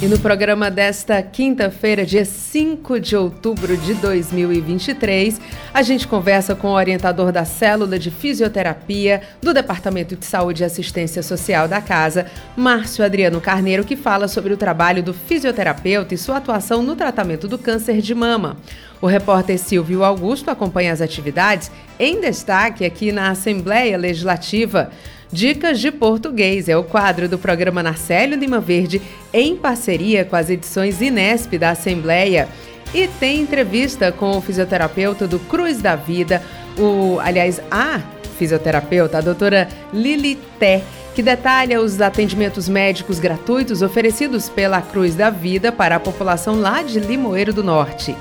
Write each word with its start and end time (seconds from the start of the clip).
E 0.00 0.06
no 0.06 0.16
programa 0.16 0.70
desta 0.70 1.20
quinta-feira, 1.20 2.06
dia 2.06 2.24
5 2.24 3.00
de 3.00 3.16
outubro 3.16 3.76
de 3.76 3.94
2023, 3.94 5.40
a 5.74 5.82
gente 5.82 6.06
conversa 6.06 6.54
com 6.54 6.68
o 6.68 6.74
orientador 6.74 7.32
da 7.32 7.44
célula 7.44 7.98
de 7.98 8.08
fisioterapia 8.08 9.22
do 9.42 9.52
Departamento 9.52 10.14
de 10.14 10.24
Saúde 10.24 10.62
e 10.62 10.64
Assistência 10.64 11.20
Social 11.20 11.66
da 11.66 11.80
Casa, 11.80 12.26
Márcio 12.56 13.04
Adriano 13.04 13.40
Carneiro, 13.40 13.82
que 13.82 13.96
fala 13.96 14.28
sobre 14.28 14.52
o 14.52 14.56
trabalho 14.56 15.02
do 15.02 15.12
fisioterapeuta 15.12 16.14
e 16.14 16.18
sua 16.18 16.36
atuação 16.36 16.80
no 16.80 16.94
tratamento 16.94 17.48
do 17.48 17.58
câncer 17.58 18.00
de 18.00 18.14
mama. 18.14 18.56
O 19.02 19.06
repórter 19.08 19.58
Silvio 19.58 20.04
Augusto 20.04 20.48
acompanha 20.48 20.92
as 20.92 21.00
atividades 21.00 21.72
em 21.98 22.20
destaque 22.20 22.84
aqui 22.84 23.10
na 23.10 23.30
Assembleia 23.30 23.98
Legislativa. 23.98 24.92
Dicas 25.30 25.78
de 25.78 25.92
Português 25.92 26.70
é 26.70 26.76
o 26.76 26.82
quadro 26.82 27.28
do 27.28 27.38
programa 27.38 27.82
Narcélio 27.82 28.38
Lima 28.38 28.60
Verde, 28.60 29.02
em 29.30 29.54
parceria 29.54 30.24
com 30.24 30.34
as 30.34 30.48
edições 30.48 31.02
Inesp 31.02 31.58
da 31.58 31.70
Assembleia. 31.70 32.48
E 32.94 33.06
tem 33.06 33.42
entrevista 33.42 34.10
com 34.10 34.30
o 34.38 34.40
fisioterapeuta 34.40 35.28
do 35.28 35.38
Cruz 35.38 35.82
da 35.82 35.94
Vida, 35.94 36.42
o, 36.78 37.18
aliás, 37.20 37.60
a 37.70 38.00
fisioterapeuta, 38.38 39.18
a 39.18 39.20
doutora 39.20 39.68
Lili 39.92 40.38
Té, 40.58 40.82
que 41.14 41.22
detalha 41.22 41.82
os 41.82 42.00
atendimentos 42.00 42.66
médicos 42.66 43.18
gratuitos 43.18 43.82
oferecidos 43.82 44.48
pela 44.48 44.80
Cruz 44.80 45.14
da 45.14 45.28
Vida 45.28 45.70
para 45.70 45.96
a 45.96 46.00
população 46.00 46.58
lá 46.58 46.82
de 46.82 47.00
Limoeiro 47.00 47.52
do 47.52 47.62
Norte. 47.62 48.16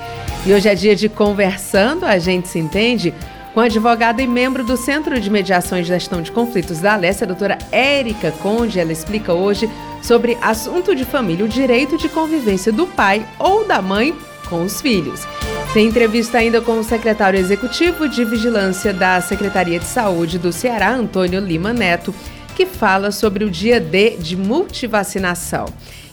E 0.45 0.51
hoje 0.51 0.67
é 0.67 0.75
dia 0.75 0.95
de 0.95 1.07
Conversando, 1.07 2.05
a 2.05 2.17
gente 2.17 2.49
se 2.49 2.59
entende 2.59 3.13
com 3.57 3.61
a 3.61 3.65
advogada 3.65 4.21
e 4.21 4.27
membro 4.27 4.63
do 4.63 4.77
Centro 4.77 5.19
de 5.19 5.31
Mediação 5.31 5.79
e 5.79 5.83
Gestão 5.83 6.21
de 6.21 6.31
Conflitos 6.31 6.79
da 6.79 6.93
Alessia, 6.93 7.25
a 7.25 7.27
doutora 7.27 7.57
Érica 7.71 8.31
Conde. 8.31 8.79
Ela 8.79 8.91
explica 8.91 9.33
hoje 9.33 9.67
sobre 9.99 10.37
assunto 10.43 10.93
de 10.93 11.03
família, 11.03 11.43
o 11.43 11.47
direito 11.47 11.97
de 11.97 12.07
convivência 12.07 12.71
do 12.71 12.85
pai 12.85 13.25
ou 13.39 13.65
da 13.65 13.81
mãe 13.81 14.15
com 14.47 14.61
os 14.61 14.79
filhos. 14.79 15.27
Tem 15.73 15.87
entrevista 15.87 16.37
ainda 16.37 16.61
com 16.61 16.73
o 16.73 16.83
secretário 16.83 17.39
executivo 17.39 18.07
de 18.07 18.23
Vigilância 18.23 18.93
da 18.93 19.19
Secretaria 19.21 19.79
de 19.79 19.85
Saúde 19.85 20.37
do 20.37 20.53
Ceará, 20.53 20.93
Antônio 20.93 21.39
Lima 21.39 21.73
Neto, 21.73 22.13
que 22.55 22.67
fala 22.67 23.09
sobre 23.09 23.43
o 23.43 23.49
dia 23.49 23.79
D 23.79 24.17
de 24.19 24.37
multivacinação. 24.37 25.65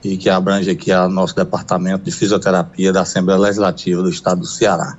e 0.03 0.17
que 0.17 0.29
abrange 0.29 0.69
aqui 0.69 0.91
o 0.91 1.09
nosso 1.09 1.35
departamento 1.35 2.05
de 2.05 2.11
fisioterapia 2.11 2.93
da 2.93 3.01
Assembleia 3.01 3.39
Legislativa 3.39 4.01
do 4.01 4.09
Estado 4.09 4.41
do 4.41 4.47
Ceará. 4.47 4.97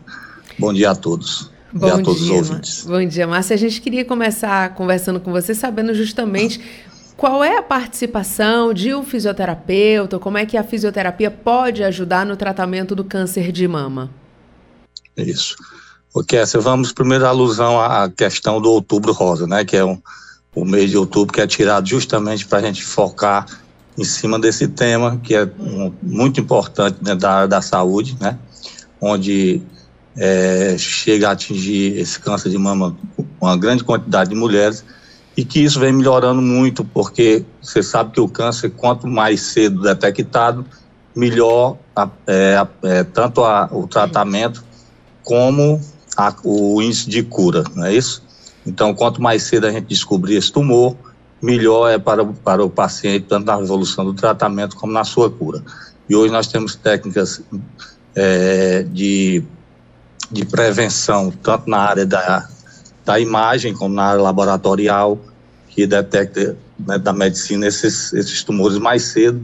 Bom 0.58 0.72
dia 0.72 0.90
a 0.90 0.94
todos. 0.94 1.50
Bom 1.72 1.88
e 1.88 1.90
a 1.90 1.98
todos 1.98 2.22
dia, 2.22 2.40
os 2.40 2.50
ouvintes. 2.50 2.84
Bom 2.86 3.06
dia, 3.06 3.26
Márcia. 3.26 3.54
A 3.54 3.58
gente 3.58 3.80
queria 3.80 4.04
começar 4.04 4.74
conversando 4.74 5.18
com 5.20 5.32
você, 5.32 5.54
sabendo 5.54 5.94
justamente 5.94 6.60
qual 7.16 7.44
é 7.44 7.58
a 7.58 7.62
participação 7.62 8.74
de 8.74 8.94
um 8.94 9.04
fisioterapeuta? 9.04 10.18
Como 10.18 10.36
é 10.36 10.44
que 10.44 10.56
a 10.56 10.64
fisioterapia 10.64 11.30
pode 11.30 11.84
ajudar 11.84 12.26
no 12.26 12.36
tratamento 12.36 12.94
do 12.94 13.04
câncer 13.04 13.52
de 13.52 13.66
mama? 13.68 14.10
Isso. 15.16 15.54
O 16.12 16.22
Kessia, 16.22 16.60
vamos 16.60 16.92
primeiro 16.92 17.24
à 17.24 17.28
alusão 17.28 17.80
à 17.80 18.08
questão 18.08 18.60
do 18.60 18.70
outubro 18.70 19.12
rosa, 19.12 19.46
né? 19.46 19.64
Que 19.64 19.76
é 19.76 19.84
um, 19.84 20.00
o 20.54 20.64
mês 20.64 20.90
de 20.90 20.96
outubro 20.96 21.32
que 21.32 21.40
é 21.40 21.46
tirado 21.46 21.88
justamente 21.88 22.46
para 22.46 22.58
a 22.58 22.62
gente 22.62 22.84
focar 22.84 23.46
em 23.96 24.04
cima 24.04 24.38
desse 24.38 24.66
tema 24.66 25.20
que 25.22 25.34
é 25.34 25.44
um, 25.58 25.92
muito 26.02 26.40
importante 26.40 26.98
né, 27.00 27.14
da 27.14 27.32
área 27.32 27.48
da 27.48 27.62
saúde, 27.62 28.16
né? 28.20 28.36
Onde 29.00 29.62
é, 30.16 30.76
chega 30.78 31.28
a 31.28 31.32
atingir 31.32 31.96
esse 31.98 32.18
câncer 32.18 32.50
de 32.50 32.58
mama 32.58 32.96
uma 33.40 33.56
grande 33.56 33.84
quantidade 33.84 34.30
de 34.30 34.36
mulheres 34.36 34.84
e 35.36 35.44
que 35.44 35.60
isso 35.60 35.80
vem 35.80 35.92
melhorando 35.92 36.40
muito, 36.40 36.84
porque 36.84 37.44
você 37.60 37.82
sabe 37.82 38.12
que 38.12 38.20
o 38.20 38.28
câncer, 38.28 38.70
quanto 38.70 39.06
mais 39.06 39.40
cedo 39.40 39.82
detectado, 39.82 40.64
melhor 41.14 41.76
é, 42.26 42.66
é, 42.82 43.04
tanto 43.04 43.42
a, 43.44 43.68
o 43.72 43.86
tratamento 43.86 44.64
como 45.22 45.80
a, 46.16 46.32
o 46.44 46.80
índice 46.80 47.08
de 47.08 47.22
cura, 47.22 47.64
não 47.74 47.84
é 47.84 47.94
isso? 47.94 48.22
Então, 48.66 48.94
quanto 48.94 49.20
mais 49.20 49.42
cedo 49.42 49.66
a 49.66 49.72
gente 49.72 49.86
descobrir 49.86 50.36
esse 50.36 50.52
tumor, 50.52 50.96
melhor 51.42 51.90
é 51.90 51.98
para, 51.98 52.24
para 52.24 52.64
o 52.64 52.70
paciente, 52.70 53.26
tanto 53.28 53.46
na 53.46 53.60
evolução 53.60 54.04
do 54.04 54.14
tratamento 54.14 54.76
como 54.76 54.92
na 54.92 55.04
sua 55.04 55.30
cura. 55.30 55.62
E 56.08 56.14
hoje 56.14 56.32
nós 56.32 56.46
temos 56.46 56.76
técnicas 56.76 57.42
é, 58.14 58.84
de, 58.84 59.42
de 60.30 60.44
prevenção, 60.44 61.30
tanto 61.42 61.68
na 61.68 61.78
área 61.78 62.06
da 62.06 62.48
da 63.04 63.20
imagem, 63.20 63.74
como 63.74 63.94
na 63.94 64.04
área 64.04 64.22
laboratorial, 64.22 65.18
que 65.74 65.86
detecta 65.86 66.56
né, 66.78 66.98
da 66.98 67.12
medicina 67.12 67.66
esses, 67.66 68.12
esses 68.12 68.44
tumores 68.44 68.78
mais 68.78 69.02
cedo, 69.02 69.42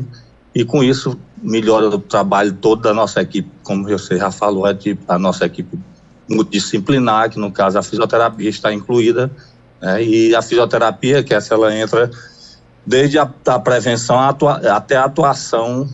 e 0.54 0.64
com 0.64 0.82
isso 0.82 1.18
melhora 1.42 1.88
o 1.88 1.98
trabalho 1.98 2.52
todo 2.52 2.82
da 2.82 2.94
nossa 2.94 3.20
equipe, 3.20 3.50
como 3.64 3.88
você 3.88 4.16
já 4.16 4.30
falou, 4.30 4.66
é 4.66 4.72
de, 4.72 4.96
a 5.08 5.18
nossa 5.18 5.44
equipe 5.44 5.76
multidisciplinar, 6.28 7.30
que 7.30 7.38
no 7.38 7.50
caso 7.50 7.78
a 7.78 7.82
fisioterapia 7.82 8.48
está 8.48 8.72
incluída, 8.72 9.30
né, 9.82 10.02
e 10.04 10.34
a 10.34 10.40
fisioterapia, 10.40 11.22
que 11.24 11.34
essa 11.34 11.54
ela 11.54 11.74
entra 11.74 12.08
desde 12.86 13.18
a, 13.18 13.28
a 13.46 13.58
prevenção 13.58 14.18
atua, 14.20 14.54
até 14.74 14.96
a 14.96 15.04
atuação 15.06 15.88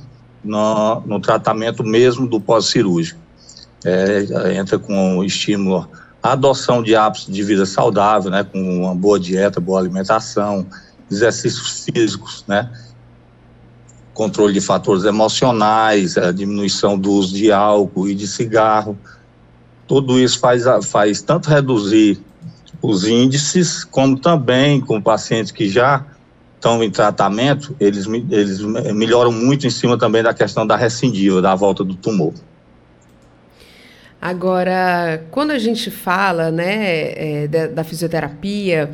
no, 0.44 1.00
no 1.06 1.18
tratamento 1.18 1.82
mesmo 1.82 2.26
do 2.28 2.38
pós-cirúrgico. 2.38 3.18
É, 3.84 4.54
entra 4.54 4.78
com 4.78 5.22
estímulo 5.22 5.88
a 6.26 6.32
adoção 6.32 6.82
de 6.82 6.96
hábitos 6.96 7.32
de 7.32 7.42
vida 7.44 7.64
saudável, 7.64 8.30
né, 8.30 8.42
com 8.42 8.58
uma 8.58 8.94
boa 8.94 9.18
dieta, 9.18 9.60
boa 9.60 9.78
alimentação, 9.78 10.66
exercícios 11.08 11.84
físicos, 11.84 12.44
né, 12.48 12.68
controle 14.12 14.52
de 14.52 14.60
fatores 14.60 15.04
emocionais, 15.04 16.18
a 16.18 16.32
diminuição 16.32 16.98
do 16.98 17.12
uso 17.12 17.32
de 17.34 17.52
álcool 17.52 18.08
e 18.08 18.14
de 18.14 18.26
cigarro, 18.26 18.98
tudo 19.86 20.18
isso 20.18 20.40
faz, 20.40 20.64
faz 20.86 21.22
tanto 21.22 21.48
reduzir 21.48 22.20
os 22.82 23.06
índices, 23.06 23.84
como 23.84 24.18
também 24.18 24.80
com 24.80 25.00
pacientes 25.00 25.52
que 25.52 25.68
já 25.68 26.04
estão 26.56 26.82
em 26.82 26.90
tratamento, 26.90 27.76
eles, 27.78 28.06
eles 28.30 28.60
melhoram 28.92 29.30
muito 29.30 29.64
em 29.66 29.70
cima 29.70 29.96
também 29.96 30.24
da 30.24 30.34
questão 30.34 30.66
da 30.66 30.76
recidiva, 30.76 31.40
da 31.40 31.54
volta 31.54 31.84
do 31.84 31.94
tumor. 31.94 32.32
Agora, 34.26 35.24
quando 35.30 35.52
a 35.52 35.58
gente 35.58 35.88
fala 35.88 36.50
né, 36.50 37.44
é, 37.44 37.46
da, 37.46 37.68
da, 37.68 37.84
fisioterapia, 37.84 38.90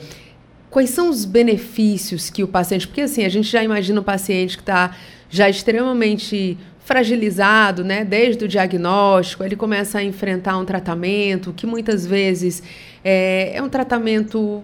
quais 0.69 0.91
são 0.91 1.09
os 1.09 1.25
benefícios 1.25 2.29
que 2.29 2.45
o 2.45 2.47
paciente. 2.47 2.87
Porque 2.87 3.01
assim, 3.01 3.25
a 3.25 3.31
gente 3.31 3.49
já 3.49 3.65
imagina 3.65 3.99
o 3.99 4.05
paciente 4.05 4.59
que 4.59 4.63
está 4.63 4.95
já 5.31 5.49
extremamente 5.49 6.59
fragilizado, 6.81 7.83
né? 7.83 8.05
Desde 8.05 8.45
o 8.45 8.49
diagnóstico, 8.49 9.43
ele 9.43 9.57
começa 9.57 10.01
a 10.01 10.05
enfrentar 10.05 10.59
um 10.59 10.67
tratamento 10.67 11.51
que 11.55 11.67
muitas 11.67 12.07
vezes 12.07 12.63
é, 13.03 13.53
é 13.55 13.63
um 13.63 13.71
tratamento 13.71 14.63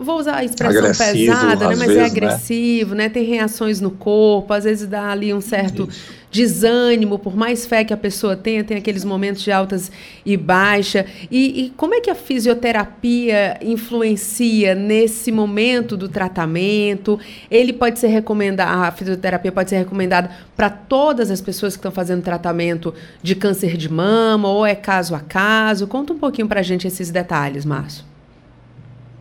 vou 0.00 0.18
usar 0.18 0.36
a 0.36 0.44
expressão 0.44 0.78
agressivo, 0.78 1.32
pesada, 1.32 1.68
né? 1.68 1.76
mas 1.76 1.82
é 1.82 1.86
vezes, 1.86 2.02
é 2.02 2.04
agressivo, 2.04 2.94
né? 2.94 3.04
né? 3.04 3.08
Tem 3.08 3.24
reações 3.24 3.80
no 3.80 3.90
corpo, 3.90 4.52
às 4.52 4.64
vezes 4.64 4.86
dá 4.86 5.10
ali 5.10 5.32
um 5.32 5.40
certo 5.40 5.88
Isso. 5.88 6.12
desânimo, 6.30 7.18
por 7.18 7.36
mais 7.36 7.66
fé 7.66 7.84
que 7.84 7.92
a 7.92 7.96
pessoa 7.96 8.36
tenha, 8.36 8.62
tem 8.64 8.76
aqueles 8.76 9.04
momentos 9.04 9.42
de 9.42 9.52
altas 9.52 9.90
e 10.24 10.36
baixa. 10.36 11.06
E, 11.30 11.66
e 11.66 11.70
como 11.70 11.94
é 11.94 12.00
que 12.00 12.10
a 12.10 12.14
fisioterapia 12.14 13.58
influencia 13.62 14.74
nesse 14.74 15.30
momento 15.32 15.96
do 15.96 16.08
tratamento? 16.08 17.18
Ele 17.50 17.72
pode 17.72 17.98
ser 17.98 18.08
recomendado, 18.08 18.84
a 18.84 18.90
fisioterapia 18.90 19.52
pode 19.52 19.70
ser 19.70 19.78
recomendada 19.78 20.30
para 20.56 20.70
todas 20.70 21.30
as 21.30 21.40
pessoas 21.40 21.74
que 21.74 21.78
estão 21.78 21.92
fazendo 21.92 22.22
tratamento 22.22 22.94
de 23.22 23.34
câncer 23.34 23.76
de 23.76 23.90
mama, 23.90 24.48
ou 24.48 24.66
é 24.66 24.74
caso 24.74 25.14
a 25.14 25.20
caso? 25.20 25.86
Conta 25.86 26.12
um 26.12 26.18
pouquinho 26.18 26.48
para 26.48 26.60
a 26.60 26.62
gente 26.62 26.86
esses 26.86 27.10
detalhes, 27.10 27.64
Márcio. 27.64 28.15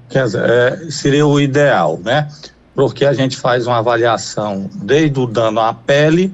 Quer 0.10 0.26
dizer, 0.26 0.50
é, 0.50 0.92
seria 0.92 1.26
o 1.26 1.40
ideal, 1.40 2.00
né? 2.04 2.30
Porque 2.74 3.06
a 3.06 3.14
gente 3.14 3.38
faz 3.38 3.66
uma 3.68 3.78
avaliação 3.78 4.70
desde 4.74 5.20
o 5.20 5.26
dano 5.26 5.60
à 5.60 5.74
pele, 5.74 6.34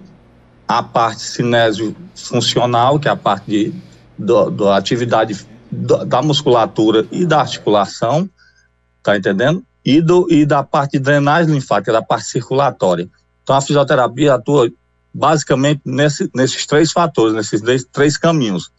a 0.67 0.81
parte 0.81 1.21
cinésio 1.21 1.95
funcional, 2.15 2.99
que 2.99 3.07
é 3.07 3.11
a 3.11 3.15
parte 3.15 3.45
de, 3.47 3.73
do, 4.17 4.49
da 4.49 4.77
atividade 4.77 5.45
do, 5.71 6.05
da 6.05 6.21
musculatura 6.21 7.05
e 7.11 7.25
da 7.25 7.41
articulação, 7.41 8.29
tá 9.03 9.17
entendendo? 9.17 9.63
E, 9.83 10.01
do, 10.01 10.27
e 10.29 10.45
da 10.45 10.63
parte 10.63 10.93
de 10.93 10.99
drenagem 10.99 11.53
linfática, 11.53 11.91
da 11.91 12.01
parte 12.01 12.25
circulatória. 12.25 13.09
Então, 13.43 13.55
a 13.55 13.61
fisioterapia 13.61 14.35
atua 14.35 14.71
basicamente 15.13 15.81
nesse, 15.83 16.29
nesses 16.33 16.65
três 16.65 16.91
fatores, 16.91 17.33
nesses 17.33 17.85
três 17.91 18.17
caminhos, 18.17 18.71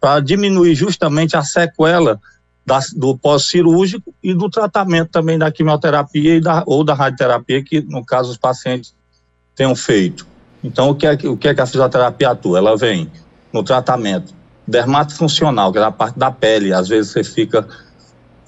para 0.00 0.20
diminuir 0.20 0.74
justamente 0.74 1.36
a 1.36 1.42
sequela 1.42 2.20
da, 2.66 2.80
do 2.96 3.16
pós-cirúrgico 3.16 4.12
e 4.20 4.34
do 4.34 4.50
tratamento 4.50 5.10
também 5.10 5.38
da 5.38 5.52
quimioterapia 5.52 6.34
e 6.34 6.40
da, 6.40 6.64
ou 6.66 6.82
da 6.82 6.94
radioterapia, 6.94 7.62
que 7.62 7.80
no 7.80 8.04
caso 8.04 8.32
os 8.32 8.36
pacientes 8.36 8.92
tenham 9.54 9.76
feito. 9.76 10.26
Então, 10.64 10.90
o 10.90 10.94
que, 10.94 11.06
é, 11.06 11.12
o 11.12 11.36
que 11.36 11.46
é 11.46 11.54
que 11.54 11.60
a 11.60 11.66
fisioterapia 11.66 12.30
atua? 12.30 12.58
Ela 12.58 12.76
vem 12.76 13.10
no 13.52 13.62
tratamento 13.62 14.34
dermatofuncional, 14.66 15.72
que 15.72 15.78
é 15.78 15.82
a 15.82 15.92
parte 15.92 16.18
da 16.18 16.30
pele, 16.30 16.72
às 16.72 16.88
vezes 16.88 17.12
você 17.12 17.22
fica, 17.22 17.66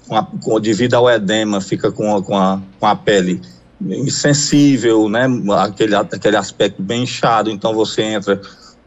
com 0.08 0.16
a, 0.16 0.24
com, 0.42 0.60
devido 0.60 0.94
ao 0.94 1.08
edema, 1.08 1.60
fica 1.60 1.92
com 1.92 2.16
a, 2.16 2.22
com 2.22 2.36
a, 2.36 2.60
com 2.80 2.86
a 2.86 2.96
pele 2.96 3.40
insensível, 3.80 5.08
né, 5.08 5.26
aquele, 5.60 5.94
aquele 5.94 6.36
aspecto 6.36 6.82
bem 6.82 7.04
inchado, 7.04 7.48
então 7.48 7.72
você 7.72 8.02
entra 8.02 8.40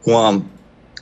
com 0.03 0.17
a 0.17 0.41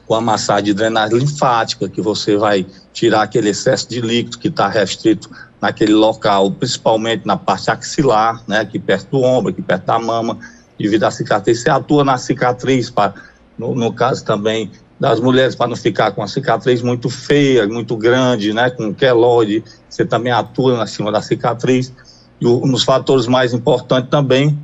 com 0.10 0.16
a 0.16 0.22
massagem 0.22 0.66
de 0.66 0.74
drenagem 0.74 1.20
linfática, 1.20 1.88
que 1.88 2.02
você 2.02 2.36
vai 2.36 2.66
tirar 2.92 3.22
aquele 3.22 3.50
excesso 3.50 3.88
de 3.88 4.02
líquido 4.02 4.40
que 4.40 4.48
está 4.48 4.68
restrito 4.68 5.30
naquele 5.62 5.94
local, 5.94 6.50
principalmente 6.50 7.28
na 7.28 7.38
parte 7.38 7.70
axilar, 7.70 8.42
né, 8.48 8.62
aqui 8.62 8.80
perto 8.80 9.12
do 9.12 9.22
ombro, 9.22 9.52
aqui 9.52 9.62
perto 9.62 9.86
da 9.86 10.00
mama, 10.00 10.36
devido 10.80 11.04
à 11.04 11.12
cicatriz. 11.12 11.62
Você 11.62 11.70
atua 11.70 12.04
na 12.04 12.18
cicatriz, 12.18 12.90
pra, 12.90 13.14
no, 13.56 13.76
no 13.76 13.94
caso 13.94 14.26
também 14.26 14.72
das 15.00 15.20
mulheres, 15.20 15.54
para 15.54 15.68
não 15.68 15.76
ficar 15.76 16.12
com 16.12 16.24
a 16.24 16.28
cicatriz 16.28 16.82
muito 16.82 17.08
feia, 17.08 17.68
muito 17.68 17.96
grande, 17.96 18.52
né, 18.52 18.72
com 18.72 18.92
queloide, 18.92 19.64
você 19.88 20.04
também 20.04 20.34
atua 20.34 20.76
na 20.76 20.88
cima 20.88 21.12
da 21.12 21.22
cicatriz. 21.22 21.94
E 22.42 22.48
um 22.48 22.72
dos 22.72 22.84
fatores 22.84 23.28
mais 23.28 23.54
importantes 23.54 24.10
também 24.10 24.58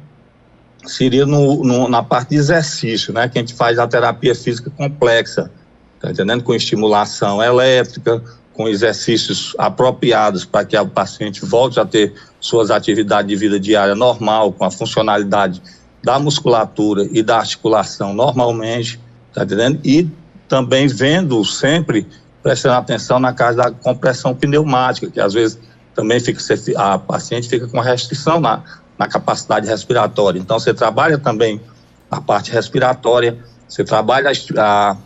seria 0.85 1.25
no, 1.25 1.63
no, 1.63 1.87
na 1.87 2.03
parte 2.03 2.29
de 2.29 2.35
exercício, 2.35 3.13
né? 3.13 3.27
Que 3.27 3.37
a 3.37 3.41
gente 3.41 3.53
faz 3.53 3.79
a 3.79 3.87
terapia 3.87 4.35
física 4.35 4.69
complexa, 4.69 5.51
tá 5.99 6.11
entendendo? 6.11 6.43
Com 6.43 6.53
estimulação 6.53 7.41
elétrica, 7.41 8.21
com 8.53 8.67
exercícios 8.67 9.53
apropriados 9.57 10.45
para 10.45 10.65
que 10.65 10.77
o 10.77 10.87
paciente 10.87 11.45
volte 11.45 11.79
a 11.79 11.85
ter 11.85 12.13
suas 12.39 12.71
atividades 12.71 13.27
de 13.27 13.35
vida 13.35 13.59
diária 13.59 13.95
normal, 13.95 14.53
com 14.53 14.63
a 14.63 14.71
funcionalidade 14.71 15.61
da 16.03 16.19
musculatura 16.19 17.07
e 17.11 17.21
da 17.21 17.37
articulação 17.37 18.13
normalmente, 18.13 18.99
tá 19.33 19.43
entendendo? 19.43 19.79
E 19.83 20.07
também 20.47 20.87
vendo 20.87 21.43
sempre, 21.43 22.07
prestando 22.41 22.75
atenção 22.75 23.19
na 23.19 23.33
casa 23.33 23.57
da 23.57 23.71
compressão 23.71 24.33
pneumática, 24.35 25.09
que 25.09 25.19
às 25.19 25.33
vezes 25.33 25.59
também 25.93 26.19
fica, 26.19 26.39
a 26.77 26.99
paciente 26.99 27.49
fica 27.49 27.67
com 27.67 27.79
restrição 27.79 28.39
na, 28.39 28.63
na 28.97 29.07
capacidade 29.07 29.68
respiratória. 29.68 30.39
Então, 30.39 30.59
você 30.59 30.74
trabalha 30.74 31.18
também 31.18 31.62
a 32.09 32.21
parte 32.21 32.51
respiratória, 32.51 33.38
você 33.68 33.83
trabalha 33.83 34.31
a, 34.57 34.97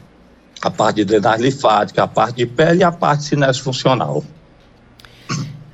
a 0.61 0.69
parte 0.69 0.97
de 0.97 1.05
drenagem 1.05 1.45
linfática, 1.45 2.03
a 2.03 2.07
parte 2.07 2.37
de 2.37 2.45
pele 2.45 2.81
e 2.81 2.83
a 2.83 2.91
parte 2.91 3.23
cinésio 3.23 3.63
funcional. 3.63 4.23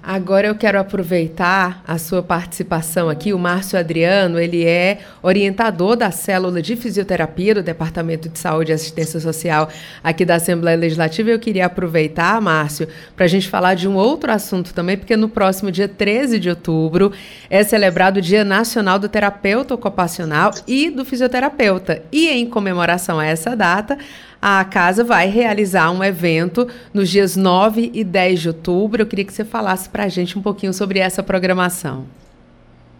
Agora 0.07 0.45
eu 0.45 0.53
quero 0.53 0.77
aproveitar 0.77 1.83
a 1.87 1.97
sua 1.97 2.21
participação 2.21 3.09
aqui. 3.09 3.33
O 3.33 3.39
Márcio 3.39 3.79
Adriano, 3.79 4.39
ele 4.39 4.63
é 4.63 4.99
orientador 5.23 5.95
da 5.95 6.11
célula 6.11 6.61
de 6.61 6.75
fisioterapia 6.75 7.55
do 7.55 7.63
Departamento 7.63 8.29
de 8.29 8.37
Saúde 8.37 8.71
e 8.71 8.75
Assistência 8.75 9.19
Social 9.19 9.67
aqui 10.03 10.23
da 10.23 10.35
Assembleia 10.35 10.77
Legislativa. 10.77 11.31
Eu 11.31 11.39
queria 11.39 11.65
aproveitar, 11.65 12.39
Márcio, 12.39 12.87
para 13.15 13.25
a 13.25 13.27
gente 13.27 13.49
falar 13.49 13.73
de 13.73 13.87
um 13.87 13.95
outro 13.95 14.31
assunto 14.31 14.75
também, 14.75 14.95
porque 14.95 15.17
no 15.17 15.27
próximo 15.27 15.71
dia 15.71 15.87
13 15.87 16.37
de 16.37 16.51
outubro 16.51 17.11
é 17.49 17.63
celebrado 17.63 18.17
o 18.17 18.21
Dia 18.21 18.43
Nacional 18.43 18.99
do 18.99 19.09
Terapeuta 19.09 19.73
Ocupacional 19.73 20.51
e 20.67 20.91
do 20.91 21.03
Fisioterapeuta. 21.03 22.03
E 22.11 22.27
em 22.27 22.45
comemoração 22.45 23.19
a 23.19 23.25
essa 23.25 23.55
data, 23.55 23.97
a 24.41 24.63
casa 24.63 25.03
vai 25.03 25.27
realizar 25.29 25.91
um 25.91 26.03
evento 26.03 26.67
nos 26.93 27.09
dias 27.09 27.35
9 27.35 27.91
e 27.93 28.03
10 28.03 28.41
de 28.41 28.47
outubro. 28.49 29.01
Eu 29.01 29.05
queria 29.05 29.25
que 29.25 29.33
você 29.33 29.45
falasse 29.45 29.89
para 29.89 30.03
a 30.03 30.10
gente 30.10 30.38
um 30.38 30.41
pouquinho 30.41 30.74
sobre 30.74 31.00
essa 31.00 31.24
programação. 31.24 32.05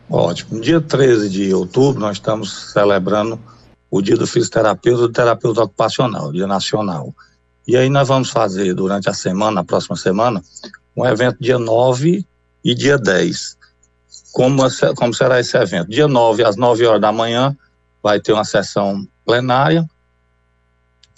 Ótimo. 0.10 0.57
No 0.57 0.62
dia 0.62 0.81
13 0.81 1.29
de 1.29 1.53
outubro, 1.53 2.00
nós 2.00 2.17
estamos 2.17 2.71
celebrando 2.71 3.39
o 3.89 4.01
dia 4.01 4.17
do 4.17 4.27
fisioterapeuta 4.27 5.03
e 5.03 5.07
do 5.07 5.12
terapeuta 5.12 5.63
ocupacional, 5.63 6.31
dia 6.31 6.48
nacional. 6.48 7.13
E 7.67 7.75
aí 7.75 7.89
nós 7.89 8.07
vamos 8.07 8.29
fazer 8.29 8.74
durante 8.74 9.10
a 9.10 9.13
semana, 9.13 9.51
na 9.51 9.63
próxima 9.63 9.95
semana, 9.95 10.43
um 10.95 11.05
evento 11.05 11.38
dia 11.39 11.57
9 11.57 12.25
e 12.63 12.75
dia 12.75 12.98
10. 12.98 13.57
Como, 14.31 14.63
como 14.95 15.13
será 15.13 15.39
esse 15.39 15.57
evento? 15.57 15.89
Dia 15.89 16.07
9, 16.07 16.43
às 16.43 16.55
9 16.55 16.86
horas 16.86 17.01
da 17.01 17.12
manhã, 17.12 17.55
vai 18.03 18.19
ter 18.19 18.33
uma 18.33 18.43
sessão 18.43 19.07
plenária, 19.25 19.89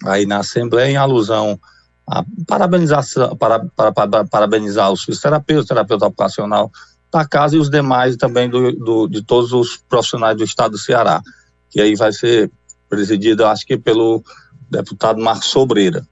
aí 0.06 0.25
na 0.25 0.39
Assembleia 0.39 0.92
em 0.92 0.98
alusão 0.98 1.60
a 2.08 2.24
parabenização, 2.48 3.36
para, 3.36 3.60
para, 3.75 3.92
para, 3.92 4.25
parabenizar 4.25 4.92
os 4.92 5.04
fisioterapeutas, 5.04 5.68
terapeuta 5.68 6.06
ocupacional 6.06 6.72
da 7.12 7.25
casa 7.25 7.56
e 7.58 7.60
os 7.60 7.70
demais 7.70 8.16
também 8.16 8.50
do, 8.50 8.72
do, 8.72 9.08
de 9.08 9.22
todos 9.22 9.51
os 9.51 9.75
profissionais 9.75 10.38
do 10.38 10.44
estado 10.44 10.72
do 10.72 10.77
Ceará, 10.77 11.22
que 11.70 11.82
aí 11.82 11.96
vai 11.96 12.13
ser 12.13 12.50
presidido, 12.89 13.46
acho 13.46 13.66
que 13.66 13.77
pelo 13.77 14.24
deputado 14.70 15.20
Marcos 15.22 15.48
Sobreira. 15.48 16.08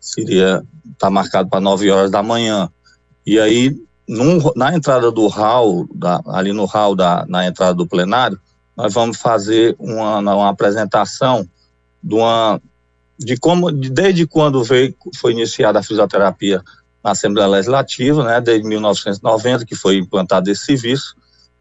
Seria, 0.00 0.62
está 0.92 1.10
marcado 1.10 1.48
para 1.48 1.60
9 1.60 1.90
horas 1.90 2.10
da 2.10 2.22
manhã. 2.22 2.68
E 3.26 3.38
aí, 3.38 3.74
num, 4.08 4.38
na 4.54 4.74
entrada 4.74 5.10
do 5.10 5.26
hall, 5.28 5.86
da, 5.94 6.22
ali 6.26 6.52
no 6.52 6.64
hall, 6.66 6.94
da, 6.94 7.24
na 7.26 7.46
entrada 7.46 7.74
do 7.74 7.86
plenário, 7.86 8.38
nós 8.76 8.92
vamos 8.92 9.18
fazer 9.18 9.74
uma, 9.78 10.18
uma 10.18 10.48
apresentação 10.48 11.48
de 12.02 12.14
uma 12.14 12.60
de 13.18 13.36
como, 13.36 13.70
desde 13.70 14.26
quando 14.26 14.62
veio, 14.64 14.94
foi 15.16 15.32
iniciada 15.32 15.78
a 15.78 15.82
fisioterapia 15.82 16.62
na 17.02 17.12
Assembleia 17.12 17.48
Legislativa, 17.48 18.24
né, 18.24 18.40
desde 18.40 18.66
1990, 18.66 19.64
que 19.64 19.74
foi 19.74 19.98
implantado 19.98 20.50
esse 20.50 20.64
serviço 20.64 21.14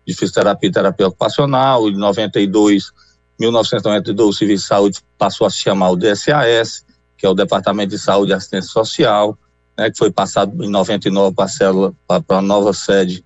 de 0.05 0.13
fisioterapia 0.13 0.69
e 0.69 0.71
terapia 0.71 1.07
ocupacional, 1.07 1.87
em 1.89 1.95
92, 1.95 2.91
1992, 3.39 4.35
o 4.35 4.37
Serviço 4.37 4.63
de 4.63 4.67
Saúde 4.67 4.99
passou 5.17 5.45
a 5.45 5.49
se 5.49 5.57
chamar 5.57 5.91
o 5.91 5.95
DSAS, 5.95 6.85
que 7.17 7.25
é 7.25 7.29
o 7.29 7.33
Departamento 7.33 7.89
de 7.89 7.99
Saúde 7.99 8.31
e 8.31 8.35
Assistência 8.35 8.71
Social, 8.71 9.37
né, 9.77 9.89
que 9.91 9.97
foi 9.97 10.11
passado 10.11 10.63
em 10.63 10.69
99 10.69 11.35
para 11.35 12.37
a 12.37 12.41
nova 12.41 12.73
sede 12.73 13.23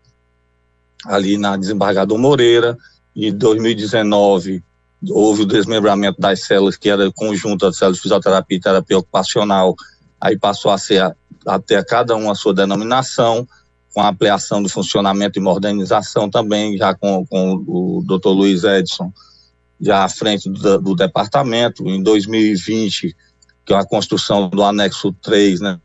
ali 1.05 1.37
na 1.37 1.55
Desembargador 1.55 2.17
Moreira, 2.17 2.77
em 3.15 3.33
2019 3.33 4.63
houve 5.09 5.43
o 5.43 5.45
desmembramento 5.45 6.19
das 6.19 6.43
células, 6.43 6.75
que 6.75 6.89
era 6.89 7.11
conjunto 7.11 7.65
das 7.65 7.77
células 7.77 7.97
de 7.97 8.03
fisioterapia 8.03 8.57
e 8.57 8.61
terapia 8.61 8.97
ocupacional, 8.97 9.75
aí 10.19 10.37
passou 10.37 10.71
a 10.71 10.77
ser 10.77 11.15
até 11.45 11.83
cada 11.83 12.15
um 12.15 12.29
a 12.29 12.35
sua 12.35 12.53
denominação, 12.53 13.47
com 13.93 14.01
a 14.01 14.09
ampliação 14.09 14.61
do 14.61 14.69
funcionamento 14.69 15.39
e 15.39 15.41
modernização 15.41 16.29
também, 16.29 16.77
já 16.77 16.93
com, 16.93 17.25
com 17.25 17.63
o 17.67 18.03
doutor 18.05 18.31
Luiz 18.31 18.63
Edson, 18.63 19.11
já 19.79 20.03
à 20.03 20.09
frente 20.09 20.49
do, 20.49 20.79
do, 20.79 20.95
departamento. 20.95 21.87
Em 21.87 22.01
2020, 22.01 23.15
que 23.65 23.73
é 23.73 23.75
a 23.75 23.85
construção 23.85 24.49
do 24.49 24.63
anexo 24.63 25.13
3, 25.21 25.61
né? 25.61 25.79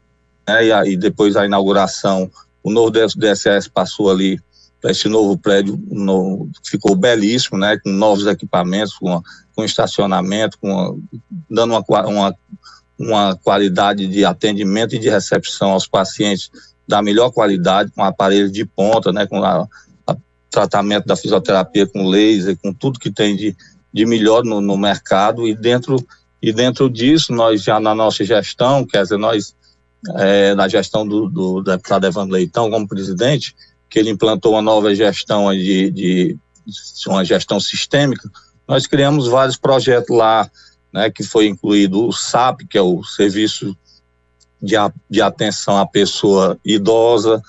E, 0.46 0.92
e 0.92 0.96
depois 0.96 1.36
a 1.36 1.46
inauguração, 1.46 2.30
o 2.62 2.70
novo 2.70 2.90
DSS 2.90 3.70
passou 3.70 4.10
ali 4.10 4.40
esse 4.84 5.08
novo 5.08 5.36
prédio 5.38 5.80
no, 5.90 6.48
ficou 6.64 6.96
belíssimo, 6.96 7.58
né, 7.58 7.78
com 7.78 7.90
novos 7.90 8.26
equipamentos, 8.26 8.94
com, 8.94 9.22
com 9.54 9.64
estacionamento, 9.64 10.58
com, 10.58 11.00
dando 11.48 11.74
uma, 11.74 11.84
uma, 12.06 12.34
uma 12.98 13.36
qualidade 13.36 14.06
de 14.08 14.24
atendimento 14.24 14.94
e 14.94 14.98
de 14.98 15.08
recepção 15.08 15.70
aos 15.70 15.86
pacientes 15.86 16.50
da 16.86 17.00
melhor 17.00 17.30
qualidade, 17.30 17.92
com 17.94 18.02
aparelhos 18.02 18.50
de 18.50 18.64
ponta, 18.64 19.12
né, 19.12 19.26
com 19.26 19.42
a, 19.42 19.66
a 20.06 20.16
tratamento 20.50 21.06
da 21.06 21.16
fisioterapia 21.16 21.86
com 21.86 22.08
laser, 22.08 22.56
com 22.62 22.72
tudo 22.72 22.98
que 22.98 23.10
tem 23.10 23.36
de, 23.36 23.56
de 23.92 24.04
melhor 24.04 24.44
no, 24.44 24.60
no 24.60 24.76
mercado. 24.76 25.46
E 25.46 25.54
dentro 25.54 25.96
e 26.42 26.52
dentro 26.52 26.90
disso 26.90 27.32
nós 27.32 27.62
já 27.62 27.78
na 27.78 27.94
nossa 27.94 28.24
gestão, 28.24 28.84
quer 28.84 29.04
dizer, 29.04 29.16
nós 29.16 29.54
é, 30.16 30.54
na 30.54 30.66
gestão 30.66 31.06
do, 31.06 31.28
do 31.28 31.62
deputado 31.62 32.04
Evandro 32.04 32.34
Leitão 32.34 32.68
como 32.68 32.88
presidente, 32.88 33.54
que 33.92 33.98
ele 33.98 34.08
implantou 34.08 34.52
uma 34.52 34.62
nova 34.62 34.94
gestão 34.94 35.52
de, 35.52 35.90
de 35.90 36.38
uma 37.06 37.22
gestão 37.22 37.60
sistêmica, 37.60 38.26
nós 38.66 38.86
criamos 38.86 39.28
vários 39.28 39.58
projetos 39.58 40.16
lá, 40.16 40.50
né, 40.90 41.10
que 41.10 41.22
foi 41.22 41.46
incluído 41.46 42.08
o 42.08 42.12
SAP, 42.12 42.62
que 42.70 42.78
é 42.78 42.80
o 42.80 43.04
Serviço 43.04 43.76
de, 44.62 44.76
de 45.10 45.20
Atenção 45.20 45.76
à 45.76 45.86
Pessoa 45.86 46.58
Idosa, 46.64 47.42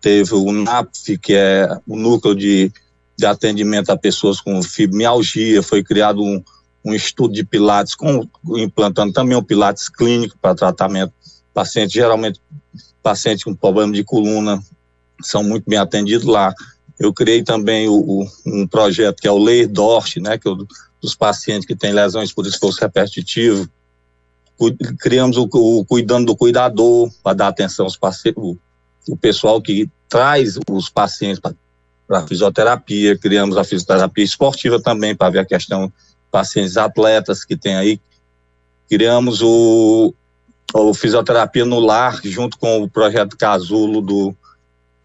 teve 0.00 0.34
o 0.34 0.50
NAPF, 0.50 1.18
que 1.18 1.34
é 1.34 1.68
o 1.86 1.96
Núcleo 1.96 2.34
de, 2.34 2.72
de 3.14 3.26
Atendimento 3.26 3.90
a 3.90 3.96
Pessoas 3.96 4.40
com 4.40 4.62
Fibromialgia, 4.62 5.62
foi 5.62 5.84
criado 5.84 6.22
um, 6.22 6.42
um 6.82 6.94
estudo 6.94 7.34
de 7.34 7.44
Pilates, 7.44 7.94
com, 7.94 8.26
implantando 8.56 9.12
também 9.12 9.36
um 9.36 9.44
Pilates 9.44 9.90
clínico 9.90 10.34
para 10.40 10.54
tratamento 10.54 11.12
pacientes, 11.52 11.92
geralmente 11.92 12.40
pacientes 13.02 13.44
com 13.44 13.54
problema 13.54 13.92
de 13.92 14.02
coluna, 14.02 14.62
são 15.22 15.42
muito 15.42 15.64
bem 15.68 15.78
atendidos 15.78 16.26
lá. 16.26 16.52
Eu 16.98 17.12
criei 17.12 17.42
também 17.42 17.88
o, 17.88 17.94
o, 17.94 18.28
um 18.46 18.66
projeto 18.66 19.20
que 19.20 19.28
é 19.28 19.30
o 19.30 19.38
Lei 19.38 19.66
Dort, 19.66 20.16
né, 20.16 20.36
que 20.36 20.48
é 20.48 20.50
o 20.50 20.66
dos 21.00 21.14
pacientes 21.14 21.66
que 21.66 21.76
têm 21.76 21.92
lesões 21.92 22.32
por 22.32 22.46
esforço 22.46 22.80
repetitivo. 22.80 23.68
Criamos 24.98 25.36
o, 25.36 25.48
o 25.52 25.84
Cuidando 25.84 26.26
do 26.26 26.36
Cuidador, 26.36 27.10
para 27.22 27.34
dar 27.34 27.48
atenção 27.48 27.84
aos 27.84 27.96
pacientes, 27.96 28.42
o, 29.08 29.16
pessoal 29.16 29.62
que 29.62 29.88
traz 30.08 30.58
os 30.68 30.90
pacientes 30.90 31.40
para 31.40 32.26
fisioterapia. 32.26 33.16
Criamos 33.16 33.56
a 33.56 33.64
fisioterapia 33.64 34.24
esportiva 34.24 34.80
também, 34.80 35.14
para 35.14 35.30
ver 35.30 35.38
a 35.40 35.44
questão 35.44 35.92
pacientes 36.30 36.76
atletas 36.76 37.44
que 37.44 37.56
tem 37.56 37.76
aí. 37.76 38.00
Criamos 38.88 39.40
o, 39.40 40.12
o 40.74 40.94
fisioterapia 40.94 41.64
no 41.64 41.78
lar, 41.78 42.20
junto 42.24 42.58
com 42.58 42.82
o 42.82 42.90
projeto 42.90 43.36
Casulo 43.36 44.00
do, 44.00 44.34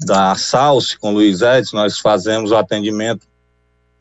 da 0.04 0.36
Salce, 0.36 0.98
com 0.98 1.12
o 1.12 1.14
Luiz 1.14 1.42
Edson, 1.42 1.78
nós 1.78 2.00
fazemos 2.00 2.52
o 2.52 2.56
atendimento 2.56 3.26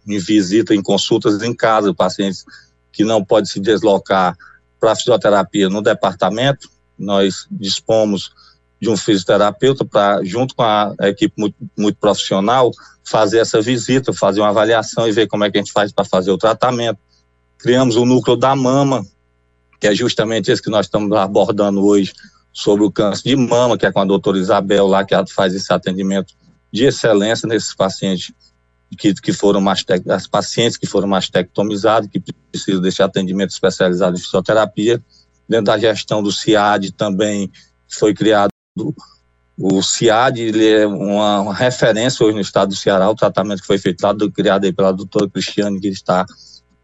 em 0.07 0.19
visita, 0.19 0.75
em 0.75 0.83
consultas 0.83 1.43
em 1.43 1.55
casa, 1.55 1.95
pacientes 1.95 2.45
que 2.91 3.05
não 3.05 3.25
podem 3.25 3.47
se 3.47 3.61
deslocar 3.61 4.37
para 4.79 4.97
fisioterapia 4.97 5.69
no 5.69 5.81
departamento, 5.81 6.69
nós 6.99 7.47
dispomos 7.51 8.33
de 8.81 8.91
um 8.91 8.97
fisioterapeuta 8.97 9.85
para, 9.85 10.25
junto 10.25 10.57
com 10.57 10.63
a 10.65 10.95
equipe 11.03 11.33
muito, 11.39 11.55
muito 11.79 11.97
profissional, 11.99 12.73
fazer 13.05 13.39
essa 13.39 13.61
visita, 13.63 14.13
fazer 14.13 14.41
uma 14.41 14.49
avaliação 14.49 15.07
e 15.07 15.13
ver 15.13 15.29
como 15.29 15.45
é 15.45 15.51
que 15.51 15.57
a 15.57 15.61
gente 15.61 15.73
faz 15.73 15.93
para 15.93 16.05
fazer 16.05 16.33
o 16.33 16.39
tratamento. 16.39 16.99
Criamos 17.59 17.95
o 17.95 18.05
núcleo 18.05 18.37
da 18.37 18.57
mama, 18.57 19.07
que 19.81 19.87
é 19.87 19.95
justamente 19.95 20.51
esse 20.51 20.61
que 20.61 20.71
nós 20.71 20.87
estamos 20.87 21.17
abordando 21.17 21.85
hoje, 21.85 22.13
sobre 22.53 22.85
o 22.85 22.91
câncer 22.91 23.23
de 23.31 23.37
mama, 23.37 23.79
que 23.79 23.87
é 23.87 23.93
com 23.93 24.01
a 24.01 24.05
doutora 24.05 24.39
Isabel 24.39 24.87
lá, 24.87 25.05
que 25.05 25.15
ela 25.15 25.27
faz 25.27 25.55
esse 25.55 25.73
atendimento 25.73 26.35
de 26.73 26.85
excelência 26.85 27.49
nesses 27.49 27.75
pacientes 27.75 28.33
que, 28.99 29.15
que 29.15 29.33
foram 29.33 29.61
mastec, 29.61 30.09
as 30.11 30.27
pacientes 30.27 30.77
que 30.77 30.87
foram 30.87 31.09
mastectomizados, 31.09 32.09
que 32.11 32.23
precisam 32.51 32.81
desse 32.81 33.03
atendimento 33.03 33.51
especializado 33.51 34.17
em 34.17 34.21
fisioterapia. 34.21 35.03
Dentro 35.49 35.67
da 35.67 35.79
gestão 35.79 36.23
do 36.23 36.31
CIAD 36.31 36.93
também 36.93 37.51
foi 37.89 38.15
criado 38.15 38.51
o 39.59 39.83
CIAD, 39.83 40.41
ele 40.41 40.67
é 40.67 40.87
uma, 40.87 41.55
referência 41.55 42.25
hoje 42.25 42.35
no 42.35 42.41
estado 42.41 42.71
do 42.71 42.77
Ceará, 42.77 43.09
o 43.11 43.15
tratamento 43.15 43.61
que 43.61 43.67
foi 43.67 43.79
feito 43.79 44.03
lá, 44.03 44.13
do, 44.13 44.31
criado 44.31 44.65
aí 44.65 44.73
pela 44.73 44.93
doutora 44.93 45.29
Cristiane, 45.29 45.81
que 45.81 45.89
está 45.89 46.25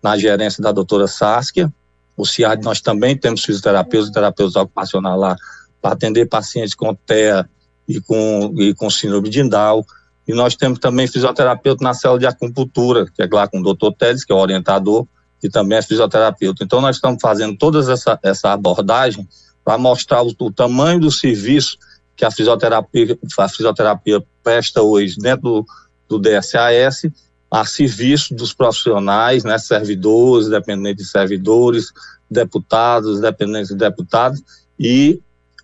na 0.03 0.17
gerência 0.17 0.63
da 0.63 0.71
doutora 0.71 1.07
Saskia. 1.07 1.73
O 2.17 2.27
CIAD 2.27 2.63
nós 2.63 2.81
também 2.81 3.17
temos 3.17 3.43
fisioterapeutas 3.43 4.11
e 4.11 4.13
terapeutas 4.13 4.57
ocupacionais 4.57 5.19
lá 5.19 5.37
para 5.81 5.93
atender 5.93 6.27
pacientes 6.27 6.75
com 6.75 6.95
TEA 6.95 7.49
e 7.89 8.01
com, 8.01 8.55
e 8.59 8.75
com 8.75 8.91
síndrome 8.91 9.29
de 9.29 9.43
Down. 9.49 9.85
E 10.27 10.35
nós 10.35 10.55
temos 10.55 10.79
também 10.79 11.07
fisioterapeuta 11.07 11.83
na 11.83 11.95
célula 11.95 12.21
de 12.21 12.27
acupuntura, 12.27 13.07
que 13.07 13.23
é 13.23 13.29
lá 13.31 13.49
com 13.49 13.61
o 13.61 13.63
doutor 13.63 13.95
Tedes, 13.95 14.25
que 14.25 14.33
é 14.33 14.35
o 14.35 14.39
orientador, 14.39 15.07
e 15.43 15.49
também 15.49 15.79
é 15.79 15.83
fisioterapeuta. 15.83 16.63
Então, 16.63 16.81
nós 16.81 16.97
estamos 16.97 17.19
fazendo 17.21 17.57
toda 17.57 17.81
essa, 17.91 18.19
essa 18.23 18.53
abordagem 18.53 19.27
para 19.65 19.79
mostrar 19.79 20.23
o, 20.23 20.35
o, 20.39 20.53
tamanho 20.53 21.01
do 21.01 21.11
serviço 21.11 21.79
que 22.17 22.25
a 22.25 22.31
fisioterapia, 22.31 23.19
a 23.39 23.49
fisioterapia 23.49 24.23
presta 24.43 24.83
hoje 24.83 25.17
dentro 25.19 25.43
do, 25.43 25.67
do 26.09 26.19
DSAS, 26.19 27.07
a 27.51 27.65
serviço 27.65 28.35
dos 28.35 28.53
profissionais, 28.53 29.45
né, 29.45 29.57
servidores, 29.59 30.49
dependentes 30.49 31.07
de 31.07 31.11
servidores, 31.11 31.93
deputados, 32.31 33.21
dependentes 33.21 33.69
de 33.69 33.77
deputados, 33.77 34.43
e 34.79 35.21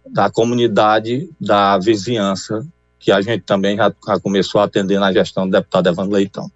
da 0.07 0.31
comunidade 0.31 1.29
da 1.41 1.79
vizinhança, 1.79 2.67
que 2.99 3.13
a 3.13 3.21
gente 3.21 3.43
também 3.43 3.77
já, 3.77 3.93
já 4.07 4.21
começou 4.21 4.61
a 4.61 4.65
atender 4.65 4.99
na 4.99 5.13
gestão 5.13 5.47
do 5.47 5.53
deputado 5.53 5.89
Evandro 5.89 6.15
Leitão. 6.15 6.51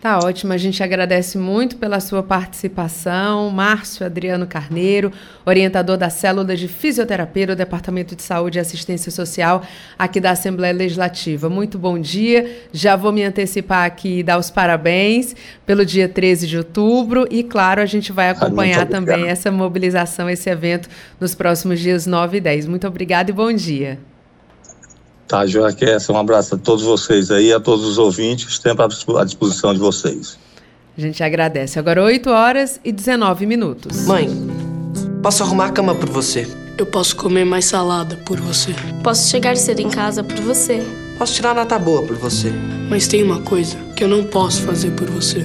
Tá 0.00 0.20
ótimo, 0.20 0.52
a 0.52 0.56
gente 0.56 0.80
agradece 0.80 1.36
muito 1.36 1.76
pela 1.76 1.98
sua 1.98 2.22
participação. 2.22 3.50
Márcio 3.50 4.06
Adriano 4.06 4.46
Carneiro, 4.46 5.12
orientador 5.44 5.96
da 5.96 6.08
Célula 6.08 6.56
de 6.56 6.68
Fisioterapia 6.68 7.48
do 7.48 7.56
Departamento 7.56 8.14
de 8.14 8.22
Saúde 8.22 8.58
e 8.58 8.60
Assistência 8.60 9.10
Social 9.10 9.60
aqui 9.98 10.20
da 10.20 10.30
Assembleia 10.30 10.72
Legislativa. 10.72 11.50
Muito 11.50 11.80
bom 11.80 11.98
dia. 11.98 12.48
Já 12.72 12.94
vou 12.94 13.10
me 13.10 13.24
antecipar 13.24 13.86
aqui 13.86 14.20
e 14.20 14.22
dar 14.22 14.38
os 14.38 14.50
parabéns 14.50 15.34
pelo 15.66 15.84
dia 15.84 16.08
13 16.08 16.46
de 16.46 16.58
outubro 16.58 17.26
e, 17.28 17.42
claro, 17.42 17.82
a 17.82 17.86
gente 17.86 18.12
vai 18.12 18.30
acompanhar 18.30 18.86
também 18.86 19.26
essa 19.28 19.50
mobilização, 19.50 20.30
esse 20.30 20.48
evento 20.48 20.88
nos 21.18 21.34
próximos 21.34 21.80
dias 21.80 22.06
9 22.06 22.36
e 22.36 22.40
10. 22.40 22.66
Muito 22.66 22.86
obrigada 22.86 23.32
e 23.32 23.34
bom 23.34 23.52
dia. 23.52 23.98
Tá, 25.28 25.46
Joaquessa, 25.46 26.10
um 26.10 26.16
abraço 26.16 26.54
a 26.54 26.58
todos 26.58 26.82
vocês 26.82 27.30
aí, 27.30 27.52
a 27.52 27.60
todos 27.60 27.84
os 27.84 27.98
ouvintes, 27.98 28.58
tempo 28.58 28.82
à 28.82 29.24
disposição 29.24 29.74
de 29.74 29.78
vocês. 29.78 30.38
A 30.96 31.00
gente 31.00 31.22
agradece. 31.22 31.78
Agora 31.78 32.02
8 32.02 32.30
horas 32.30 32.80
e 32.82 32.90
19 32.90 33.44
minutos. 33.44 34.06
Mãe, 34.06 34.26
posso 35.22 35.42
arrumar 35.42 35.66
a 35.66 35.70
cama 35.70 35.94
por 35.94 36.08
você? 36.08 36.48
Eu 36.78 36.86
posso 36.86 37.14
comer 37.14 37.44
mais 37.44 37.66
salada 37.66 38.16
por 38.24 38.40
você. 38.40 38.74
Posso 39.04 39.28
chegar 39.28 39.54
cedo 39.56 39.80
em 39.80 39.90
casa 39.90 40.24
por 40.24 40.36
você. 40.36 40.82
Posso 41.18 41.34
tirar 41.34 41.54
nota 41.54 41.78
boa 41.78 42.02
por 42.02 42.16
você. 42.16 42.50
Mas 42.88 43.06
tem 43.06 43.22
uma 43.22 43.42
coisa 43.42 43.76
que 43.94 44.02
eu 44.02 44.08
não 44.08 44.24
posso 44.24 44.62
fazer 44.62 44.92
por 44.92 45.10
você: 45.10 45.44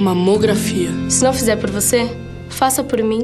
mamografia. 0.00 0.90
Se 1.10 1.22
não 1.22 1.32
fizer 1.34 1.56
por 1.56 1.68
você, 1.68 2.10
faça 2.48 2.82
por 2.82 3.02
mim. 3.02 3.22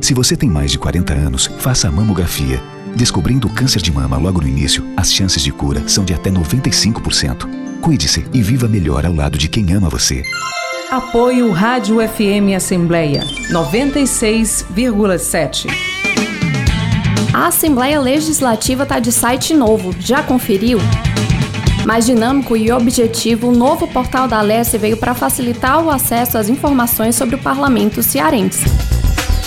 Se 0.00 0.14
você 0.14 0.34
tem 0.34 0.48
mais 0.48 0.70
de 0.70 0.78
40 0.78 1.12
anos, 1.12 1.46
faça 1.58 1.88
a 1.88 1.92
mamografia. 1.92 2.77
Descobrindo 2.98 3.46
o 3.46 3.50
câncer 3.50 3.80
de 3.80 3.92
mama 3.92 4.18
logo 4.18 4.40
no 4.40 4.48
início, 4.48 4.84
as 4.96 5.12
chances 5.12 5.40
de 5.40 5.52
cura 5.52 5.86
são 5.86 6.04
de 6.04 6.12
até 6.12 6.32
95%. 6.32 7.48
Cuide-se 7.80 8.26
e 8.34 8.42
viva 8.42 8.66
melhor 8.66 9.06
ao 9.06 9.14
lado 9.14 9.38
de 9.38 9.46
quem 9.46 9.72
ama 9.72 9.88
você. 9.88 10.24
Apoio 10.90 11.52
Rádio 11.52 11.98
FM 12.00 12.56
Assembleia 12.56 13.22
96,7. 13.52 15.68
A 17.32 17.46
Assembleia 17.46 18.00
Legislativa 18.00 18.82
está 18.82 18.98
de 18.98 19.12
site 19.12 19.54
novo. 19.54 19.94
Já 20.00 20.24
conferiu? 20.24 20.80
Mais 21.86 22.04
dinâmico 22.04 22.56
e 22.56 22.72
objetivo, 22.72 23.50
o 23.50 23.54
novo 23.54 23.86
portal 23.86 24.26
da 24.26 24.40
Alesse 24.40 24.76
veio 24.76 24.96
para 24.96 25.14
facilitar 25.14 25.80
o 25.84 25.88
acesso 25.88 26.36
às 26.36 26.48
informações 26.48 27.14
sobre 27.14 27.36
o 27.36 27.38
parlamento 27.38 28.02
cearense. 28.02 28.97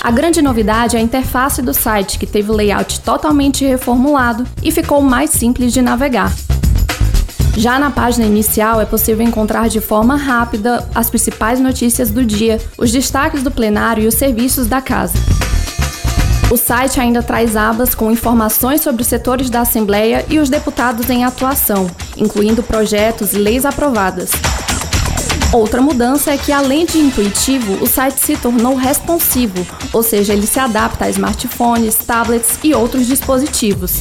A 0.03 0.09
grande 0.09 0.41
novidade 0.41 0.97
é 0.97 0.99
a 0.99 1.03
interface 1.03 1.61
do 1.61 1.75
site, 1.75 2.17
que 2.17 2.25
teve 2.25 2.49
o 2.49 2.55
layout 2.55 3.01
totalmente 3.01 3.63
reformulado 3.63 4.47
e 4.63 4.71
ficou 4.71 4.99
mais 4.99 5.29
simples 5.29 5.71
de 5.71 5.79
navegar. 5.79 6.33
Já 7.55 7.77
na 7.77 7.91
página 7.91 8.25
inicial 8.25 8.81
é 8.81 8.85
possível 8.85 9.23
encontrar 9.23 9.69
de 9.69 9.79
forma 9.79 10.15
rápida 10.15 10.89
as 10.95 11.07
principais 11.07 11.59
notícias 11.59 12.09
do 12.09 12.25
dia, 12.25 12.59
os 12.79 12.91
destaques 12.91 13.43
do 13.43 13.51
plenário 13.51 14.03
e 14.03 14.07
os 14.07 14.15
serviços 14.15 14.65
da 14.65 14.81
casa. 14.81 15.13
O 16.49 16.57
site 16.57 16.99
ainda 16.99 17.21
traz 17.21 17.55
abas 17.55 17.93
com 17.93 18.11
informações 18.11 18.81
sobre 18.81 19.03
os 19.03 19.07
setores 19.07 19.51
da 19.51 19.61
Assembleia 19.61 20.25
e 20.27 20.39
os 20.39 20.49
deputados 20.49 21.11
em 21.11 21.23
atuação, 21.23 21.85
incluindo 22.17 22.63
projetos 22.63 23.33
e 23.33 23.37
leis 23.37 23.65
aprovadas. 23.65 24.31
Outra 25.53 25.81
mudança 25.81 26.31
é 26.31 26.37
que, 26.37 26.51
além 26.51 26.85
de 26.85 26.97
intuitivo, 26.97 27.73
o 27.83 27.87
site 27.87 28.19
se 28.19 28.37
tornou 28.37 28.75
responsivo, 28.75 29.67
ou 29.91 30.01
seja, 30.01 30.31
ele 30.31 30.47
se 30.47 30.57
adapta 30.59 31.05
a 31.05 31.09
smartphones, 31.09 31.95
tablets 31.95 32.57
e 32.63 32.73
outros 32.73 33.05
dispositivos. 33.05 33.99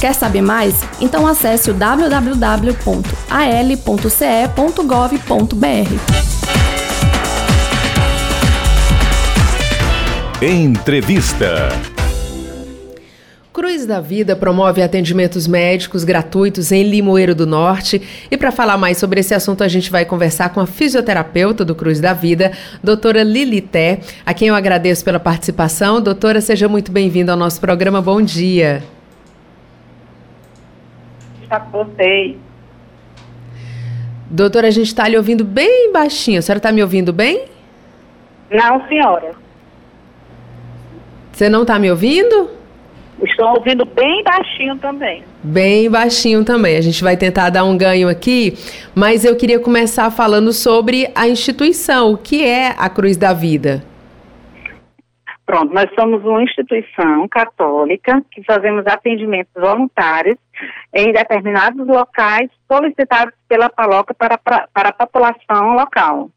Quer 0.00 0.14
saber 0.14 0.40
mais? 0.40 0.74
Então 1.00 1.26
acesse 1.26 1.70
o 1.70 1.74
www.al.ce.gov.br. 1.74 2.58
Entrevista. 10.40 11.97
Cruz 13.58 13.84
da 13.84 14.00
Vida 14.00 14.36
promove 14.36 14.80
atendimentos 14.84 15.48
médicos 15.48 16.04
gratuitos 16.04 16.70
em 16.70 16.84
Limoeiro 16.84 17.34
do 17.34 17.44
Norte. 17.44 18.00
E 18.30 18.36
para 18.36 18.52
falar 18.52 18.78
mais 18.78 18.98
sobre 18.98 19.18
esse 19.18 19.34
assunto, 19.34 19.64
a 19.64 19.68
gente 19.68 19.90
vai 19.90 20.04
conversar 20.04 20.50
com 20.50 20.60
a 20.60 20.66
fisioterapeuta 20.66 21.64
do 21.64 21.74
Cruz 21.74 22.00
da 22.00 22.12
Vida, 22.12 22.52
doutora 22.84 23.24
Lilité, 23.24 23.98
a 24.24 24.32
quem 24.32 24.46
eu 24.46 24.54
agradeço 24.54 25.04
pela 25.04 25.18
participação. 25.18 26.00
Doutora, 26.00 26.40
seja 26.40 26.68
muito 26.68 26.92
bem-vinda 26.92 27.32
ao 27.32 27.36
nosso 27.36 27.60
programa. 27.60 28.00
Bom 28.00 28.22
dia. 28.22 28.80
Está 31.42 31.58
com 31.58 31.84
vocês. 31.84 32.36
Doutora, 34.30 34.68
a 34.68 34.70
gente 34.70 34.86
está 34.86 35.08
lhe 35.08 35.16
ouvindo 35.16 35.44
bem 35.44 35.92
baixinho. 35.92 36.38
A 36.38 36.42
senhora 36.42 36.58
está 36.58 36.70
me 36.70 36.80
ouvindo 36.80 37.12
bem? 37.12 37.46
Não, 38.52 38.86
senhora. 38.86 39.32
Você 41.32 41.48
não 41.48 41.62
está 41.62 41.76
me 41.76 41.90
ouvindo? 41.90 42.57
Estou 43.22 43.48
ouvindo 43.56 43.84
bem 43.84 44.22
baixinho 44.22 44.76
também. 44.78 45.24
Bem 45.42 45.90
baixinho 45.90 46.44
também. 46.44 46.76
A 46.76 46.80
gente 46.80 47.02
vai 47.02 47.16
tentar 47.16 47.50
dar 47.50 47.64
um 47.64 47.76
ganho 47.76 48.08
aqui, 48.08 48.54
mas 48.94 49.24
eu 49.24 49.36
queria 49.36 49.58
começar 49.58 50.10
falando 50.10 50.52
sobre 50.52 51.10
a 51.14 51.28
instituição. 51.28 52.12
O 52.12 52.18
que 52.18 52.44
é 52.44 52.74
a 52.78 52.88
Cruz 52.88 53.16
da 53.16 53.32
Vida? 53.32 53.82
Pronto, 55.48 55.72
nós 55.72 55.86
somos 55.98 56.22
uma 56.24 56.42
instituição 56.42 57.26
católica 57.26 58.22
que 58.30 58.44
fazemos 58.44 58.86
atendimentos 58.86 59.50
voluntários 59.56 60.36
em 60.94 61.10
determinados 61.10 61.86
locais 61.86 62.50
solicitados 62.70 63.32
pela 63.48 63.70
paróquia 63.70 64.14
para, 64.14 64.36
para 64.36 64.88
a 64.90 64.92
população 64.92 65.74
local. 65.74 66.28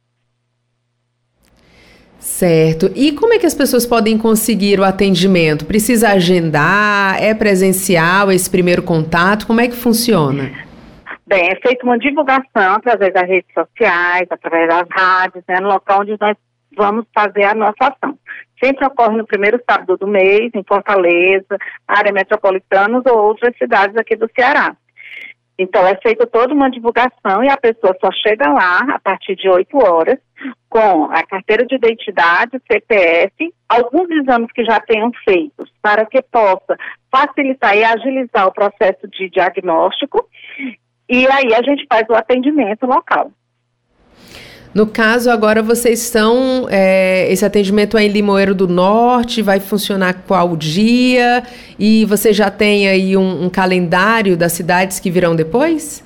Certo. 2.22 2.92
E 2.96 3.14
como 3.14 3.34
é 3.34 3.40
que 3.40 3.48
as 3.48 3.56
pessoas 3.56 3.84
podem 3.84 4.16
conseguir 4.16 4.80
o 4.80 4.84
atendimento? 4.84 5.66
Precisa 5.66 6.10
agendar? 6.10 7.22
É 7.22 7.34
presencial 7.34 8.32
esse 8.32 8.50
primeiro 8.50 8.84
contato? 8.84 9.48
Como 9.48 9.60
é 9.60 9.68
que 9.68 9.76
funciona? 9.76 10.52
Bem, 11.26 11.50
é 11.50 11.56
feita 11.56 11.84
uma 11.84 11.98
divulgação 11.98 12.76
através 12.76 13.12
das 13.12 13.28
redes 13.28 13.52
sociais, 13.54 14.28
através 14.30 14.68
das 14.70 14.88
rádios, 14.92 15.44
né, 15.48 15.60
no 15.60 15.70
local 15.70 16.02
onde 16.02 16.16
nós 16.22 16.38
vamos 16.78 17.06
fazer 17.14 17.44
a 17.46 17.56
nossa 17.56 17.74
ação. 17.80 18.16
Sempre 18.64 18.86
ocorre 18.86 19.18
no 19.18 19.26
primeiro 19.26 19.60
sábado 19.68 19.98
do 19.98 20.08
mês, 20.08 20.52
em 20.54 20.64
Fortaleza, 20.64 21.58
área 21.88 22.14
metropolitana 22.14 23.02
ou 23.04 23.18
outras 23.18 23.58
cidades 23.58 23.96
aqui 23.98 24.16
do 24.16 24.30
Ceará. 24.36 24.76
Então, 25.62 25.86
é 25.86 25.96
feita 26.02 26.26
toda 26.26 26.56
uma 26.56 26.72
divulgação 26.72 27.44
e 27.44 27.50
a 27.50 27.56
pessoa 27.56 27.96
só 28.02 28.12
chega 28.12 28.52
lá 28.52 28.80
a 28.96 29.00
partir 29.00 29.36
de 29.36 29.48
8 29.48 29.78
horas 29.78 30.18
com 30.68 31.06
a 31.06 31.24
carteira 31.24 31.64
de 31.68 31.76
identidade, 31.76 32.60
CPF, 32.68 33.54
alguns 33.70 34.10
exames 34.10 34.52
que 34.54 34.66
já 34.66 34.80
tenham 34.80 35.12
feitos, 35.24 35.72
para 35.80 36.04
que 36.08 36.20
possa 36.24 36.76
facilitar 37.12 37.78
e 37.78 37.84
agilizar 37.84 38.48
o 38.48 38.52
processo 38.52 39.08
de 39.08 39.30
diagnóstico. 39.30 40.28
E 41.08 41.28
aí 41.28 41.54
a 41.54 41.62
gente 41.62 41.86
faz 41.88 42.08
o 42.10 42.16
atendimento 42.16 42.88
local. 42.88 43.32
No 44.74 44.88
caso, 44.88 45.30
agora 45.30 45.62
vocês 45.62 46.02
estão. 46.02 46.66
É, 46.70 47.30
esse 47.32 47.46
atendimento 47.46 47.98
é 47.98 48.04
em 48.04 48.08
Limoeiro 48.08 48.56
do 48.56 48.68
Norte, 48.68 49.42
vai 49.42 49.60
funcionar 49.60 50.24
qual 50.26 50.56
dia? 50.56 51.44
E 51.78 52.06
você 52.06 52.32
já 52.32 52.50
tem 52.50 52.88
aí 52.88 53.18
um, 53.18 53.46
um 53.46 53.50
calendário 53.50 54.38
das 54.38 54.54
cidades 54.54 55.00
que 55.00 55.12
virão 55.12 55.36
depois? 55.36 56.02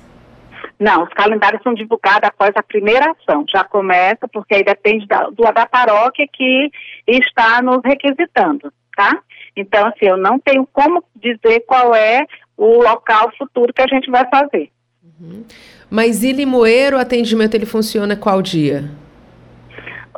Não, 0.78 1.04
os 1.04 1.10
calendários 1.10 1.62
são 1.62 1.74
divulgados 1.74 2.28
após 2.28 2.52
a 2.56 2.62
primeira 2.62 3.12
ação. 3.12 3.44
Já 3.48 3.62
começa, 3.62 4.28
porque 4.32 4.56
aí 4.56 4.64
depende 4.64 5.06
da, 5.06 5.30
do, 5.30 5.42
da 5.44 5.64
paróquia 5.66 6.26
que 6.30 6.70
está 7.06 7.62
nos 7.62 7.80
requisitando, 7.84 8.72
tá? 8.96 9.20
Então, 9.56 9.86
assim, 9.86 10.06
eu 10.06 10.16
não 10.16 10.38
tenho 10.38 10.68
como 10.70 11.02
dizer 11.14 11.60
qual 11.66 11.94
é 11.94 12.26
o 12.56 12.82
local 12.82 13.32
futuro 13.38 13.72
que 13.72 13.82
a 13.82 13.86
gente 13.86 14.10
vai 14.10 14.28
fazer. 14.28 14.70
Uhum. 15.02 15.44
Mas 15.90 16.24
em 16.24 16.32
Limoeiro, 16.32 16.96
o 16.96 17.00
atendimento 17.00 17.54
ele 17.54 17.66
funciona 17.66 18.16
qual 18.16 18.42
dia? 18.42 18.90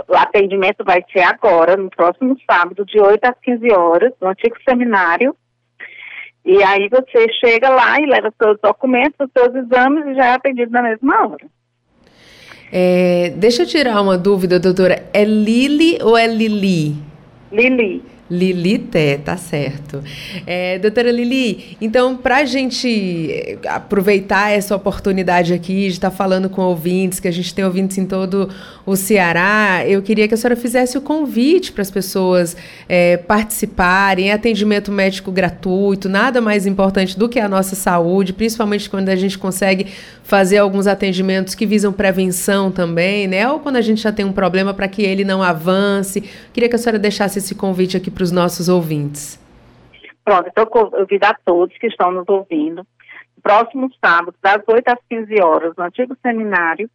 O 0.09 0.17
atendimento 0.17 0.85
vai 0.85 1.05
ser 1.13 1.21
agora, 1.21 1.77
no 1.77 1.91
próximo 1.91 2.37
sábado, 2.51 2.85
de 2.85 3.01
8 3.01 3.25
às 3.25 3.39
15 3.43 3.73
horas, 3.73 4.13
no 4.21 4.29
antigo 4.29 4.57
seminário. 4.67 5.37
E 6.45 6.63
aí 6.63 6.89
você 6.89 7.31
chega 7.45 7.69
lá 7.69 8.01
e 8.01 8.07
leva 8.07 8.33
seus 8.41 8.59
documentos, 8.63 9.15
os 9.21 9.31
seus 9.37 9.55
exames 9.55 10.07
e 10.07 10.15
já 10.15 10.27
é 10.27 10.33
atendido 10.33 10.71
na 10.73 10.83
mesma 10.83 11.27
hora. 11.27 11.47
É, 12.73 13.33
deixa 13.37 13.63
eu 13.63 13.67
tirar 13.67 14.01
uma 14.01 14.17
dúvida, 14.17 14.59
doutora. 14.59 15.05
É 15.13 15.25
Lili 15.25 15.99
ou 16.03 16.17
é 16.17 16.27
Lili? 16.27 16.97
Lili. 17.53 18.03
Lili 18.31 18.79
Té, 18.79 19.17
tá 19.17 19.37
certo. 19.37 20.03
É, 20.47 20.79
doutora 20.79 21.11
Lili, 21.11 21.77
então, 21.81 22.17
para 22.17 22.39
a 22.39 22.45
gente 22.45 23.31
é, 23.33 23.59
aproveitar 23.69 24.51
essa 24.51 24.77
oportunidade 24.77 25.53
aqui 25.55 25.83
de 25.83 25.95
estar 25.95 26.11
tá 26.11 26.17
falando 26.17 26.51
com 26.51 26.63
ouvintes, 26.63 27.21
que 27.21 27.29
a 27.29 27.31
gente 27.31 27.55
tem 27.55 27.65
ouvintes 27.65 27.97
em 27.97 28.05
todo 28.05 28.51
o 28.85 28.97
Ceará, 28.97 29.83
eu 29.87 30.03
queria 30.03 30.29
que 30.29 30.35
a 30.35 30.37
senhora 30.37 30.57
fizesse 30.57 30.99
o 30.99 31.01
convite 31.01 31.73
para 31.73 31.83
as 31.83 31.91
pessoas 31.91 32.57
é, 32.89 33.17
participarem, 33.17 34.31
atendimento 34.31 34.93
médico 34.93 35.33
gratuito, 35.33 36.09
nada 36.09 36.41
mais 36.41 36.67
importante 36.67 37.19
do 37.19 37.29
que 37.29 37.41
a 37.41 37.49
nossa 37.49 37.75
saúde, 37.75 38.33
principalmente 38.33 38.89
quando 38.91 39.09
a 39.09 39.17
gente 39.17 39.39
consegue 39.39 39.87
fazer 40.23 40.59
alguns 40.59 40.87
atendimentos 40.87 41.55
que 41.55 41.65
visam 41.65 41.91
prevenção 41.91 42.71
também, 42.71 43.27
né? 43.27 43.49
Ou 43.49 43.61
quando 43.61 43.77
a 43.77 43.81
gente 43.81 44.03
já 44.03 44.13
tem 44.13 44.27
um 44.27 44.33
problema 44.33 44.75
para 44.75 44.87
que 44.87 45.01
ele 45.01 45.25
não 45.25 45.43
avance. 45.43 46.23
Queria 46.53 46.69
que 46.69 46.77
a 46.77 46.79
senhora 46.79 46.99
deixasse 46.99 47.39
esse 47.39 47.55
convite 47.55 47.97
aqui 47.97 48.11
para 48.19 48.25
os 48.25 48.33
nossos 48.33 48.69
ouvintes. 48.69 49.41
Pronto, 50.25 50.49
então 50.49 50.65
a 50.65 51.35
todos 51.45 51.79
que 51.79 51.87
estão 51.87 52.11
nos 52.11 52.29
ouvindo. 52.29 52.85
Próximo 53.41 53.89
sábado, 54.05 54.35
das 54.43 54.61
8 54.67 54.89
às 54.89 54.99
15 55.09 55.41
horas, 55.41 55.73
no 55.77 55.85
antigo 55.85 56.17
seminário, 56.21 56.91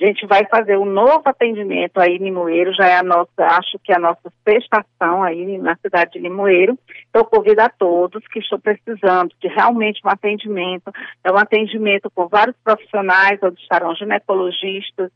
a 0.00 0.06
gente 0.06 0.26
vai 0.26 0.46
fazer 0.46 0.78
um 0.78 0.86
novo 0.86 1.22
atendimento 1.26 2.00
aí 2.00 2.16
em 2.16 2.24
Limoeiro, 2.24 2.72
já 2.72 2.86
é 2.86 2.96
a 2.96 3.02
nossa, 3.02 3.30
acho 3.38 3.78
que 3.84 3.92
é 3.92 3.96
a 3.96 4.00
nossa 4.00 4.32
sexta 4.48 4.82
ação 4.82 5.22
aí 5.22 5.58
na 5.58 5.76
cidade 5.76 6.12
de 6.12 6.20
Limoeiro. 6.20 6.78
Então, 7.10 7.22
convido 7.22 7.60
a 7.60 7.68
todos 7.68 8.26
que 8.28 8.38
estão 8.38 8.58
precisando 8.58 9.34
de 9.38 9.48
realmente 9.48 10.00
um 10.02 10.08
atendimento, 10.08 10.90
é 11.22 11.30
um 11.30 11.36
atendimento 11.36 12.10
com 12.14 12.26
vários 12.26 12.56
profissionais, 12.64 13.38
onde 13.42 13.60
estarão 13.60 13.94
ginecologistas, 13.94 15.12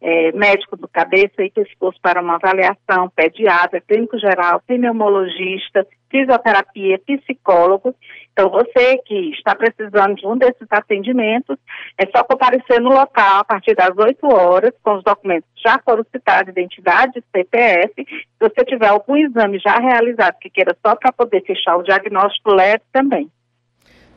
é, 0.00 0.32
médico 0.32 0.76
do 0.76 0.86
cabeça 0.88 1.42
e 1.42 1.50
pescoço 1.50 1.98
para 2.00 2.20
uma 2.20 2.36
avaliação, 2.36 3.10
pediatra, 3.14 3.80
clínico 3.80 4.18
geral, 4.18 4.62
pneumologista, 4.66 5.86
fisioterapia, 6.10 6.98
psicólogo. 6.98 7.94
Então, 8.32 8.50
você 8.50 8.98
que 8.98 9.30
está 9.30 9.54
precisando 9.54 10.14
de 10.14 10.26
um 10.26 10.36
desses 10.36 10.66
atendimentos, 10.70 11.56
é 11.98 12.06
só 12.14 12.22
comparecer 12.22 12.80
no 12.80 12.90
local 12.90 13.40
a 13.40 13.44
partir 13.44 13.74
das 13.74 13.96
8 13.96 14.26
horas, 14.26 14.72
com 14.82 14.96
os 14.96 15.02
documentos 15.02 15.48
já 15.64 15.80
foram 15.84 16.04
citados, 16.04 16.50
identidade, 16.50 17.24
CPF. 17.34 17.92
Se 17.96 18.38
você 18.38 18.64
tiver 18.64 18.88
algum 18.88 19.16
exame 19.16 19.58
já 19.58 19.78
realizado 19.78 20.38
que 20.38 20.50
queira 20.50 20.76
só 20.84 20.94
para 20.94 21.12
poder 21.12 21.42
fechar 21.42 21.76
o 21.76 21.82
diagnóstico 21.82 22.54
leve 22.54 22.82
também. 22.92 23.30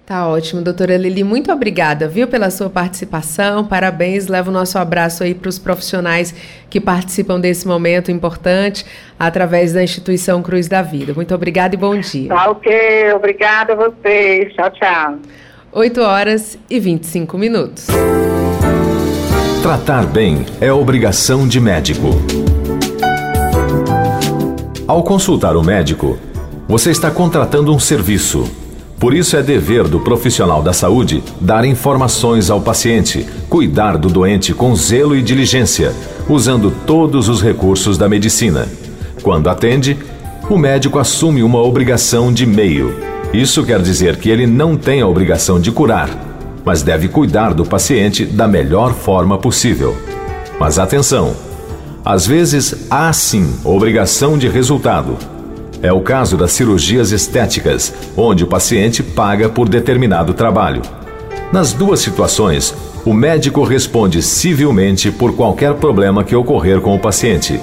Tá 0.10 0.28
ótimo, 0.28 0.60
doutora 0.60 0.98
Lili. 0.98 1.24
Muito 1.24 1.52
obrigada, 1.52 2.08
viu, 2.08 2.28
pela 2.28 2.50
sua 2.50 2.68
participação. 2.68 3.64
Parabéns. 3.64 4.26
Levo 4.26 4.50
o 4.50 4.52
nosso 4.52 4.80
abraço 4.80 5.24
aí 5.24 5.36
para 5.36 5.48
os 5.48 5.60
profissionais 5.60 6.34
que 6.68 6.82
participam 6.82 7.40
desse 7.40 7.68
momento 7.68 8.10
importante 8.10 8.84
através 9.20 9.72
da 9.72 9.84
instituição 9.84 10.42
Cruz 10.42 10.68
da 10.68 10.82
Vida. 10.82 11.14
Muito 11.14 11.36
obrigada 11.36 11.76
e 11.76 11.78
bom 11.78 11.96
dia. 12.00 12.28
Tá 12.30 12.50
ok. 12.50 13.14
Obrigada 13.14 13.74
a 13.74 13.76
vocês. 13.76 14.52
Tchau, 14.56 14.72
tchau. 14.72 15.16
8 15.72 16.02
horas 16.02 16.58
e 16.68 16.80
25 16.80 17.38
minutos. 17.38 17.86
Tratar 19.62 20.08
bem 20.08 20.44
é 20.60 20.74
obrigação 20.74 21.48
de 21.48 21.60
médico. 21.60 22.08
Ao 24.88 25.04
consultar 25.04 25.56
o 25.56 25.64
médico, 25.64 26.18
você 26.68 26.90
está 26.90 27.12
contratando 27.12 27.72
um 27.72 27.78
serviço 27.78 28.69
por 29.00 29.14
isso 29.14 29.38
é 29.38 29.42
dever 29.42 29.88
do 29.88 30.02
profissional 30.02 30.62
da 30.62 30.74
saúde 30.74 31.24
dar 31.40 31.64
informações 31.64 32.50
ao 32.50 32.60
paciente, 32.60 33.26
cuidar 33.50 33.98
do 33.98 34.10
doente 34.10 34.54
com 34.54 34.76
zelo 34.76 35.16
e 35.16 35.22
diligência, 35.22 35.94
usando 36.28 36.70
todos 36.86 37.30
os 37.30 37.42
recursos 37.42 37.98
da 37.98 38.10
medicina. 38.10 38.68
Quando 39.24 39.50
atende, 39.50 39.98
o 40.50 40.58
médico 40.58 41.00
assume 41.00 41.42
uma 41.44 41.62
obrigação 41.62 42.34
de 42.34 42.46
meio. 42.46 42.94
Isso 43.32 43.64
quer 43.64 43.82
dizer 43.82 44.18
que 44.18 44.30
ele 44.30 44.46
não 44.46 44.76
tem 44.76 45.00
a 45.00 45.08
obrigação 45.08 45.62
de 45.62 45.72
curar, 45.72 46.10
mas 46.66 46.82
deve 46.82 47.08
cuidar 47.08 47.54
do 47.54 47.64
paciente 47.64 48.26
da 48.26 48.48
melhor 48.48 48.94
forma 48.94 49.38
possível. 49.38 49.96
Mas 50.60 50.78
atenção! 50.78 51.34
Às 52.04 52.26
vezes 52.26 52.88
há 52.90 53.14
sim 53.14 53.54
obrigação 53.64 54.38
de 54.38 54.50
resultado. 54.50 55.39
É 55.82 55.94
o 55.94 56.02
caso 56.02 56.36
das 56.36 56.52
cirurgias 56.52 57.12
estéticas, 57.12 57.94
onde 58.18 58.44
o 58.44 58.48
paciente 58.48 59.02
paga 59.02 59.48
por 59.48 59.70
determinado 59.70 60.34
trabalho. 60.34 60.82
Nas 61.54 61.72
duas 61.72 62.02
situações, 62.02 62.76
o 63.06 63.14
médico 63.14 63.64
responde 63.64 64.22
civilmente 64.22 65.10
por 65.10 65.34
qualquer 65.36 65.74
problema 65.76 66.24
que 66.24 66.36
ocorrer 66.36 66.82
com 66.82 66.94
o 66.96 67.00
paciente. 67.00 67.60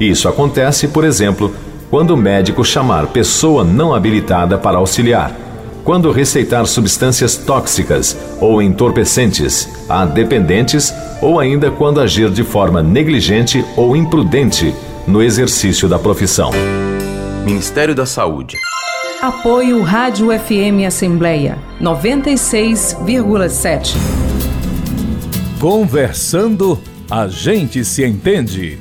Isso 0.00 0.26
acontece, 0.26 0.88
por 0.88 1.04
exemplo, 1.04 1.54
quando 1.90 2.12
o 2.12 2.16
médico 2.16 2.64
chamar 2.64 3.08
pessoa 3.08 3.62
não 3.62 3.94
habilitada 3.94 4.56
para 4.56 4.78
auxiliar, 4.78 5.36
quando 5.84 6.10
receitar 6.12 6.66
substâncias 6.66 7.36
tóxicas 7.36 8.16
ou 8.40 8.62
entorpecentes 8.62 9.68
a 9.88 10.06
dependentes 10.06 10.94
ou 11.20 11.38
ainda 11.38 11.70
quando 11.70 12.00
agir 12.00 12.30
de 12.30 12.42
forma 12.42 12.82
negligente 12.82 13.64
ou 13.76 13.94
imprudente 13.94 14.74
no 15.06 15.22
exercício 15.22 15.88
da 15.88 15.98
profissão. 15.98 16.50
Ministério 17.44 17.94
da 17.94 18.04
Saúde. 18.04 18.56
Apoio 19.22 19.82
Rádio 19.82 20.30
FM 20.30 20.84
Assembleia 20.86 21.58
96,7. 21.80 23.94
Conversando, 25.58 26.78
a 27.10 27.26
gente 27.28 27.82
se 27.84 28.04
entende. 28.04 28.78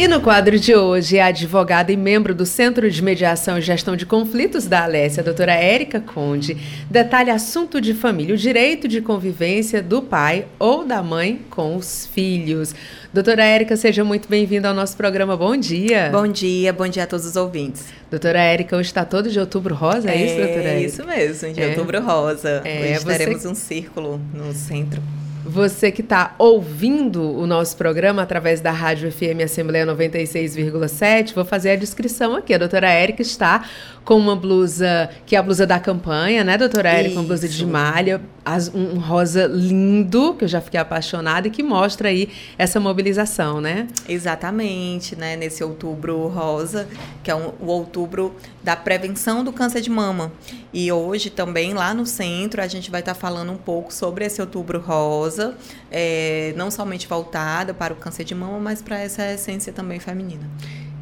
E 0.00 0.08
no 0.08 0.18
quadro 0.18 0.58
de 0.58 0.74
hoje, 0.74 1.18
a 1.18 1.26
advogada 1.26 1.92
e 1.92 1.96
membro 1.96 2.34
do 2.34 2.46
Centro 2.46 2.90
de 2.90 3.02
Mediação 3.02 3.58
e 3.58 3.60
Gestão 3.60 3.94
de 3.94 4.06
Conflitos 4.06 4.64
da 4.64 4.84
Alessia, 4.84 5.20
a 5.20 5.24
doutora 5.24 5.52
Érica 5.52 6.00
Conde, 6.00 6.56
detalha 6.88 7.34
assunto 7.34 7.82
de 7.82 7.92
família, 7.92 8.34
o 8.34 8.38
direito 8.38 8.88
de 8.88 9.02
convivência 9.02 9.82
do 9.82 10.00
pai 10.00 10.46
ou 10.58 10.86
da 10.86 11.02
mãe 11.02 11.42
com 11.50 11.76
os 11.76 12.06
filhos. 12.06 12.74
Doutora 13.12 13.44
Érica, 13.44 13.76
seja 13.76 14.02
muito 14.02 14.26
bem-vinda 14.26 14.68
ao 14.68 14.74
nosso 14.74 14.96
programa. 14.96 15.36
Bom 15.36 15.54
dia. 15.54 16.08
Bom 16.10 16.26
dia, 16.26 16.72
bom 16.72 16.88
dia 16.88 17.02
a 17.04 17.06
todos 17.06 17.26
os 17.26 17.36
ouvintes. 17.36 17.84
Doutora 18.10 18.40
Érica, 18.40 18.78
hoje 18.78 18.88
está 18.88 19.04
todo 19.04 19.28
de 19.28 19.38
outubro 19.38 19.74
rosa, 19.74 20.10
é, 20.10 20.14
é 20.14 20.24
isso, 20.24 20.36
doutora 20.36 20.62
Érica? 20.62 20.70
É 20.70 20.80
isso 20.80 21.04
mesmo, 21.04 21.52
de 21.52 21.60
é. 21.60 21.68
outubro 21.68 22.00
rosa. 22.00 22.62
É, 22.64 22.94
hoje 22.94 23.04
você... 23.04 23.18
teremos 23.18 23.44
um 23.44 23.54
círculo 23.54 24.18
no 24.32 24.50
centro. 24.54 25.02
Você 25.44 25.90
que 25.90 26.02
está 26.02 26.34
ouvindo 26.38 27.22
o 27.22 27.46
nosso 27.46 27.74
programa 27.76 28.22
através 28.22 28.60
da 28.60 28.70
Rádio 28.70 29.10
FM 29.10 29.42
Assembleia 29.42 29.86
96,7, 29.86 31.34
vou 31.34 31.46
fazer 31.46 31.70
a 31.70 31.76
descrição 31.76 32.36
aqui. 32.36 32.52
A 32.52 32.58
doutora 32.58 32.90
Érica 32.90 33.22
está 33.22 33.64
com 34.04 34.16
uma 34.16 34.34
blusa, 34.34 35.10
que 35.26 35.36
é 35.36 35.38
a 35.38 35.42
blusa 35.42 35.66
da 35.66 35.78
campanha, 35.78 36.42
né, 36.42 36.56
doutora 36.56 36.90
Érica? 36.90 37.14
Uma 37.14 37.24
blusa 37.24 37.48
de 37.48 37.66
malha, 37.66 38.20
um 38.74 38.98
rosa 38.98 39.46
lindo, 39.46 40.34
que 40.34 40.44
eu 40.44 40.48
já 40.48 40.60
fiquei 40.60 40.80
apaixonada 40.80 41.48
e 41.48 41.50
que 41.50 41.62
mostra 41.62 42.08
aí 42.08 42.28
essa 42.58 42.80
mobilização, 42.80 43.60
né? 43.60 43.86
Exatamente, 44.08 45.14
né? 45.14 45.36
Nesse 45.36 45.62
outubro 45.62 46.26
rosa, 46.28 46.88
que 47.22 47.30
é 47.30 47.34
um, 47.34 47.52
o 47.60 47.66
outubro 47.66 48.34
da 48.62 48.74
prevenção 48.74 49.44
do 49.44 49.52
câncer 49.52 49.80
de 49.80 49.90
mama. 49.90 50.32
E 50.72 50.90
hoje 50.90 51.30
também 51.30 51.74
lá 51.74 51.92
no 51.92 52.06
centro 52.06 52.62
a 52.62 52.66
gente 52.66 52.90
vai 52.90 53.00
estar 53.00 53.14
tá 53.14 53.20
falando 53.20 53.52
um 53.52 53.56
pouco 53.56 53.92
sobre 53.92 54.24
esse 54.24 54.40
outubro 54.40 54.80
rosa, 54.80 55.54
é, 55.90 56.54
não 56.56 56.70
somente 56.70 57.06
voltada 57.06 57.74
para 57.74 57.92
o 57.92 57.96
câncer 57.96 58.24
de 58.24 58.34
mama, 58.34 58.58
mas 58.58 58.80
para 58.80 58.98
essa 58.98 59.32
essência 59.32 59.72
também 59.72 60.00
feminina. 60.00 60.48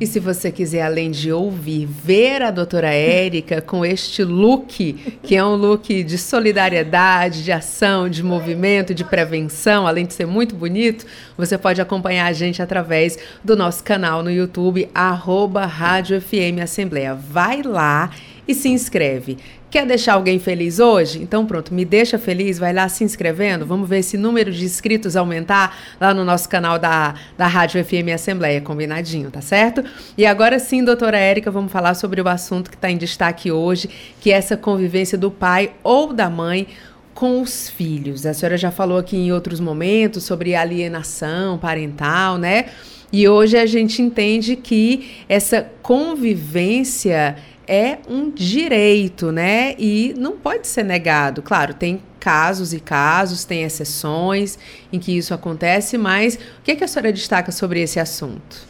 E 0.00 0.06
se 0.06 0.20
você 0.20 0.52
quiser, 0.52 0.82
além 0.82 1.10
de 1.10 1.32
ouvir, 1.32 1.84
ver 1.84 2.40
a 2.40 2.52
doutora 2.52 2.92
Érica 2.92 3.60
com 3.62 3.84
este 3.84 4.22
look, 4.22 4.92
que 5.22 5.34
é 5.34 5.44
um 5.44 5.56
look 5.56 6.04
de 6.04 6.16
solidariedade, 6.16 7.42
de 7.42 7.50
ação, 7.50 8.08
de 8.08 8.22
movimento, 8.22 8.94
de 8.94 9.04
prevenção, 9.04 9.88
além 9.88 10.06
de 10.06 10.14
ser 10.14 10.26
muito 10.26 10.54
bonito, 10.54 11.04
você 11.36 11.58
pode 11.58 11.80
acompanhar 11.80 12.26
a 12.26 12.32
gente 12.32 12.62
através 12.62 13.18
do 13.42 13.56
nosso 13.56 13.82
canal 13.82 14.22
no 14.22 14.30
YouTube, 14.30 14.88
arroba 14.94 15.66
Rádio 15.66 16.20
FM 16.20 16.62
Assembleia. 16.62 17.14
Vai 17.14 17.62
lá 17.62 18.10
e 18.46 18.54
se 18.54 18.68
inscreve. 18.68 19.36
Quer 19.70 19.84
deixar 19.84 20.14
alguém 20.14 20.38
feliz 20.38 20.78
hoje? 20.78 21.22
Então 21.22 21.44
pronto, 21.44 21.74
me 21.74 21.84
deixa 21.84 22.18
feliz, 22.18 22.58
vai 22.58 22.72
lá 22.72 22.88
se 22.88 23.04
inscrevendo. 23.04 23.66
Vamos 23.66 23.86
ver 23.86 23.98
esse 23.98 24.16
número 24.16 24.50
de 24.50 24.64
inscritos 24.64 25.14
aumentar 25.14 25.76
lá 26.00 26.14
no 26.14 26.24
nosso 26.24 26.48
canal 26.48 26.78
da, 26.78 27.14
da 27.36 27.46
Rádio 27.46 27.84
FM 27.84 28.08
Assembleia, 28.14 28.62
combinadinho, 28.62 29.30
tá 29.30 29.42
certo? 29.42 29.84
E 30.16 30.24
agora 30.24 30.58
sim, 30.58 30.82
doutora 30.82 31.18
Érica, 31.18 31.50
vamos 31.50 31.70
falar 31.70 31.92
sobre 31.92 32.18
o 32.22 32.28
assunto 32.28 32.70
que 32.70 32.76
está 32.76 32.90
em 32.90 32.96
destaque 32.96 33.52
hoje, 33.52 33.90
que 34.22 34.32
é 34.32 34.36
essa 34.36 34.56
convivência 34.56 35.18
do 35.18 35.30
pai 35.30 35.72
ou 35.82 36.14
da 36.14 36.30
mãe 36.30 36.68
com 37.12 37.42
os 37.42 37.68
filhos. 37.68 38.24
A 38.24 38.32
senhora 38.32 38.56
já 38.56 38.70
falou 38.70 38.96
aqui 38.96 39.18
em 39.18 39.32
outros 39.32 39.60
momentos 39.60 40.24
sobre 40.24 40.54
alienação 40.54 41.58
parental, 41.58 42.38
né? 42.38 42.66
E 43.12 43.28
hoje 43.28 43.58
a 43.58 43.66
gente 43.66 44.00
entende 44.00 44.56
que 44.56 45.10
essa 45.28 45.66
convivência 45.82 47.36
é 47.68 47.98
um 48.08 48.30
direito, 48.30 49.30
né? 49.30 49.74
E 49.78 50.14
não 50.16 50.38
pode 50.38 50.66
ser 50.66 50.82
negado. 50.82 51.42
Claro, 51.42 51.74
tem 51.74 52.02
casos 52.18 52.72
e 52.72 52.80
casos, 52.80 53.44
tem 53.44 53.62
exceções 53.62 54.58
em 54.92 54.98
que 54.98 55.16
isso 55.16 55.34
acontece, 55.34 55.98
mas 55.98 56.34
o 56.34 56.62
que, 56.64 56.72
é 56.72 56.76
que 56.76 56.84
a 56.84 56.88
senhora 56.88 57.12
destaca 57.12 57.52
sobre 57.52 57.80
esse 57.80 58.00
assunto? 58.00 58.66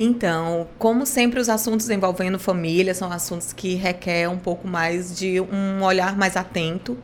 Então, 0.00 0.68
como 0.78 1.04
sempre, 1.04 1.40
os 1.40 1.48
assuntos 1.48 1.90
envolvendo 1.90 2.38
família 2.38 2.94
são 2.94 3.10
assuntos 3.10 3.52
que 3.52 3.74
requerem 3.74 4.28
um 4.28 4.38
pouco 4.38 4.68
mais 4.68 5.16
de 5.16 5.40
um 5.40 5.82
olhar 5.82 6.16
mais 6.16 6.36
atento 6.36 6.96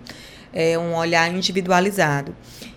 é, 0.54 0.78
um 0.78 0.94
olhar 0.94 1.28
individualizado. 1.34 2.34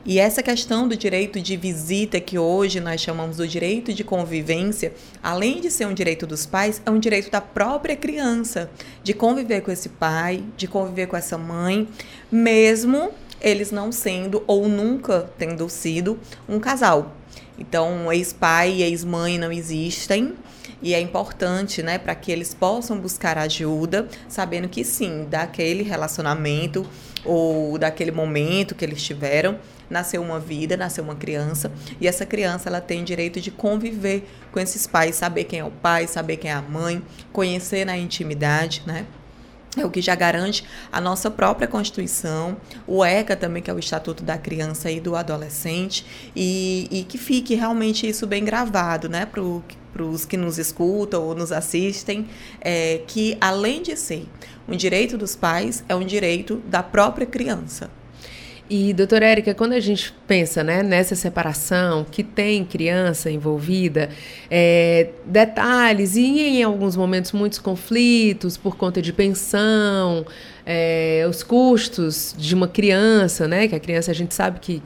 E 0.08 0.20
essa 0.20 0.42
questão 0.42 0.88
do 0.88 0.96
direito 0.96 1.42
de 1.42 1.58
visita, 1.58 2.18
que 2.22 2.40
hoje 2.40 2.80
nós 2.80 3.02
chamamos 3.02 3.36
do 3.36 3.46
direito 3.46 3.94
de 3.94 4.06
convivência, 4.06 4.94
além 5.22 5.60
de 5.60 5.70
ser 5.70 5.86
um 5.86 5.94
direito 5.94 6.26
dos 6.26 6.46
pais, 6.46 6.82
é 6.86 6.90
um 6.90 6.98
direito 6.98 7.30
da 7.30 7.42
própria 7.42 7.94
criança, 7.94 8.72
de 9.04 9.14
conviver 9.14 9.60
com 9.60 9.70
esse 9.70 9.90
pai, 9.90 10.46
de 10.56 10.66
conviver 10.66 11.08
com 11.08 11.18
essa 11.18 11.38
mãe, 11.38 11.90
mesmo 12.32 13.12
eles 13.42 13.70
não 13.70 13.92
sendo 13.92 14.42
ou 14.48 14.70
nunca 14.70 15.30
tendo 15.38 15.68
sido 15.68 16.18
um 16.48 16.58
casal. 16.58 17.14
Então, 17.60 18.10
ex-pai 18.10 18.76
e 18.76 18.84
ex-mãe 18.84 19.38
não 19.38 19.52
existem, 19.52 20.36
e 20.82 20.94
é 20.94 21.02
importante, 21.02 21.84
né, 21.84 21.98
para 21.98 22.16
que 22.16 22.32
eles 22.32 22.54
possam 22.54 22.98
buscar 22.98 23.38
ajuda, 23.38 24.08
sabendo 24.30 24.70
que 24.70 24.86
sim, 24.86 25.26
daquele 25.30 25.84
relacionamento 25.84 26.86
ou 27.24 27.78
daquele 27.78 28.12
momento 28.12 28.76
que 28.76 28.86
eles 28.86 29.02
tiveram, 29.02 29.60
nasceu 29.90 30.22
uma 30.22 30.40
vida, 30.40 30.76
nasceu 30.76 31.04
uma 31.04 31.16
criança, 31.16 31.72
e 32.00 32.08
essa 32.08 32.26
criança 32.26 32.70
ela 32.70 32.82
tem 32.82 33.04
direito 33.04 33.40
de 33.40 33.52
conviver 33.52 34.28
com 34.52 34.60
esses 34.60 34.86
pais, 34.86 35.16
saber 35.16 35.46
quem 35.46 35.60
é 35.60 35.64
o 35.64 35.72
pai, 35.72 36.08
saber 36.08 36.38
quem 36.38 36.52
é 36.52 36.54
a 36.54 36.62
mãe, 36.62 37.02
conhecer 37.32 37.86
na 37.86 37.98
intimidade, 37.98 38.84
né? 38.86 39.06
é 39.82 39.86
o 39.86 39.92
que 39.92 40.02
já 40.02 40.16
garante 40.16 40.64
a 40.92 41.00
nossa 41.00 41.30
própria 41.30 41.68
Constituição, 41.68 42.58
o 42.86 43.04
ECA 43.04 43.36
também, 43.36 43.62
que 43.62 43.70
é 43.70 43.74
o 43.74 43.80
Estatuto 43.80 44.24
da 44.24 44.38
Criança 44.38 44.90
e 44.90 45.00
do 45.00 45.16
Adolescente, 45.16 46.06
e, 46.36 46.88
e 46.92 47.04
que 47.04 47.18
fique 47.18 47.56
realmente 47.56 48.08
isso 48.08 48.26
bem 48.26 48.44
gravado, 48.44 49.08
né, 49.08 49.26
os 50.02 50.26
que 50.26 50.38
nos 50.38 50.58
escutam 50.58 51.24
ou 51.24 51.36
nos 51.36 51.52
assistem, 51.52 52.28
é, 52.62 53.02
que 53.08 53.38
além 53.40 53.82
de 53.82 53.96
ser 53.96 54.26
um 54.68 54.76
direito 54.76 55.18
dos 55.18 55.36
pais, 55.36 55.84
é 55.88 55.96
um 55.96 56.06
direito 56.06 56.58
da 56.68 56.84
própria 56.84 57.26
criança. 57.26 57.90
E, 58.70 58.94
doutora 58.94 59.26
Érica, 59.26 59.56
quando 59.56 59.72
a 59.72 59.80
gente 59.80 60.14
pensa 60.28 60.62
né, 60.62 60.84
nessa 60.84 61.16
separação, 61.16 62.04
que 62.04 62.22
tem 62.22 62.66
criança 62.66 63.32
envolvida, 63.32 64.10
é, 64.52 65.12
detalhes 65.26 66.18
e 66.18 66.60
em 66.60 66.64
alguns 66.64 66.98
momentos 66.98 67.32
muitos 67.32 67.60
conflitos 67.60 68.58
por 68.58 68.76
conta 68.76 69.02
de 69.02 69.14
pensão, 69.14 70.26
é, 70.66 71.26
os 71.30 71.44
custos 71.44 72.36
de 72.38 72.54
uma 72.54 72.68
criança, 72.68 73.48
né? 73.48 73.70
Que 73.70 73.76
a 73.76 73.80
criança 73.80 74.12
a 74.12 74.14
gente 74.14 74.36
sabe 74.36 74.60
que, 74.60 74.84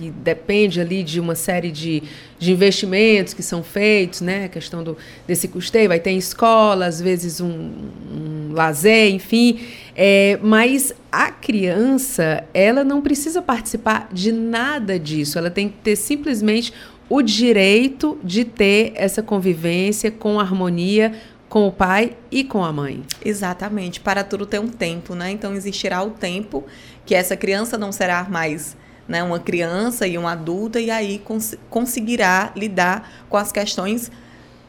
que 0.00 0.10
depende 0.10 0.80
ali 0.80 1.02
de 1.02 1.20
uma 1.20 1.34
série 1.34 1.70
de, 1.70 2.02
de 2.38 2.52
investimentos 2.52 3.34
que 3.34 3.42
são 3.42 3.62
feitos, 3.62 4.22
né? 4.22 4.46
A 4.46 4.48
questão 4.48 4.82
do, 4.82 4.96
desse 5.26 5.46
custeio, 5.46 5.88
vai 5.88 6.00
ter 6.00 6.12
escola, 6.12 6.86
às 6.86 7.00
vezes 7.02 7.38
um, 7.38 7.50
um 7.50 8.52
lazer, 8.52 9.12
enfim. 9.12 9.60
É, 9.94 10.38
mas 10.42 10.94
a 11.12 11.30
criança, 11.30 12.44
ela 12.54 12.82
não 12.82 13.02
precisa 13.02 13.42
participar 13.42 14.08
de 14.10 14.32
nada 14.32 14.98
disso, 14.98 15.36
ela 15.36 15.50
tem 15.50 15.68
que 15.68 15.76
ter 15.82 15.96
simplesmente 15.96 16.72
o 17.06 17.20
direito 17.20 18.18
de 18.24 18.44
ter 18.44 18.92
essa 18.94 19.22
convivência 19.22 20.10
com 20.10 20.40
harmonia 20.40 21.12
com 21.48 21.66
o 21.66 21.72
pai 21.72 22.16
e 22.30 22.44
com 22.44 22.64
a 22.64 22.72
mãe. 22.72 23.02
Exatamente, 23.24 23.98
para 23.98 24.22
tudo 24.22 24.46
ter 24.46 24.60
um 24.60 24.68
tempo, 24.68 25.16
né? 25.16 25.32
Então 25.32 25.52
existirá 25.52 26.00
o 26.00 26.10
tempo 26.10 26.64
que 27.04 27.12
essa 27.12 27.36
criança 27.36 27.76
não 27.76 27.90
será 27.90 28.24
mais 28.30 28.76
né, 29.10 29.24
uma 29.24 29.40
criança 29.40 30.06
e 30.06 30.16
uma 30.16 30.30
adulta, 30.30 30.80
e 30.80 30.88
aí 30.88 31.18
cons 31.18 31.56
conseguirá 31.68 32.52
lidar 32.54 33.10
com 33.28 33.36
as 33.36 33.50
questões 33.50 34.08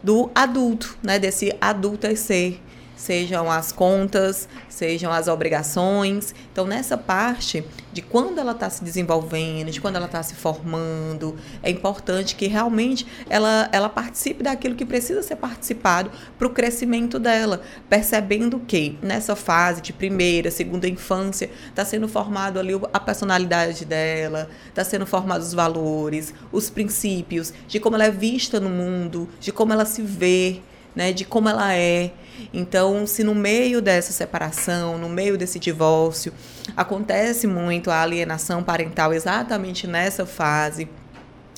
do 0.02 0.32
adulto, 0.34 0.98
né? 1.04 1.20
Desse 1.20 1.56
adultecer 1.62 2.60
sejam 3.02 3.50
as 3.50 3.72
contas, 3.72 4.48
sejam 4.70 5.12
as 5.12 5.28
obrigações. 5.28 6.36
Então, 6.52 6.68
nessa 6.68 6.96
parte 6.96 7.66
de 7.92 8.02
quando 8.02 8.38
ela 8.40 8.52
está 8.52 8.70
se 8.70 8.84
desenvolvendo, 8.84 9.72
de 9.72 9.82
quando 9.82 9.96
ela 9.96 10.06
está 10.06 10.22
se 10.22 10.36
formando, 10.36 11.36
é 11.64 11.72
importante 11.72 12.36
que 12.36 12.46
realmente 12.46 13.08
ela, 13.28 13.68
ela 13.72 13.90
participe 13.90 14.44
daquilo 14.44 14.76
que 14.76 14.86
precisa 14.86 15.24
ser 15.24 15.36
participado 15.38 16.12
para 16.38 16.48
o 16.48 16.52
crescimento 16.52 17.18
dela, 17.18 17.62
percebendo 17.90 18.60
que 18.60 19.00
nessa 19.02 19.36
fase 19.36 19.82
de 19.82 19.92
primeira, 19.92 20.52
segunda 20.52 20.88
infância, 20.88 21.50
está 21.70 21.84
sendo 21.84 22.08
formado 22.08 22.60
ali 22.60 22.80
a 22.94 23.00
personalidade 23.00 23.84
dela, 23.84 24.48
está 24.68 24.84
sendo 24.84 25.08
formado 25.08 25.42
os 25.42 25.54
valores, 25.54 26.36
os 26.52 26.70
princípios, 26.70 27.52
de 27.68 27.80
como 27.80 27.96
ela 27.96 28.06
é 28.06 28.12
vista 28.12 28.60
no 28.60 28.70
mundo, 28.70 29.28
de 29.40 29.52
como 29.52 29.74
ela 29.74 29.86
se 29.86 30.04
vê, 30.04 30.62
né, 30.96 31.12
de 31.12 31.26
como 31.26 31.50
ela 31.50 31.74
é. 31.74 32.12
Então, 32.54 33.06
se 33.08 33.24
no 33.24 33.36
meio 33.36 33.82
dessa 33.82 34.12
separação, 34.12 34.98
no 34.98 35.10
meio 35.10 35.38
desse 35.38 35.60
divórcio, 35.60 36.34
acontece 36.76 37.48
muito 37.48 37.92
a 37.92 38.02
alienação 38.02 38.64
parental 38.64 39.14
exatamente 39.14 39.88
nessa 39.88 40.26
fase, 40.26 40.88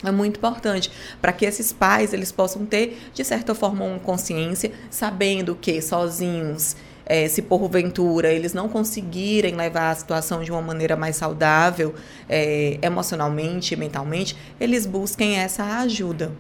é 0.04 0.12
muito 0.12 0.38
importante 0.38 0.92
para 1.22 1.32
que 1.32 1.46
esses 1.46 1.72
pais 1.72 2.14
eles 2.14 2.32
possam 2.32 2.66
ter 2.66 3.00
de 3.14 3.24
certa 3.24 3.56
forma 3.56 3.86
uma 3.86 4.00
consciência, 4.00 4.72
sabendo 4.90 5.56
que 5.56 5.82
sozinhos 5.82 6.76
é, 7.06 7.28
se 7.28 7.42
porventura 7.42 8.32
eles 8.32 8.54
não 8.54 8.70
conseguirem 8.70 9.56
levar 9.56 9.92
a 9.92 9.96
situação 9.96 10.44
de 10.44 10.52
uma 10.52 10.62
maneira 10.62 10.96
mais 10.96 11.16
saudável, 11.16 11.94
é, 12.30 12.78
emocionalmente, 12.82 13.76
mentalmente, 13.76 14.36
eles 14.60 14.86
busquem 14.86 15.38
essa 15.38 15.64
ajuda. 15.80 16.32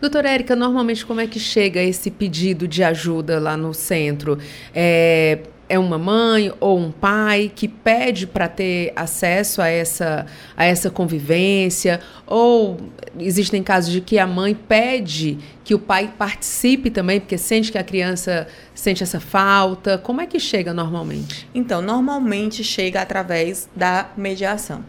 Doutora 0.00 0.30
Érica, 0.30 0.54
normalmente 0.54 1.04
como 1.04 1.20
é 1.20 1.26
que 1.26 1.40
chega 1.40 1.82
esse 1.82 2.10
pedido 2.10 2.68
de 2.68 2.82
ajuda 2.84 3.40
lá 3.40 3.56
no 3.56 3.72
centro? 3.72 4.38
É, 4.74 5.38
é 5.70 5.78
uma 5.78 5.96
mãe 5.96 6.52
ou 6.58 6.78
um 6.78 6.90
pai 6.90 7.50
que 7.54 7.68
pede 7.68 8.26
para 8.26 8.48
ter 8.48 8.92
acesso 8.96 9.62
a 9.62 9.68
essa, 9.68 10.26
a 10.56 10.64
essa 10.64 10.90
convivência? 10.90 12.00
Ou 12.26 12.76
existem 13.18 13.62
casos 13.62 13.92
de 13.92 14.00
que 14.00 14.18
a 14.18 14.26
mãe 14.26 14.52
pede 14.52 15.38
que 15.62 15.72
o 15.72 15.78
pai 15.78 16.12
participe 16.18 16.90
também, 16.90 17.20
porque 17.20 17.38
sente 17.38 17.70
que 17.70 17.78
a 17.78 17.84
criança 17.84 18.48
sente 18.74 19.04
essa 19.04 19.20
falta? 19.20 19.96
Como 19.96 20.20
é 20.20 20.26
que 20.26 20.40
chega 20.40 20.74
normalmente? 20.74 21.48
Então, 21.54 21.80
normalmente 21.80 22.64
chega 22.64 23.00
através 23.00 23.68
da 23.74 24.10
mediação. 24.16 24.84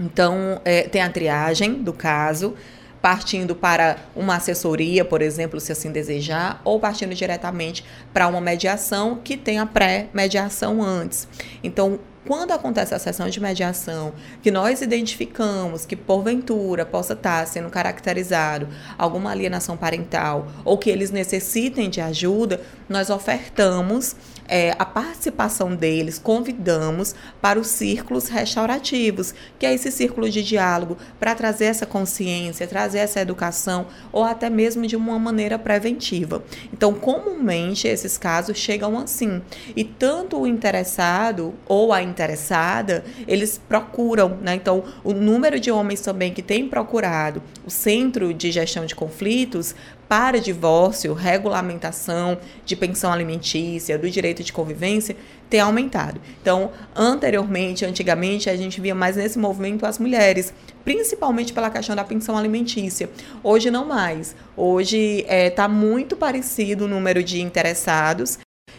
Então, 0.00 0.60
é, 0.64 0.82
tem 0.82 1.00
a 1.00 1.08
triagem 1.08 1.74
do 1.74 1.92
caso 1.92 2.54
partindo 3.02 3.56
para 3.56 3.96
uma 4.14 4.36
assessoria, 4.36 5.04
por 5.04 5.20
exemplo, 5.20 5.58
se 5.58 5.72
assim 5.72 5.90
desejar, 5.90 6.62
ou 6.64 6.78
partindo 6.78 7.14
diretamente 7.14 7.84
para 8.14 8.28
uma 8.28 8.40
mediação 8.40 9.20
que 9.22 9.36
tenha 9.36 9.66
pré-mediação 9.66 10.80
antes. 10.80 11.26
Então, 11.64 11.98
quando 12.24 12.52
acontece 12.52 12.94
a 12.94 13.00
sessão 13.00 13.28
de 13.28 13.40
mediação, 13.40 14.12
que 14.40 14.50
nós 14.52 14.80
identificamos 14.80 15.84
que 15.84 15.96
porventura 15.96 16.86
possa 16.86 17.14
estar 17.14 17.44
sendo 17.48 17.68
caracterizado 17.68 18.68
alguma 18.96 19.32
alienação 19.32 19.76
parental 19.76 20.46
ou 20.64 20.78
que 20.78 20.88
eles 20.88 21.10
necessitem 21.10 21.90
de 21.90 22.00
ajuda, 22.00 22.60
nós 22.88 23.10
ofertamos 23.10 24.14
é, 24.48 24.74
a 24.78 24.84
participação 24.84 25.74
deles, 25.74 26.18
convidamos 26.18 27.14
para 27.40 27.58
os 27.58 27.68
círculos 27.68 28.28
restaurativos, 28.28 29.34
que 29.58 29.66
é 29.66 29.72
esse 29.72 29.90
círculo 29.90 30.28
de 30.28 30.42
diálogo 30.42 30.96
para 31.18 31.34
trazer 31.34 31.66
essa 31.66 31.86
consciência, 31.86 32.66
trazer 32.66 32.98
essa 32.98 33.20
educação 33.20 33.86
ou 34.12 34.24
até 34.24 34.50
mesmo 34.50 34.86
de 34.86 34.96
uma 34.96 35.18
maneira 35.18 35.58
preventiva. 35.58 36.42
Então, 36.72 36.94
comumente 36.94 37.88
esses 37.88 38.18
casos 38.18 38.58
chegam 38.58 38.98
assim, 38.98 39.40
e 39.76 39.84
tanto 39.84 40.40
o 40.40 40.46
interessado 40.46 41.54
ou 41.66 41.92
a 41.92 42.02
interessada, 42.02 43.04
eles 43.26 43.60
procuram, 43.68 44.38
né? 44.42 44.54
Então, 44.54 44.84
o 45.02 45.12
número 45.12 45.58
de 45.58 45.70
homens 45.70 46.00
também 46.00 46.32
que 46.32 46.42
tem 46.42 46.68
procurado 46.68 47.42
o 47.64 47.70
Centro 47.70 48.34
de 48.34 48.50
Gestão 48.50 48.84
de 48.86 48.94
Conflitos 48.94 49.74
para 50.08 50.40
divórcio, 50.40 51.14
regulamentação 51.14 52.38
de 52.64 52.76
pensão 52.76 53.12
alimentícia, 53.12 53.98
do 53.98 54.10
direito 54.10 54.42
de 54.42 54.52
convivência, 54.52 55.16
tem 55.48 55.60
aumentado. 55.60 56.20
Então, 56.40 56.70
anteriormente, 56.94 57.84
antigamente, 57.84 58.48
a 58.48 58.56
gente 58.56 58.80
via 58.80 58.94
mais 58.94 59.16
nesse 59.16 59.38
movimento 59.38 59.84
as 59.84 59.98
mulheres, 59.98 60.52
principalmente 60.84 61.52
pela 61.52 61.70
questão 61.70 61.94
da 61.94 62.04
pensão 62.04 62.36
alimentícia. 62.36 63.10
Hoje 63.42 63.70
não 63.70 63.84
mais. 63.84 64.34
Hoje 64.56 65.20
está 65.20 65.34
é, 65.34 65.50
tá 65.50 65.68
muito 65.68 66.16
parecido 66.16 66.86
o 66.86 66.88
número 66.88 67.22
de 67.22 67.40
interessados 67.40 68.38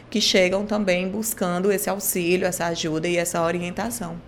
que 0.09 0.21
chegam 0.21 0.65
também 0.65 1.07
buscando 1.07 1.71
esse 1.71 1.89
auxílio, 1.89 2.45
essa 2.45 2.67
ajuda 2.67 3.07
e 3.07 3.17
essa 3.17 3.41
orientação. 3.41 4.19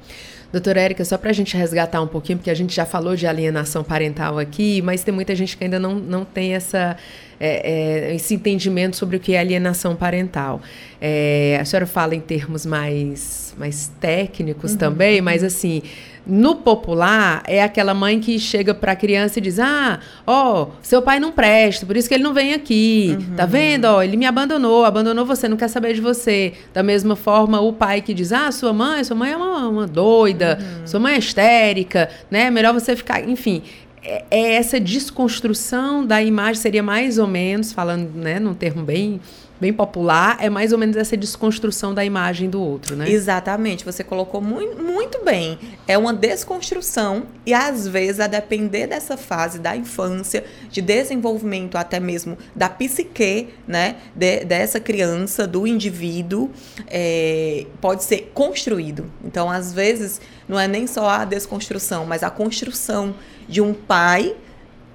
Doutora 0.55 0.79
Érica, 0.79 1.03
só 1.03 1.17
para 1.17 1.31
a 1.31 1.33
gente 1.33 1.57
resgatar 1.57 2.01
um 2.01 2.07
pouquinho, 2.07 2.37
porque 2.37 2.49
a 2.49 2.53
gente 2.53 2.73
já 2.73 2.85
falou 2.85 3.13
de 3.13 3.27
alienação 3.27 3.83
parental 3.83 4.39
aqui, 4.39 4.81
mas 4.81 5.03
tem 5.03 5.13
muita 5.13 5.35
gente 5.35 5.57
que 5.57 5.65
ainda 5.65 5.77
não, 5.77 5.95
não 5.95 6.23
tem 6.23 6.53
essa, 6.53 6.95
é, 7.37 8.09
é, 8.09 8.15
esse 8.15 8.35
entendimento 8.35 8.95
sobre 8.95 9.17
o 9.17 9.19
que 9.19 9.33
é 9.33 9.39
alienação 9.41 9.97
parental. 9.97 10.61
É, 11.01 11.57
a 11.59 11.65
senhora 11.65 11.85
fala 11.85 12.15
em 12.15 12.21
termos 12.21 12.65
mais, 12.65 13.53
mais 13.57 13.91
técnicos 13.99 14.71
uhum. 14.71 14.77
também, 14.77 15.19
mas 15.19 15.43
assim, 15.43 15.83
no 16.25 16.55
popular, 16.55 17.43
é 17.45 17.61
aquela 17.61 17.93
mãe 17.93 18.19
que 18.19 18.39
chega 18.39 18.73
para 18.73 18.93
a 18.93 18.95
criança 18.95 19.39
e 19.39 19.41
diz: 19.41 19.59
Ah, 19.59 19.99
ó, 20.25 20.69
seu 20.81 21.01
pai 21.01 21.19
não 21.19 21.31
presta, 21.31 21.85
por 21.85 21.95
isso 21.95 22.07
que 22.07 22.15
ele 22.15 22.23
não 22.23 22.33
vem 22.33 22.53
aqui. 22.53 23.15
Uhum. 23.17 23.35
Tá 23.35 23.45
vendo? 23.45 23.85
Ó, 23.85 24.01
ele 24.01 24.17
me 24.17 24.25
abandonou, 24.25 24.85
abandonou 24.85 25.25
você, 25.25 25.47
não 25.47 25.57
quer 25.57 25.67
saber 25.67 25.93
de 25.93 26.01
você. 26.01 26.53
Da 26.73 26.81
mesma 26.81 27.15
forma, 27.15 27.61
o 27.61 27.71
pai 27.71 28.01
que 28.01 28.13
diz: 28.13 28.31
Ah, 28.31 28.51
sua 28.51 28.73
mãe, 28.73 29.03
sua 29.03 29.15
mãe 29.15 29.31
é 29.31 29.37
uma, 29.37 29.67
uma 29.67 29.87
doida, 29.87 30.57
uhum. 30.59 30.87
sua 30.87 30.99
mãe 30.99 31.13
é 31.13 31.19
histérica, 31.19 32.09
né? 32.31 32.49
Melhor 32.49 32.73
você 32.73 32.95
ficar. 32.95 33.27
Enfim, 33.27 33.61
é, 34.05 34.23
é 34.29 34.53
essa 34.53 34.79
desconstrução 34.79 36.05
da 36.05 36.21
imagem, 36.21 36.55
seria 36.55 36.83
mais 36.83 37.17
ou 37.17 37.27
menos, 37.27 37.73
falando 37.73 38.09
né, 38.15 38.39
num 38.39 38.53
termo 38.53 38.83
bem 38.83 39.19
bem 39.59 39.71
popular, 39.71 40.37
é 40.39 40.49
mais 40.49 40.71
ou 40.71 40.77
menos 40.77 40.97
essa 40.97 41.15
desconstrução 41.15 41.93
da 41.93 42.03
imagem 42.03 42.49
do 42.49 42.61
outro, 42.61 42.95
né? 42.95 43.09
Exatamente, 43.09 43.85
você 43.85 44.03
colocou 44.03 44.41
muito, 44.41 44.81
muito 44.81 45.23
bem. 45.23 45.57
É 45.87 45.97
uma 45.97 46.13
desconstrução 46.13 47.23
e 47.45 47.53
às 47.53 47.87
vezes, 47.87 48.19
a 48.19 48.27
depender 48.27 48.87
dessa 48.87 49.15
fase 49.15 49.59
da 49.59 49.75
infância, 49.75 50.43
de 50.69 50.81
desenvolvimento 50.81 51.77
até 51.77 51.99
mesmo 51.99 52.37
da 52.55 52.69
psique, 52.69 53.49
né, 53.67 53.95
de, 54.15 54.43
dessa 54.45 54.79
criança, 54.79 55.47
do 55.47 55.65
indivíduo, 55.65 56.49
é, 56.87 57.65
pode 57.79 58.03
ser 58.03 58.31
construído. 58.33 59.05
Então, 59.23 59.49
às 59.49 59.71
vezes, 59.71 60.19
não 60.47 60.59
é 60.59 60.67
nem 60.67 60.87
só 60.87 61.07
a 61.07 61.25
desconstrução, 61.25 62.05
mas 62.05 62.23
a 62.23 62.29
construção 62.29 63.15
de 63.47 63.61
um 63.61 63.73
pai 63.73 64.35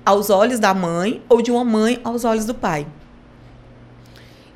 aos 0.04 0.30
olhos 0.30 0.58
da 0.58 0.74
mãe 0.74 1.22
ou 1.28 1.40
de 1.40 1.50
uma 1.50 1.64
mãe 1.64 2.00
aos 2.02 2.24
olhos 2.24 2.44
do 2.44 2.54
pai. 2.54 2.86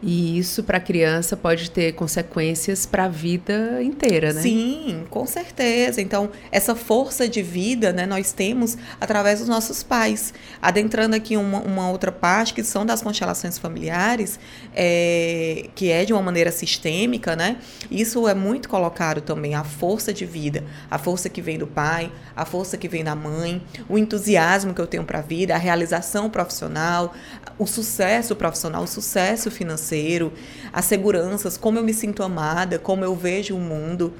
E 0.06 0.38
isso 0.38 0.62
para 0.62 0.76
a 0.76 0.80
criança 0.80 1.34
pode 1.34 1.70
ter 1.70 1.92
consequências 1.92 2.84
para 2.84 3.06
a 3.06 3.08
vida 3.08 3.82
inteira, 3.82 4.34
né? 4.34 4.42
Sim, 4.42 5.04
com 5.08 5.24
certeza. 5.24 6.02
Então, 6.02 6.28
essa 6.52 6.74
força 6.74 7.26
de 7.26 7.42
vida, 7.42 7.90
né, 7.90 8.04
nós 8.04 8.30
temos 8.30 8.76
através 9.00 9.38
dos 9.38 9.48
nossos 9.48 9.82
pais. 9.82 10.34
Adentrando 10.60 11.16
aqui 11.16 11.38
uma, 11.38 11.60
uma 11.60 11.90
outra 11.90 12.12
parte, 12.12 12.52
que 12.52 12.62
são 12.62 12.84
das 12.84 13.00
constelações 13.00 13.56
familiares, 13.56 14.38
é, 14.74 15.70
que 15.74 15.90
é 15.90 16.04
de 16.04 16.12
uma 16.12 16.20
maneira 16.20 16.52
sistêmica, 16.52 17.34
né? 17.34 17.56
Isso 17.90 18.28
é 18.28 18.34
muito 18.34 18.68
colocado 18.68 19.22
também, 19.22 19.54
a 19.54 19.64
força 19.64 20.12
de 20.12 20.26
vida, 20.26 20.64
a 20.90 20.98
força 20.98 21.30
que 21.30 21.40
vem 21.40 21.56
do 21.56 21.66
pai, 21.66 22.12
a 22.36 22.44
força 22.44 22.76
que 22.76 22.88
vem 22.88 23.04
da 23.04 23.14
mãe, 23.14 23.62
o 23.88 23.96
entusiasmo 23.96 24.74
que 24.74 24.80
eu 24.80 24.86
tenho 24.86 25.04
para 25.04 25.18
a 25.18 25.22
vida, 25.22 25.54
a 25.54 25.58
realização 25.58 26.28
profissional, 26.28 27.14
o 27.58 27.66
sucesso 27.66 28.34
profissional, 28.34 28.82
o 28.82 28.88
sucesso 28.88 29.50
financeiro, 29.50 30.32
as 30.72 30.84
seguranças, 30.84 31.56
como 31.56 31.78
eu 31.78 31.84
me 31.84 31.94
sinto 31.94 32.22
amada, 32.22 32.78
como 32.78 33.04
eu 33.04 33.14
vejo 33.14 33.56
o 33.56 33.60
mundo. 33.60 34.12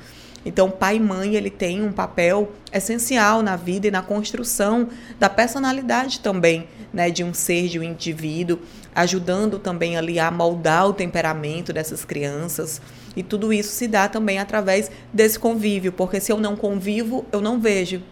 Então, 0.46 0.70
pai 0.70 0.96
e 0.96 1.00
mãe, 1.00 1.34
ele 1.34 1.48
tem 1.48 1.82
um 1.82 1.90
papel 1.90 2.52
essencial 2.70 3.42
na 3.42 3.56
vida 3.56 3.88
e 3.88 3.90
na 3.90 4.02
construção 4.02 4.88
da 5.18 5.30
personalidade 5.30 6.20
também, 6.20 6.68
né, 6.92 7.10
de 7.10 7.24
um 7.24 7.32
ser, 7.32 7.68
de 7.68 7.78
um 7.78 7.82
indivíduo, 7.82 8.58
ajudando 8.94 9.58
também 9.58 9.96
ali 9.96 10.18
a 10.20 10.30
moldar 10.30 10.86
o 10.86 10.92
temperamento 10.92 11.72
dessas 11.72 12.04
crianças. 12.04 12.80
E 13.16 13.22
tudo 13.22 13.52
isso 13.52 13.72
se 13.72 13.86
dá 13.86 14.08
também 14.08 14.38
através 14.38 14.90
desse 15.12 15.38
convívio, 15.38 15.92
porque 15.92 16.20
se 16.20 16.32
eu 16.32 16.38
não 16.38 16.56
convivo, 16.56 17.24
eu 17.30 17.40
não 17.40 17.60
vejo. 17.60 18.02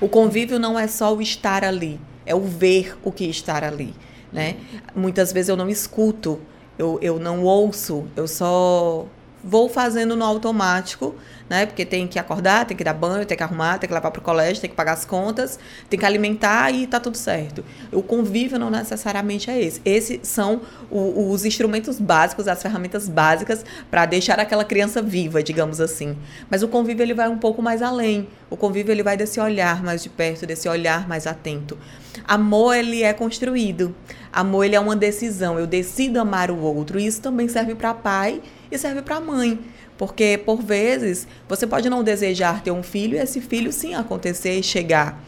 O 0.00 0.08
convívio 0.08 0.58
não 0.58 0.78
é 0.78 0.86
só 0.86 1.14
o 1.14 1.20
estar 1.20 1.64
ali, 1.64 2.00
é 2.24 2.34
o 2.34 2.40
ver 2.40 2.96
o 3.02 3.10
que 3.10 3.24
estar 3.24 3.64
ali, 3.64 3.94
né? 4.32 4.56
Muitas 4.94 5.32
vezes 5.32 5.48
eu 5.48 5.56
não 5.56 5.68
escuto, 5.68 6.40
eu, 6.78 6.98
eu 7.02 7.18
não 7.18 7.42
ouço, 7.42 8.06
eu 8.14 8.28
só 8.28 9.06
vou 9.42 9.68
fazendo 9.68 10.16
no 10.16 10.24
automático, 10.24 11.14
né? 11.48 11.64
Porque 11.64 11.84
tem 11.84 12.06
que 12.06 12.18
acordar, 12.18 12.66
tem 12.66 12.76
que 12.76 12.84
dar 12.84 12.92
banho, 12.92 13.24
tem 13.24 13.36
que 13.36 13.42
arrumar, 13.42 13.78
tem 13.78 13.88
que 13.88 13.94
levar 13.94 14.10
para 14.10 14.20
o 14.20 14.22
colégio, 14.22 14.60
tem 14.60 14.68
que 14.68 14.76
pagar 14.76 14.92
as 14.92 15.04
contas, 15.04 15.58
tem 15.88 15.98
que 15.98 16.04
alimentar 16.04 16.70
e 16.72 16.86
tá 16.86 17.00
tudo 17.00 17.16
certo. 17.16 17.64
O 17.92 18.02
convívio 18.02 18.58
não 18.58 18.70
necessariamente 18.70 19.50
é 19.50 19.60
esse. 19.60 19.80
Esses 19.84 20.26
são 20.28 20.60
o, 20.90 21.30
os 21.30 21.44
instrumentos 21.44 21.98
básicos, 21.98 22.48
as 22.48 22.60
ferramentas 22.60 23.08
básicas 23.08 23.64
para 23.90 24.04
deixar 24.06 24.38
aquela 24.38 24.64
criança 24.64 25.00
viva, 25.00 25.42
digamos 25.42 25.80
assim. 25.80 26.16
Mas 26.50 26.62
o 26.62 26.68
convívio 26.68 27.02
ele 27.02 27.14
vai 27.14 27.28
um 27.28 27.38
pouco 27.38 27.62
mais 27.62 27.80
além. 27.80 28.28
O 28.50 28.56
convívio 28.56 28.92
ele 28.92 29.02
vai 29.02 29.16
desse 29.16 29.40
olhar 29.40 29.82
mais 29.82 30.02
de 30.02 30.08
perto, 30.08 30.46
desse 30.46 30.68
olhar 30.68 31.08
mais 31.08 31.26
atento. 31.26 31.78
Amor 32.26 32.74
ele 32.74 33.02
é 33.02 33.12
construído. 33.12 33.94
Amor 34.32 34.64
ele 34.64 34.74
é 34.74 34.80
uma 34.80 34.96
decisão. 34.96 35.58
Eu 35.58 35.66
decido 35.66 36.20
amar 36.20 36.50
o 36.50 36.58
outro. 36.58 36.98
Isso 36.98 37.20
também 37.20 37.48
serve 37.48 37.74
para 37.74 37.94
pai 37.94 38.42
e 38.70 38.78
serve 38.78 39.02
para 39.02 39.20
mãe. 39.20 39.58
Porque, 39.96 40.40
por 40.44 40.62
vezes, 40.62 41.26
você 41.48 41.66
pode 41.66 41.90
não 41.90 42.04
desejar 42.04 42.62
ter 42.62 42.70
um 42.70 42.82
filho 42.82 43.16
e 43.16 43.20
esse 43.20 43.40
filho 43.40 43.72
sim 43.72 43.94
acontecer 43.94 44.58
e 44.58 44.62
chegar. 44.62 45.20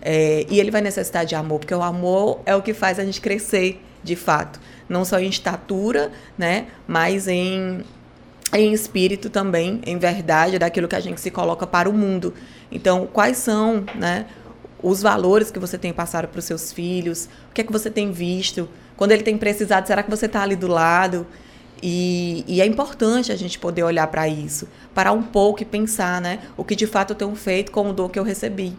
É, 0.00 0.46
e 0.48 0.58
ele 0.60 0.70
vai 0.70 0.80
necessitar 0.80 1.24
de 1.24 1.34
amor, 1.34 1.60
porque 1.60 1.74
o 1.74 1.82
amor 1.82 2.40
é 2.46 2.54
o 2.54 2.62
que 2.62 2.74
faz 2.74 2.98
a 2.98 3.04
gente 3.04 3.20
crescer, 3.20 3.82
de 4.02 4.16
fato. 4.16 4.60
Não 4.88 5.04
só 5.04 5.18
em 5.18 5.28
estatura, 5.28 6.12
né? 6.36 6.66
Mas 6.86 7.28
em, 7.28 7.82
em 8.52 8.72
espírito 8.72 9.30
também, 9.30 9.80
em 9.86 9.98
verdade, 9.98 10.58
daquilo 10.58 10.88
que 10.88 10.96
a 10.96 11.00
gente 11.00 11.20
se 11.20 11.30
coloca 11.30 11.66
para 11.66 11.88
o 11.88 11.92
mundo. 11.92 12.34
Então, 12.70 13.06
quais 13.10 13.38
são, 13.38 13.84
né? 13.94 14.26
Os 14.82 15.00
valores 15.00 15.50
que 15.50 15.58
você 15.58 15.78
tem 15.78 15.92
passado 15.92 16.28
para 16.28 16.38
os 16.38 16.44
seus 16.44 16.70
filhos, 16.70 17.28
o 17.50 17.54
que 17.54 17.62
é 17.62 17.64
que 17.64 17.72
você 17.72 17.90
tem 17.90 18.12
visto, 18.12 18.68
quando 18.96 19.12
ele 19.12 19.22
tem 19.22 19.36
precisado, 19.38 19.86
será 19.86 20.02
que 20.02 20.10
você 20.10 20.26
está 20.26 20.42
ali 20.42 20.54
do 20.54 20.66
lado? 20.66 21.26
E, 21.82 22.44
e, 22.46 22.60
é 22.60 22.66
importante 22.66 23.30
a 23.30 23.36
gente 23.36 23.58
poder 23.58 23.82
olhar 23.82 24.06
para 24.06 24.26
isso, 24.28 24.68
parar 24.94 25.12
um 25.12 25.22
pouco 25.22 25.62
e 25.62 25.64
pensar, 25.64 26.20
né? 26.20 26.40
O 26.56 26.64
que 26.64 26.74
de 26.74 26.86
fato 26.86 27.10
eu 27.10 27.16
tenho 27.16 27.34
feito 27.34 27.70
com 27.72 27.90
o 27.90 27.92
dom 27.92 28.08
que 28.08 28.18
eu 28.18 28.22
recebi. 28.22 28.76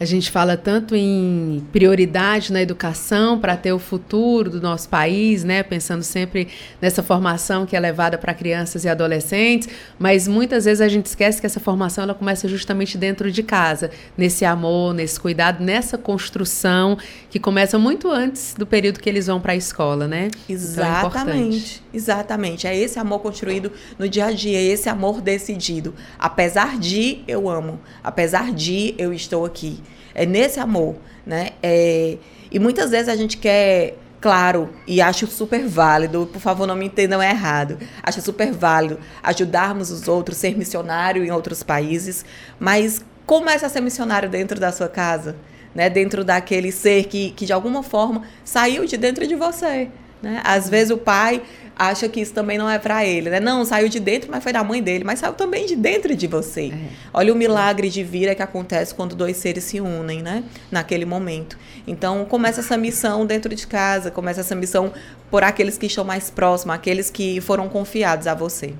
A 0.00 0.06
gente 0.06 0.30
fala 0.30 0.56
tanto 0.56 0.96
em 0.96 1.62
prioridade 1.70 2.50
na 2.54 2.62
educação 2.62 3.38
para 3.38 3.54
ter 3.54 3.70
o 3.70 3.78
futuro 3.78 4.48
do 4.48 4.58
nosso 4.58 4.88
país, 4.88 5.44
né? 5.44 5.62
Pensando 5.62 6.02
sempre 6.02 6.48
nessa 6.80 7.02
formação 7.02 7.66
que 7.66 7.76
é 7.76 7.80
levada 7.80 8.16
para 8.16 8.32
crianças 8.32 8.84
e 8.84 8.88
adolescentes, 8.88 9.68
mas 9.98 10.26
muitas 10.26 10.64
vezes 10.64 10.80
a 10.80 10.88
gente 10.88 11.04
esquece 11.04 11.38
que 11.38 11.44
essa 11.44 11.60
formação 11.60 12.04
ela 12.04 12.14
começa 12.14 12.48
justamente 12.48 12.96
dentro 12.96 13.30
de 13.30 13.42
casa, 13.42 13.90
nesse 14.16 14.42
amor, 14.42 14.94
nesse 14.94 15.20
cuidado, 15.20 15.62
nessa 15.62 15.98
construção 15.98 16.96
que 17.28 17.38
começa 17.38 17.78
muito 17.78 18.10
antes 18.10 18.54
do 18.54 18.66
período 18.66 19.00
que 19.00 19.08
eles 19.08 19.26
vão 19.26 19.38
para 19.38 19.52
a 19.52 19.56
escola, 19.56 20.08
né? 20.08 20.30
Exatamente, 20.48 21.82
então 21.90 21.92
é 21.92 21.96
exatamente. 21.98 22.66
É 22.66 22.74
esse 22.74 22.98
amor 22.98 23.18
construído 23.18 23.70
no 23.98 24.08
dia 24.08 24.24
a 24.24 24.32
dia, 24.32 24.56
é 24.56 24.62
esse 24.62 24.88
amor 24.88 25.20
decidido. 25.20 25.94
Apesar 26.18 26.78
de 26.78 27.18
eu 27.28 27.50
amo, 27.50 27.78
apesar 28.02 28.50
de 28.50 28.94
eu 28.96 29.12
estou 29.12 29.44
aqui. 29.44 29.78
É 30.14 30.26
nesse 30.26 30.60
amor, 30.60 30.96
né? 31.24 31.50
É, 31.62 32.16
e 32.50 32.58
muitas 32.58 32.90
vezes 32.90 33.08
a 33.08 33.16
gente 33.16 33.36
quer, 33.36 33.96
claro, 34.20 34.70
e 34.86 35.00
acho 35.00 35.26
super 35.26 35.66
válido, 35.66 36.28
por 36.32 36.40
favor 36.40 36.66
não 36.66 36.76
me 36.76 36.86
entendam 36.86 37.22
errado, 37.22 37.78
acho 38.02 38.20
super 38.20 38.52
válido 38.52 38.98
ajudarmos 39.22 39.90
os 39.90 40.08
outros, 40.08 40.38
ser 40.38 40.56
missionário 40.56 41.24
em 41.24 41.30
outros 41.30 41.62
países, 41.62 42.24
mas 42.58 43.04
começa 43.24 43.66
a 43.66 43.68
ser 43.68 43.80
missionário 43.80 44.28
dentro 44.28 44.58
da 44.58 44.72
sua 44.72 44.88
casa, 44.88 45.36
né? 45.74 45.88
Dentro 45.88 46.24
daquele 46.24 46.72
ser 46.72 47.04
que, 47.04 47.30
que 47.30 47.46
de 47.46 47.52
alguma 47.52 47.82
forma 47.82 48.22
saiu 48.44 48.84
de 48.84 48.96
dentro 48.96 49.26
de 49.26 49.36
você. 49.36 49.88
Né? 50.22 50.40
Às 50.44 50.68
vezes 50.68 50.90
o 50.90 50.98
pai 50.98 51.42
acha 51.80 52.10
que 52.10 52.20
isso 52.20 52.34
também 52.34 52.58
não 52.58 52.68
é 52.68 52.78
para 52.78 53.06
ele, 53.06 53.30
né? 53.30 53.40
Não, 53.40 53.64
saiu 53.64 53.88
de 53.88 53.98
dentro, 53.98 54.30
mas 54.30 54.42
foi 54.42 54.52
da 54.52 54.62
mãe 54.62 54.82
dele, 54.82 55.02
mas 55.02 55.18
saiu 55.18 55.32
também 55.32 55.64
de 55.64 55.74
dentro 55.74 56.14
de 56.14 56.26
você. 56.26 56.66
É. 56.66 56.78
Olha 57.14 57.32
o 57.32 57.36
milagre 57.36 57.88
de 57.88 58.04
vida 58.04 58.34
que 58.34 58.42
acontece 58.42 58.94
quando 58.94 59.16
dois 59.16 59.38
seres 59.38 59.64
se 59.64 59.80
unem, 59.80 60.20
né? 60.20 60.44
Naquele 60.70 61.06
momento. 61.06 61.58
Então, 61.86 62.26
começa 62.26 62.60
essa 62.60 62.76
missão 62.76 63.24
dentro 63.24 63.54
de 63.54 63.66
casa, 63.66 64.10
começa 64.10 64.42
essa 64.42 64.54
missão 64.54 64.92
por 65.30 65.42
aqueles 65.42 65.78
que 65.78 65.86
estão 65.86 66.04
mais 66.04 66.28
próximos, 66.28 66.74
aqueles 66.74 67.08
que 67.08 67.40
foram 67.40 67.66
confiados 67.66 68.26
a 68.26 68.34
você. 68.34 68.74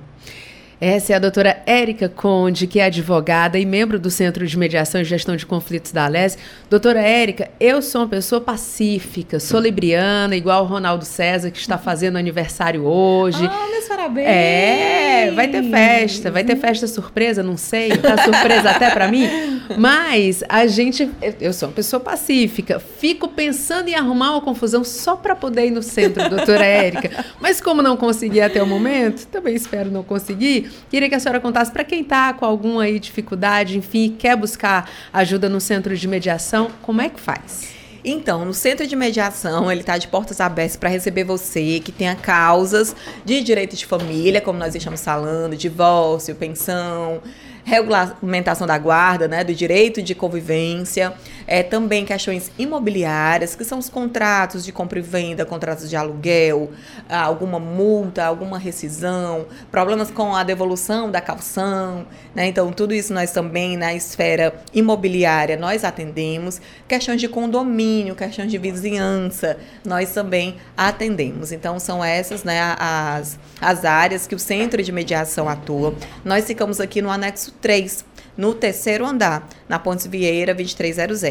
Essa 0.81 1.13
é 1.13 1.17
a 1.17 1.19
doutora 1.19 1.63
Érica 1.67 2.09
Conde, 2.09 2.67
que 2.67 2.81
é 2.81 2.87
advogada 2.87 3.59
e 3.59 3.67
membro 3.67 3.99
do 3.99 4.11
Centro 4.11 4.47
de 4.47 4.57
Mediação 4.57 5.03
e 5.03 5.05
Gestão 5.05 5.37
de 5.37 5.45
Conflitos 5.45 5.93
da 5.93 6.07
Alese. 6.07 6.39
Doutora 6.71 7.03
Érica, 7.03 7.51
eu 7.61 7.83
sou 7.83 8.01
uma 8.01 8.09
pessoa 8.09 8.41
pacífica, 8.41 9.39
sou 9.39 9.61
libriana, 9.61 10.35
igual 10.35 10.65
o 10.65 10.67
Ronaldo 10.67 11.05
César, 11.05 11.51
que 11.51 11.59
está 11.59 11.77
fazendo 11.77 12.17
aniversário 12.17 12.87
hoje. 12.87 13.45
Ah, 13.45 13.69
meus 13.71 13.85
parabéns! 13.87 14.27
É, 14.27 15.31
vai 15.33 15.49
ter 15.49 15.63
festa, 15.65 16.31
vai 16.31 16.45
ter 16.45 16.57
festa 16.57 16.87
surpresa, 16.87 17.43
não 17.43 17.59
sei, 17.59 17.91
tá 17.99 18.17
surpresa 18.25 18.71
até 18.71 18.91
para 18.91 19.07
mim. 19.09 19.29
Mas 19.77 20.43
a 20.49 20.67
gente, 20.67 21.11
eu 21.41 21.53
sou 21.53 21.69
uma 21.69 21.75
pessoa 21.75 22.01
pacífica, 22.01 22.81
fico 22.81 23.29
pensando 23.29 23.89
em 23.89 23.95
arrumar 23.95 24.33
uma 24.33 24.41
confusão 24.41 24.83
só 24.83 25.15
para 25.15 25.37
poder 25.37 25.67
ir 25.67 25.71
no 25.73 25.83
centro, 25.83 26.27
doutora 26.31 26.65
Érica. 26.65 27.25
Mas 27.39 27.61
como 27.61 27.83
não 27.83 27.99
consegui 27.99 28.41
até 28.41 28.63
o 28.63 28.67
momento, 28.67 29.27
também 29.27 29.55
espero 29.55 29.91
não 29.91 30.03
conseguir, 30.03 30.70
Queria 30.91 31.09
que 31.09 31.15
a 31.15 31.21
senhora 31.21 31.41
contasse 31.41 31.71
para 31.71 31.85
quem 31.85 32.03
está 32.03 32.33
com 32.33 32.45
alguma 32.45 32.83
aí 32.83 32.99
dificuldade, 32.99 33.77
enfim, 33.77 34.15
quer 34.19 34.37
buscar 34.37 34.91
ajuda 35.13 35.49
no 35.49 35.61
centro 35.61 35.97
de 35.97 36.09
mediação, 36.09 36.71
como 36.83 37.01
é 37.01 37.09
que 37.09 37.21
faz? 37.21 37.81
Então, 38.03 38.47
no 38.47 38.55
centro 38.55 38.87
de 38.87 38.97
mediação, 38.97 39.71
ele 39.71 39.83
está 39.83 39.99
de 39.99 40.09
portas 40.09 40.41
abertas 40.41 40.77
para 40.77 40.89
receber 40.89 41.25
você 41.25 41.81
que 41.81 41.93
tenha 41.93 42.15
causas 42.17 42.97
de 43.25 43.43
direito 43.43 43.77
de 43.77 43.85
família, 43.85 44.41
como 44.41 44.59
nós 44.59 44.75
estamos 44.75 45.05
falando, 45.05 45.55
divórcio, 45.55 46.35
pensão, 46.35 47.21
regulamentação 47.63 48.67
da 48.67 48.79
guarda, 48.79 49.29
né, 49.29 49.45
do 49.45 49.55
direito 49.55 50.03
de 50.03 50.15
convivência, 50.15 51.13
é, 51.51 51.65
também 51.65 52.05
questões 52.05 52.49
imobiliárias, 52.57 53.57
que 53.57 53.65
são 53.65 53.81
os 53.81 53.89
contratos 53.89 54.65
de 54.65 54.71
compra 54.71 55.01
e 55.01 55.03
venda, 55.03 55.45
contratos 55.45 55.91
de 55.91 55.97
aluguel, 55.97 56.71
alguma 57.09 57.59
multa, 57.59 58.25
alguma 58.25 58.57
rescisão, 58.57 59.47
problemas 59.69 60.13
com 60.13 60.37
a 60.37 60.45
devolução 60.45 61.11
da 61.11 61.21
calção, 61.21 62.07
né, 62.37 62.47
então 62.47 62.73
tudo 62.73 62.95
isso 62.95 63.13
nós 63.13 63.33
também 63.33 63.77
na 63.77 63.93
esfera 63.93 64.55
imobiliária 64.73 65.57
nós 65.57 65.83
atendemos, 65.83 66.61
questões 66.87 67.21
de 67.21 67.27
condomínio, 67.27 68.15
questões 68.15 68.49
de 68.49 68.57
vizinhança, 68.57 69.59
nós 69.85 70.13
também 70.13 70.55
atendemos. 70.77 71.51
Então 71.51 71.81
são 71.81 72.05
essas, 72.05 72.45
né, 72.45 72.77
as, 72.79 73.37
as 73.61 73.85
áreas 73.85 74.25
que 74.25 74.37
o 74.37 74.39
Centro 74.39 74.81
de 74.81 74.93
Mediação 74.93 75.49
atua. 75.49 75.97
Nós 76.25 76.45
ficamos 76.47 76.79
aqui 76.79 77.03
no 77.03 77.11
anexo 77.11 77.53
3, 77.61 78.05
no 78.41 78.55
terceiro 78.55 79.05
andar, 79.05 79.47
na 79.69 79.79
Pontes 79.79 80.07
Vieira 80.07 80.55
2300. 80.55 81.23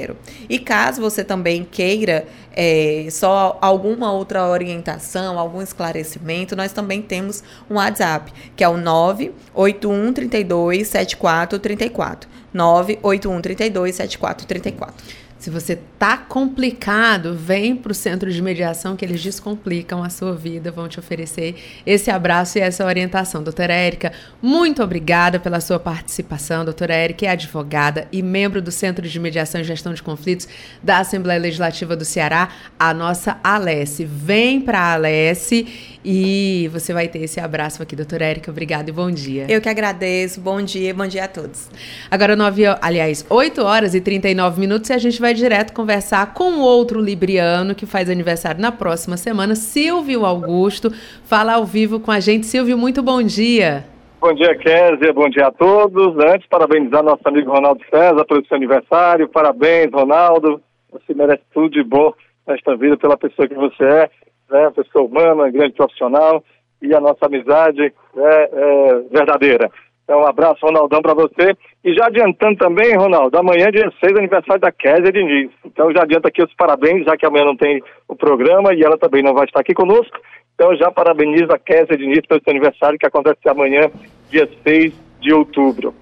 E 0.48 0.60
caso 0.60 1.02
você 1.02 1.24
também 1.24 1.64
queira 1.64 2.28
é, 2.56 3.08
só 3.10 3.58
alguma 3.60 4.12
outra 4.12 4.48
orientação, 4.48 5.40
algum 5.40 5.60
esclarecimento, 5.60 6.56
nós 6.56 6.72
também 6.72 7.02
temos 7.02 7.44
um 7.68 7.76
WhatsApp, 7.76 8.32
que 8.56 8.64
é 8.64 8.70
o 8.70 8.78
981 8.78 10.14
32 10.14 10.88
7434. 10.88 12.30
981 12.54 13.42
32 13.42 13.96
7434. 13.96 15.06
Se 15.40 15.50
você 15.50 15.80
tá 15.98 16.18
complicado, 16.18 17.34
vem 17.34 17.74
para 17.74 17.94
o 17.94 17.96
centro 17.96 18.30
de 18.30 18.42
mediação 18.42 18.98
que 18.98 19.06
eles 19.06 19.24
descomplicam 19.24 20.04
a 20.04 20.10
sua 20.10 20.36
vida, 20.36 20.70
vão 20.70 20.90
te 20.90 21.00
oferecer 21.00 21.56
esse 21.86 22.12
abraço 22.12 22.58
e 22.58 22.62
essa 22.62 22.86
orientação. 22.86 23.42
Doutora 23.42 23.74
Érica, 23.74 24.12
muito 24.42 24.84
obrigada 24.84 25.40
pela 25.40 25.62
sua 25.62 25.80
participação. 25.80 26.66
Doutora 26.66 26.94
Érica 26.94 27.26
é 27.26 27.30
advogada 27.30 28.06
e 28.12 28.22
membro 28.22 28.62
do 28.62 28.70
Centro 28.70 29.08
de 29.08 29.18
Mediação 29.18 29.62
e 29.62 29.64
Gestão 29.64 29.94
de 29.94 30.04
Conflitos 30.04 30.46
da 30.84 30.98
Assembleia 30.98 31.40
Legislativa 31.40 31.96
do 31.96 32.04
Ceará, 32.04 32.50
a 32.78 32.94
nossa 32.94 33.40
Alesse. 33.42 34.04
Vem 34.04 34.60
para 34.60 34.80
a 34.80 34.94
Alesse 34.96 35.98
e 36.04 36.70
você 36.74 36.92
vai 36.92 37.08
ter 37.08 37.20
esse 37.20 37.40
abraço 37.40 37.82
aqui, 37.82 37.96
doutora 37.96 38.26
Érica. 38.26 38.52
Obrigada 38.52 38.90
e 38.90 38.94
bom 38.94 39.10
dia. 39.10 39.46
Eu 39.48 39.62
que 39.62 39.70
agradeço. 39.70 40.42
Bom 40.42 40.62
dia, 40.62 40.94
bom 40.94 41.08
dia 41.08 41.24
a 41.24 41.28
todos. 41.30 41.70
Agora, 42.12 42.36
9, 42.36 42.64
aliás, 42.82 43.26
8 43.30 43.64
horas 43.64 43.96
e 43.96 44.02
39 44.02 44.60
minutos 44.60 44.90
e 44.90 44.94
a 44.94 44.98
gente 44.98 45.20
vai 45.20 45.29
direto 45.34 45.74
conversar 45.74 46.34
com 46.34 46.60
outro 46.60 47.00
libriano 47.00 47.76
que 47.76 47.86
faz 47.86 48.10
aniversário 48.10 48.62
na 48.62 48.72
próxima 48.72 49.18
semana, 49.18 49.56
Silvio 49.56 50.26
Augusto. 50.26 50.90
Fala 51.24 51.54
ao 51.54 51.66
vivo 51.66 52.00
com 52.00 52.12
a 52.12 52.20
gente. 52.20 52.46
Silvio, 52.46 52.78
muito 52.78 53.02
bom 53.02 53.22
dia. 53.22 53.86
Bom 54.22 54.34
dia, 54.34 54.56
Kézia. 54.56 55.14
Bom 55.14 55.30
dia 55.30 55.48
a 55.48 55.52
todos. 55.52 56.18
Antes, 56.26 56.48
parabenizar 56.48 57.04
nosso 57.04 57.22
amigo 57.26 57.52
Ronaldo 57.52 57.82
César 57.90 58.26
pelo 58.26 58.46
seu 58.46 58.58
aniversário. 58.58 59.30
Parabéns, 59.30 59.92
Ronaldo. 59.92 60.62
Você 60.92 61.14
merece 61.14 61.44
tudo 61.54 61.70
de 61.70 61.84
bom 61.84 62.14
nesta 62.48 62.76
vida 62.76 62.98
pela 62.98 63.18
pessoa 63.18 63.48
que 63.48 63.56
você 63.56 63.84
é 63.84 64.10
né, 64.50 64.72
pessoa 64.76 65.06
humana, 65.06 65.50
grande 65.50 65.74
profissional, 65.74 66.44
e 66.82 66.94
a 66.94 67.00
nossa 67.00 67.26
amizade 67.26 67.82
é, 67.82 67.94
é 68.18 69.00
verdadeira. 69.12 69.70
Então, 70.04 70.22
um 70.22 70.28
abraço, 70.28 70.66
Ronaldão, 70.66 71.02
para 71.02 71.14
você. 71.14 71.56
E 71.84 71.94
já 71.94 72.08
adiantando 72.08 72.58
também, 72.58 72.94
Ronaldo, 72.96 73.38
amanhã, 73.38 73.72
dia 73.72 73.90
6, 74.02 74.18
aniversário 74.18 74.62
da 74.62 74.72
Kézia 74.72 75.14
Diniz. 75.14 75.50
Então, 75.66 75.92
já 75.94 76.04
adianta 76.04 76.28
aqui 76.28 76.44
os 76.44 76.54
parabéns, 76.56 77.06
já 77.06 77.16
que 77.16 77.26
amanhã 77.26 77.46
não 77.46 77.56
tem 77.56 77.82
o 78.08 78.16
programa 78.16 78.74
e 78.74 78.84
ela 78.84 78.98
também 78.98 79.24
não 79.24 79.34
vai 79.34 79.46
estar 79.46 79.62
aqui 79.62 79.74
conosco. 79.74 80.20
Então, 80.56 80.76
já 80.76 80.92
parabenizo 80.92 81.54
a 81.54 81.58
Kézia 81.58 81.98
Diniz 81.98 82.26
pelo 82.28 82.42
seu 82.44 82.52
aniversário, 82.52 83.00
que 83.00 83.06
acontece 83.06 83.48
amanhã, 83.48 83.90
dia 84.30 84.50
6 84.62 84.94
de 85.22 85.34
outubro. 85.34 85.94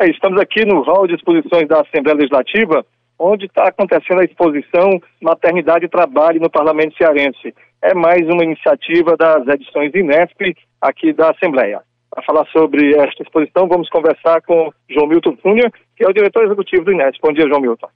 É, 0.00 0.08
estamos 0.10 0.40
aqui 0.40 0.64
no 0.64 0.80
hall 0.82 1.06
de 1.06 1.14
exposições 1.14 1.68
da 1.68 1.80
Assembleia 1.82 2.16
Legislativa, 2.16 2.84
onde 3.16 3.46
está 3.46 3.68
acontecendo 3.68 4.20
a 4.20 4.24
exposição 4.24 5.00
Maternidade 5.20 5.84
e 5.84 5.88
Trabalho 5.88 6.40
no 6.40 6.50
Parlamento 6.50 6.96
Cearense. 6.96 7.54
É 7.82 7.94
mais 7.94 8.26
uma 8.28 8.42
iniciativa 8.42 9.16
das 9.16 9.46
edições 9.46 9.94
Inesp 9.94 10.56
aqui 10.80 11.12
da 11.12 11.30
Assembleia. 11.30 11.82
Para 12.10 12.24
falar 12.24 12.46
sobre 12.46 12.94
esta 12.96 13.22
exposição, 13.22 13.68
vamos 13.68 13.88
conversar 13.88 14.42
com 14.42 14.72
João 14.88 15.06
Milton 15.06 15.36
Cunha, 15.36 15.70
que 15.96 16.04
é 16.04 16.08
o 16.08 16.12
diretor 16.12 16.44
executivo 16.44 16.84
do 16.84 16.92
Inesp. 16.92 17.20
Bom 17.22 17.32
dia, 17.32 17.46
João 17.46 17.60
Milton. 17.60 17.88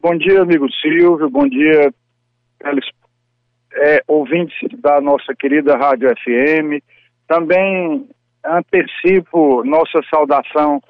Bom 0.00 0.16
dia, 0.16 0.42
amigo 0.42 0.70
Silvio. 0.70 1.28
Bom 1.28 1.48
dia, 1.48 1.92
é, 3.74 4.02
ouvintes 4.06 4.56
da 4.80 5.00
nossa 5.00 5.34
querida 5.34 5.76
Rádio 5.76 6.10
FM. 6.10 6.80
Também 7.26 8.08
antecipo 8.44 9.64
nossa 9.64 10.00
saudação 10.08 10.80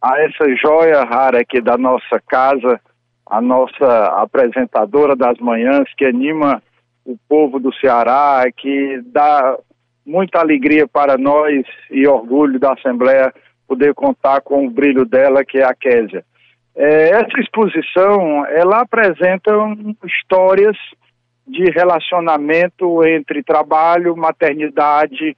a 0.00 0.18
essa 0.20 0.48
joia 0.56 1.04
rara 1.04 1.40
aqui 1.40 1.60
da 1.60 1.76
nossa 1.76 2.20
casa, 2.26 2.80
a 3.26 3.40
nossa 3.40 4.04
apresentadora 4.22 5.14
das 5.14 5.38
manhãs, 5.38 5.92
que 5.96 6.06
anima 6.06 6.62
o 7.04 7.16
povo 7.28 7.58
do 7.58 7.74
Ceará, 7.74 8.44
que 8.56 9.02
dá 9.06 9.58
muita 10.10 10.40
alegria 10.40 10.88
para 10.88 11.16
nós 11.16 11.64
e 11.90 12.06
orgulho 12.06 12.58
da 12.58 12.72
Assembleia 12.72 13.32
poder 13.66 13.94
contar 13.94 14.40
com 14.40 14.66
o 14.66 14.70
brilho 14.70 15.04
dela, 15.04 15.44
que 15.44 15.58
é 15.58 15.64
a 15.64 15.72
Késia. 15.72 16.24
É, 16.74 17.10
essa 17.10 17.38
exposição, 17.40 18.44
ela 18.46 18.80
apresenta 18.80 19.52
histórias 20.04 20.76
de 21.46 21.64
relacionamento 21.70 23.04
entre 23.06 23.42
trabalho, 23.42 24.16
maternidade 24.16 25.36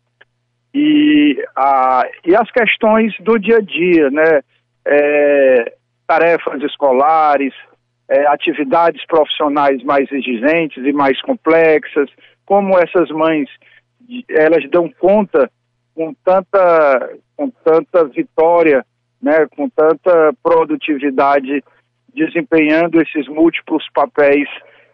e, 0.75 1.45
a, 1.55 2.07
e 2.25 2.35
as 2.35 2.51
questões 2.51 3.15
do 3.21 3.39
dia 3.39 3.59
a 3.59 3.61
dia, 3.61 4.11
né? 4.11 4.41
É, 4.85 5.75
tarefas 6.07 6.63
escolares, 6.63 7.55
é, 8.09 8.27
atividades 8.27 9.05
profissionais 9.07 9.83
mais 9.85 10.11
exigentes 10.11 10.85
e 10.85 10.93
mais 10.93 11.21
complexas, 11.23 12.09
como 12.45 12.79
essas 12.79 13.11
mães 13.11 13.49
elas 14.29 14.69
dão 14.71 14.91
conta 14.99 15.51
com 15.95 16.15
tanta 16.25 17.11
com 17.37 17.51
tanta 17.51 18.05
vitória, 18.05 18.85
né, 19.21 19.47
com 19.57 19.69
tanta 19.69 20.33
produtividade, 20.43 21.63
desempenhando 22.15 23.01
esses 23.01 23.27
múltiplos 23.29 23.85
papéis 23.93 24.49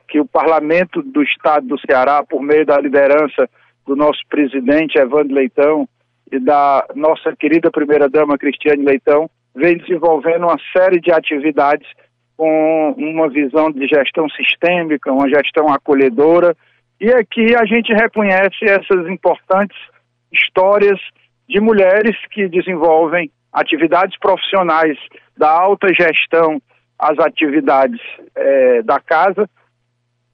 que 0.09 0.19
o 0.19 0.27
Parlamento 0.27 1.03
do 1.03 1.23
Estado 1.23 1.67
do 1.67 1.81
Ceará, 1.81 2.25
por 2.25 2.43
meio 2.43 2.65
da 2.65 2.81
liderança 2.81 3.49
do 3.87 3.95
nosso 3.95 4.21
presidente 4.29 4.99
Evandro 4.99 5.35
Leitão 5.35 5.89
e 6.31 6.39
da 6.39 6.87
nossa 6.95 7.35
querida 7.37 7.71
primeira-dama 7.71 8.39
Cristiane 8.39 8.85
Leitão, 8.85 9.29
vem 9.55 9.77
desenvolvendo 9.77 10.45
uma 10.45 10.59
série 10.73 11.01
de 11.01 11.13
atividades 11.13 11.87
com 12.37 12.95
uma 12.97 13.29
visão 13.29 13.71
de 13.71 13.87
gestão 13.87 14.29
sistêmica, 14.31 15.13
uma 15.13 15.29
gestão 15.29 15.69
acolhedora, 15.69 16.57
e 17.01 17.11
aqui 17.13 17.55
a 17.57 17.65
gente 17.65 17.93
reconhece 17.93 18.65
essas 18.65 19.09
importantes 19.09 19.77
histórias 20.33 20.99
de 21.49 21.61
mulheres 21.61 22.17
que 22.31 22.49
desenvolvem 22.49 23.31
atividades 23.53 24.19
profissionais 24.19 24.99
da 25.37 25.51
alta 25.51 25.89
gestão 25.95 26.61
às 26.99 27.19
atividades 27.19 28.01
é, 28.35 28.83
da 28.83 29.01
casa 29.01 29.49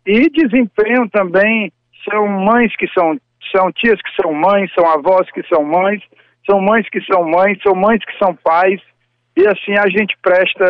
e 0.06 0.28
desempenham 0.30 1.08
também, 1.08 1.72
são 2.10 2.26
mães 2.26 2.74
que 2.76 2.86
são, 2.88 3.16
são 3.54 3.72
tias 3.72 4.00
que 4.00 4.22
são 4.22 4.32
mães, 4.32 4.70
são 4.74 4.86
avós 4.86 5.30
que 5.30 5.42
são 5.48 5.64
mães, 5.64 6.02
são 6.48 6.60
mães 6.60 6.88
que 6.90 7.00
são 7.04 7.24
mães, 7.24 7.58
são 7.62 7.74
mães 7.74 8.04
que 8.04 8.18
são 8.18 8.34
pais, 8.34 8.80
e 9.36 9.46
assim 9.46 9.72
a 9.78 9.88
gente 9.88 10.16
presta, 10.22 10.64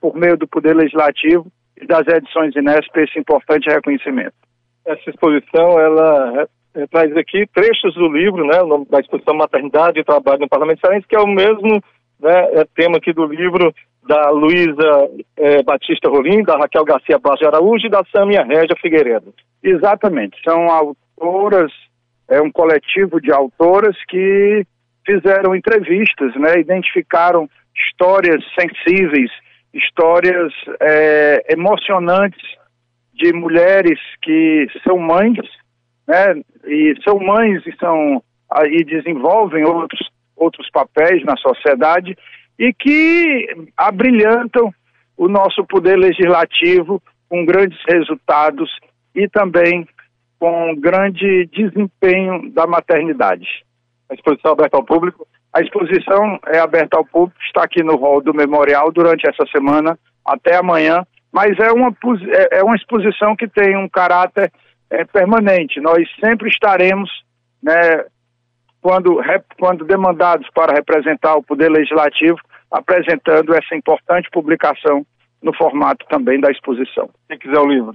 por 0.00 0.16
meio 0.16 0.36
do 0.36 0.48
Poder 0.48 0.74
Legislativo 0.74 1.46
e 1.80 1.86
das 1.86 2.06
edições 2.06 2.56
Inesp, 2.56 2.96
esse 2.96 3.18
importante 3.18 3.68
reconhecimento. 3.68 4.34
Essa 4.84 5.10
exposição, 5.10 5.78
ela 5.78 6.48
é, 6.74 6.86
traz 6.86 7.16
aqui 7.16 7.46
trechos 7.54 7.94
do 7.94 8.08
livro, 8.08 8.44
né, 8.46 8.58
da 8.88 9.00
exposição 9.00 9.34
Maternidade 9.34 10.00
e 10.00 10.04
Trabalho 10.04 10.40
no 10.40 10.48
Parlamento 10.48 10.80
Cearense, 10.80 11.06
que 11.06 11.16
é 11.16 11.20
o 11.20 11.26
mesmo 11.26 11.82
né, 12.20 12.48
é 12.54 12.64
tema 12.74 12.96
aqui 12.96 13.12
do 13.12 13.26
livro 13.26 13.74
da 14.06 14.30
Luísa 14.30 15.10
é, 15.36 15.62
Batista 15.62 16.08
Rolim, 16.08 16.42
da 16.42 16.56
Raquel 16.56 16.84
Garcia 16.84 17.18
Barros 17.18 17.42
Araújo 17.42 17.86
e 17.86 17.90
da 17.90 18.02
Sâmia 18.14 18.42
Régia 18.44 18.76
Figueiredo. 18.80 19.32
Exatamente, 19.62 20.40
são 20.42 20.68
autoras, 20.70 21.70
é 22.28 22.40
um 22.40 22.50
coletivo 22.50 23.20
de 23.20 23.32
autoras 23.32 23.96
que 24.08 24.66
fizeram 25.06 25.54
entrevistas, 25.54 26.34
né, 26.36 26.58
identificaram 26.58 27.48
histórias 27.76 28.42
sensíveis, 28.58 29.30
histórias 29.74 30.52
é, 30.80 31.52
emocionantes 31.52 32.42
de 33.12 33.32
mulheres 33.32 33.98
que 34.22 34.66
são 34.86 34.98
mães, 34.98 35.38
né, 36.06 36.42
e 36.66 36.94
são 37.04 37.18
mães 37.18 37.62
e 37.66 37.76
são 37.76 38.22
e 38.66 38.84
desenvolvem 38.84 39.64
outros 39.64 40.10
outros 40.36 40.68
papéis 40.70 41.24
na 41.24 41.36
sociedade 41.36 42.16
e 42.58 42.72
que 42.72 43.46
abrilhantam 43.76 44.72
o 45.16 45.28
nosso 45.28 45.64
poder 45.64 45.96
legislativo 45.96 47.00
com 47.28 47.44
grandes 47.44 47.78
resultados 47.88 48.70
e 49.14 49.28
também 49.28 49.86
com 50.38 50.74
grande 50.74 51.46
desempenho 51.46 52.50
da 52.50 52.66
maternidade. 52.66 53.46
A 54.10 54.14
exposição 54.14 54.50
é 54.50 54.54
aberta 54.54 54.76
ao 54.76 54.84
público? 54.84 55.26
A 55.52 55.60
exposição 55.60 56.38
é 56.48 56.58
aberta 56.58 56.96
ao 56.96 57.04
público, 57.04 57.40
está 57.44 57.64
aqui 57.64 57.82
no 57.82 57.96
hall 57.96 58.20
do 58.20 58.34
memorial 58.34 58.90
durante 58.90 59.28
essa 59.28 59.46
semana 59.54 59.98
até 60.24 60.56
amanhã, 60.56 61.06
mas 61.32 61.58
é 61.58 61.72
uma, 61.72 61.88
é, 62.28 62.58
é 62.58 62.62
uma 62.62 62.76
exposição 62.76 63.34
que 63.34 63.48
tem 63.48 63.76
um 63.76 63.88
caráter 63.88 64.52
é, 64.90 65.04
permanente. 65.04 65.80
Nós 65.80 66.06
sempre 66.22 66.50
estaremos, 66.50 67.10
né, 67.62 68.04
quando, 68.80 69.18
quando 69.58 69.84
demandados 69.84 70.46
para 70.54 70.74
representar 70.74 71.36
o 71.36 71.42
Poder 71.42 71.70
Legislativo, 71.70 72.38
apresentando 72.70 73.54
essa 73.54 73.74
importante 73.74 74.28
publicação 74.30 75.06
no 75.42 75.54
formato 75.54 76.04
também 76.08 76.38
da 76.38 76.50
exposição. 76.50 77.08
Quem 77.28 77.38
quiser 77.38 77.58
o 77.58 77.66
livro? 77.66 77.94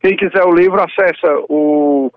Quem 0.00 0.16
quiser 0.16 0.44
o 0.44 0.54
livro, 0.54 0.80
acessa 0.80 1.34
o, 1.48 2.12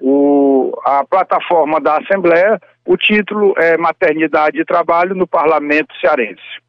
o, 0.00 0.72
a 0.84 1.04
plataforma 1.04 1.80
da 1.80 1.98
Assembleia. 1.98 2.60
O 2.84 2.96
título 2.96 3.54
é 3.56 3.76
Maternidade 3.76 4.60
e 4.60 4.64
Trabalho 4.64 5.14
no 5.14 5.26
Parlamento 5.26 5.94
Cearense. 6.00 6.61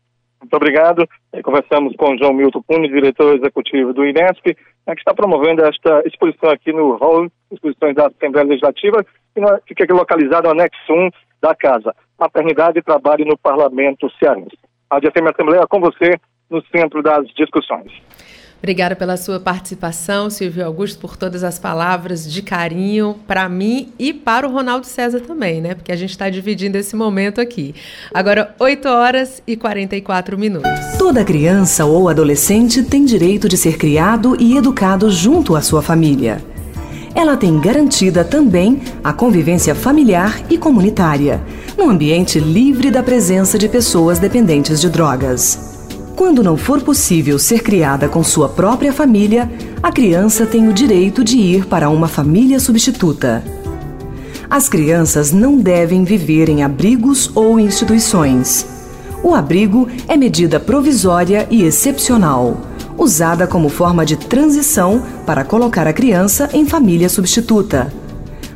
Muito 0.43 0.57
obrigado. 0.57 1.07
Conversamos 1.41 1.95
com 1.95 2.17
João 2.17 2.33
Milton 2.33 2.61
Cunha, 2.67 2.89
diretor 2.89 3.37
executivo 3.37 3.93
do 3.93 4.05
INESP, 4.05 4.57
né, 4.85 4.93
que 4.93 4.99
está 4.99 5.13
promovendo 5.13 5.63
esta 5.63 6.03
exposição 6.05 6.49
aqui 6.49 6.73
no 6.73 6.97
Hall, 6.97 7.31
exposições 7.49 7.95
da 7.95 8.07
Assembleia 8.07 8.47
Legislativa, 8.47 9.05
que 9.33 9.41
fica 9.67 9.85
aqui 9.85 9.93
localizado 9.93 10.43
no 10.43 10.51
anexo 10.51 10.91
1 10.91 11.09
da 11.41 11.55
casa. 11.55 11.95
Maternidade 12.19 12.77
e 12.77 12.83
Trabalho 12.83 13.25
no 13.25 13.37
Parlamento 13.37 14.11
Cearense. 14.19 14.57
A 14.89 14.99
DFM 14.99 15.29
Assembleia 15.31 15.65
com 15.65 15.79
você 15.79 16.19
no 16.49 16.61
centro 16.65 17.01
das 17.01 17.25
discussões. 17.29 17.91
Obrigada 18.63 18.95
pela 18.95 19.17
sua 19.17 19.41
participação, 19.41 20.29
Silvio 20.29 20.65
Augusto, 20.65 20.97
por 20.97 21.17
todas 21.17 21.43
as 21.43 21.59
palavras 21.59 22.31
de 22.31 22.41
carinho 22.41 23.17
para 23.27 23.49
mim 23.49 23.91
e 23.99 24.13
para 24.13 24.47
o 24.47 24.51
Ronaldo 24.53 24.87
César 24.87 25.19
também, 25.19 25.59
né? 25.59 25.75
Porque 25.75 25.91
a 25.91 25.97
gente 25.97 26.11
está 26.11 26.29
dividindo 26.29 26.77
esse 26.77 26.95
momento 26.95 27.41
aqui. 27.41 27.75
Agora, 28.13 28.55
8 28.57 28.87
horas 28.87 29.43
e 29.45 29.57
44 29.57 30.37
minutos. 30.37 30.71
Toda 30.97 31.25
criança 31.25 31.83
ou 31.83 32.07
adolescente 32.07 32.81
tem 32.83 33.03
direito 33.03 33.49
de 33.49 33.57
ser 33.57 33.77
criado 33.77 34.37
e 34.39 34.55
educado 34.55 35.11
junto 35.11 35.57
à 35.57 35.61
sua 35.61 35.81
família. 35.81 36.41
Ela 37.13 37.35
tem 37.35 37.59
garantida 37.59 38.23
também 38.23 38.81
a 39.03 39.11
convivência 39.11 39.75
familiar 39.75 40.41
e 40.49 40.57
comunitária, 40.57 41.41
num 41.77 41.89
ambiente 41.89 42.39
livre 42.39 42.89
da 42.89 43.03
presença 43.03 43.57
de 43.57 43.67
pessoas 43.67 44.19
dependentes 44.19 44.79
de 44.79 44.89
drogas. 44.89 45.72
Quando 46.15 46.43
não 46.43 46.55
for 46.55 46.81
possível 46.81 47.39
ser 47.39 47.63
criada 47.63 48.07
com 48.07 48.23
sua 48.23 48.47
própria 48.47 48.93
família, 48.93 49.51
a 49.81 49.91
criança 49.91 50.45
tem 50.45 50.67
o 50.67 50.73
direito 50.73 51.23
de 51.23 51.37
ir 51.37 51.65
para 51.65 51.89
uma 51.89 52.07
família 52.07 52.59
substituta. 52.59 53.43
As 54.49 54.69
crianças 54.69 55.31
não 55.31 55.57
devem 55.57 56.03
viver 56.03 56.49
em 56.49 56.63
abrigos 56.63 57.31
ou 57.33 57.59
instituições. 57.59 58.67
O 59.23 59.33
abrigo 59.33 59.87
é 60.07 60.15
medida 60.15 60.59
provisória 60.59 61.47
e 61.49 61.63
excepcional, 61.63 62.57
usada 62.95 63.47
como 63.47 63.67
forma 63.67 64.05
de 64.05 64.15
transição 64.15 65.01
para 65.25 65.43
colocar 65.43 65.87
a 65.87 65.93
criança 65.93 66.47
em 66.53 66.65
família 66.67 67.09
substituta. 67.09 67.91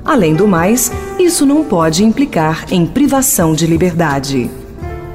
Além 0.06 0.36
do 0.36 0.48
mais, 0.48 0.92
isso 1.18 1.46
não 1.46 1.64
pode 1.64 2.04
implicar 2.04 2.66
em 2.72 2.86
privação 2.86 3.54
de 3.54 3.66
liberdade. 3.66 4.67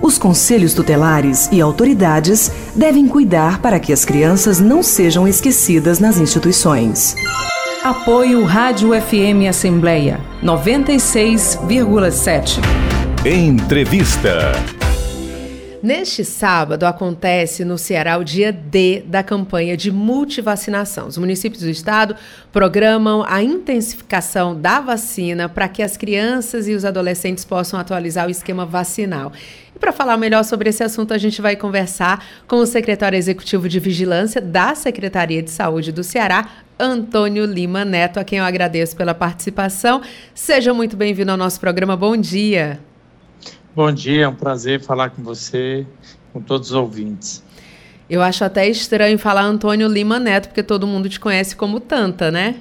Os 0.03 0.18
conselhos 0.18 0.74
tutelares 0.74 1.48
e 1.53 1.61
autoridades 1.61 2.50
devem 2.74 3.07
cuidar 3.07 3.61
para 3.61 3.78
que 3.78 3.92
as 3.92 4.05
crianças 4.05 4.59
não 4.59 4.82
sejam 4.82 5.28
esquecidas 5.28 6.00
nas 6.00 6.18
instituições. 6.18 7.14
Apoio 7.84 8.44
Rádio 8.44 8.90
FM 9.00 9.46
Assembleia 9.48 10.20
96,7. 10.42 12.59
Entrevista. 13.24 14.50
Neste 15.83 16.24
sábado 16.24 16.85
acontece 16.85 17.64
no 17.64 17.76
Ceará 17.76 18.16
o 18.16 18.22
dia 18.22 18.53
D 18.53 19.03
da 19.05 19.20
campanha 19.20 19.76
de 19.76 19.91
multivacinação. 19.91 21.09
Os 21.09 21.18
municípios 21.18 21.64
do 21.64 21.68
estado 21.68 22.14
programam 22.53 23.24
a 23.26 23.43
intensificação 23.43 24.55
da 24.55 24.80
vacina 24.80 25.49
para 25.49 25.68
que 25.68 25.83
as 25.83 25.97
crianças 25.97 26.68
e 26.68 26.74
os 26.74 26.85
adolescentes 26.85 27.45
possam 27.45 27.80
atualizar 27.80 28.28
o 28.28 28.30
esquema 28.30 28.64
vacinal. 28.64 29.33
E 29.74 29.78
para 29.80 29.91
falar 29.91 30.16
melhor 30.16 30.45
sobre 30.45 30.68
esse 30.68 30.85
assunto, 30.85 31.12
a 31.12 31.18
gente 31.18 31.43
vai 31.43 31.57
conversar 31.57 32.24
com 32.47 32.57
o 32.57 32.66
secretário 32.66 33.16
executivo 33.16 33.68
de 33.68 33.80
Vigilância 33.80 34.41
da 34.41 34.76
Secretaria 34.76 35.43
de 35.43 35.51
Saúde 35.51 35.91
do 35.91 36.05
Ceará, 36.05 36.49
Antônio 36.78 37.45
Lima 37.45 37.85
Neto, 37.85 38.20
a 38.20 38.24
quem 38.24 38.39
eu 38.39 38.45
agradeço 38.45 38.95
pela 38.97 39.14
participação. 39.14 40.01
Seja 40.33 40.72
muito 40.72 40.97
bem-vindo 40.97 41.33
ao 41.33 41.37
nosso 41.37 41.59
programa. 41.59 41.97
Bom 41.97 42.16
dia. 42.16 42.78
Bom 43.75 43.91
dia, 43.91 44.25
é 44.25 44.29
um 44.29 44.35
prazer 44.35 44.83
falar 44.83 45.09
com 45.11 45.23
você, 45.23 45.87
com 46.31 46.43
todos 46.43 46.68
os 46.68 46.75
ouvintes. 46.75 47.43
Eu 48.09 48.20
acho 48.20 48.45
até 48.45 48.68
estranho 48.68 49.18
falar 49.18 49.41
Antônio 49.41 49.89
Lima 49.89 50.18
Neto, 50.18 50.49
porque 50.49 50.62
todo 50.62 50.87
mundo 50.87 51.09
te 51.09 51.18
conhece 51.18 51.57
como 51.57 51.81
Tanta, 51.81 52.31
né? 52.31 52.57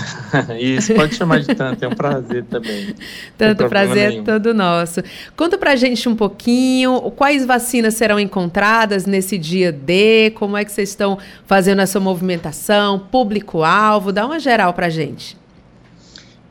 Isso, 0.58 0.94
pode 0.94 1.14
chamar 1.16 1.40
de 1.40 1.54
Tanta, 1.54 1.84
é 1.84 1.88
um 1.88 1.94
prazer 1.94 2.44
também. 2.44 2.94
Tanto 3.36 3.68
prazer 3.68 4.08
nenhum. 4.08 4.22
é 4.22 4.24
todo 4.24 4.54
nosso. 4.54 5.02
Conta 5.36 5.58
pra 5.58 5.76
gente 5.76 6.08
um 6.08 6.16
pouquinho, 6.16 6.98
quais 7.10 7.44
vacinas 7.44 7.92
serão 7.92 8.18
encontradas 8.18 9.04
nesse 9.04 9.36
dia 9.36 9.70
D, 9.70 10.30
como 10.36 10.56
é 10.56 10.64
que 10.64 10.72
vocês 10.72 10.88
estão 10.88 11.18
fazendo 11.44 11.82
essa 11.82 12.00
movimentação, 12.00 12.98
público-alvo, 12.98 14.12
dá 14.12 14.24
uma 14.24 14.40
geral 14.40 14.72
pra 14.72 14.88
gente. 14.88 15.36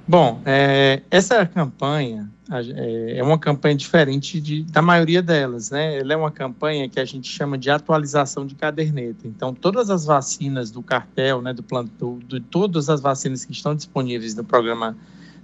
Bom, 0.07 0.39
é, 0.45 1.01
essa 1.09 1.47
campanha 1.47 2.29
é, 2.51 3.17
é 3.17 3.23
uma 3.23 3.39
campanha 3.39 3.75
diferente 3.75 4.39
de, 4.41 4.63
da 4.63 4.81
maioria 4.81 5.21
delas, 5.21 5.71
né? 5.71 5.99
Ela 5.99 6.13
é 6.13 6.15
uma 6.15 6.31
campanha 6.31 6.89
que 6.89 6.99
a 6.99 7.05
gente 7.05 7.27
chama 7.29 7.57
de 7.57 7.69
atualização 7.69 8.45
de 8.45 8.53
caderneta. 8.53 9.27
Então, 9.27 9.53
todas 9.53 9.89
as 9.89 10.05
vacinas 10.05 10.69
do 10.69 10.81
cartel, 10.81 11.41
né, 11.41 11.53
do 11.53 11.63
plano, 11.63 11.89
de 12.27 12.39
todas 12.41 12.89
as 12.89 12.99
vacinas 12.99 13.45
que 13.45 13.53
estão 13.53 13.73
disponíveis 13.73 14.35
no 14.35 14.43
Programa 14.43 14.97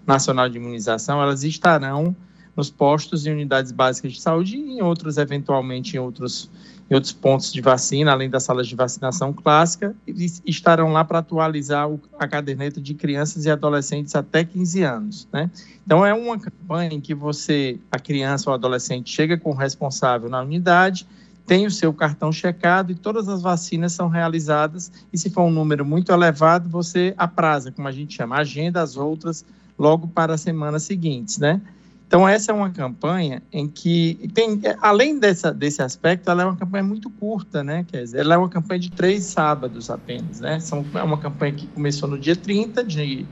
Nacional 0.05 0.49
de 0.49 0.57
Imunização, 0.57 1.21
elas 1.21 1.43
estarão 1.43 2.15
nos 2.55 2.69
postos 2.69 3.25
e 3.25 3.29
unidades 3.29 3.71
básicas 3.71 4.11
de 4.11 4.21
saúde 4.21 4.57
e 4.57 4.79
em 4.79 4.81
outros, 4.81 5.17
eventualmente, 5.17 5.95
em 5.95 5.99
outros 5.99 6.51
em 6.89 6.95
outros 6.95 7.13
pontos 7.13 7.53
de 7.53 7.61
vacina, 7.61 8.11
além 8.11 8.29
das 8.29 8.43
salas 8.43 8.67
de 8.67 8.75
vacinação 8.75 9.31
clássica, 9.31 9.95
eles 10.07 10.41
estarão 10.45 10.91
lá 10.91 11.05
para 11.05 11.19
atualizar 11.19 11.87
a 12.17 12.27
caderneta 12.27 12.81
de 12.81 12.95
crianças 12.95 13.45
e 13.45 13.51
adolescentes 13.51 14.15
até 14.15 14.43
15 14.43 14.83
anos, 14.83 15.27
né? 15.31 15.51
Então 15.85 16.03
é 16.03 16.13
uma 16.13 16.39
campanha 16.39 16.93
em 16.93 16.99
que 16.99 17.13
você, 17.13 17.79
a 17.91 17.99
criança 17.99 18.49
ou 18.49 18.53
adolescente, 18.55 19.11
chega 19.11 19.37
com 19.37 19.51
o 19.51 19.55
responsável 19.55 20.29
na 20.29 20.41
unidade, 20.41 21.05
tem 21.45 21.65
o 21.65 21.71
seu 21.71 21.93
cartão 21.93 22.31
checado 22.31 22.91
e 22.91 22.95
todas 22.95 23.27
as 23.27 23.41
vacinas 23.41 23.93
são 23.93 24.07
realizadas. 24.07 24.91
E 25.11 25.17
se 25.17 25.29
for 25.31 25.43
um 25.43 25.51
número 25.51 25.83
muito 25.83 26.11
elevado, 26.11 26.69
você 26.69 27.13
apraza, 27.17 27.71
como 27.71 27.87
a 27.87 27.91
gente 27.91 28.15
chama, 28.15 28.37
agenda 28.37 28.81
as 28.81 28.97
outras 28.97 29.43
logo 29.77 30.07
para 30.07 30.33
as 30.33 30.41
semanas 30.41 30.83
seguintes, 30.83 31.37
né? 31.37 31.61
Então, 32.09 32.27
essa 32.27 32.51
é 32.51 32.55
uma 32.55 32.71
campanha 32.71 33.39
em 33.53 33.67
que, 33.67 34.31
tem, 34.33 34.59
além 34.81 35.19
dessa, 35.19 35.53
desse 35.53 35.79
aspecto, 35.79 36.27
ela 36.31 36.41
é 36.41 36.45
uma 36.47 36.55
campanha 36.55 36.83
muito 36.83 37.07
curta, 37.07 37.63
né? 37.63 37.85
Quer 37.87 38.01
dizer, 38.01 38.21
ela 38.21 38.33
é 38.33 38.37
uma 38.39 38.49
campanha 38.49 38.79
de 38.79 38.89
três 38.89 39.25
sábados 39.25 39.91
apenas, 39.91 40.39
né? 40.39 40.59
São, 40.59 40.83
é 40.95 41.03
uma 41.03 41.19
campanha 41.19 41.53
que 41.53 41.67
começou 41.67 42.09
no 42.09 42.17
dia 42.17 42.35
30 42.35 42.83
de, 42.83 43.27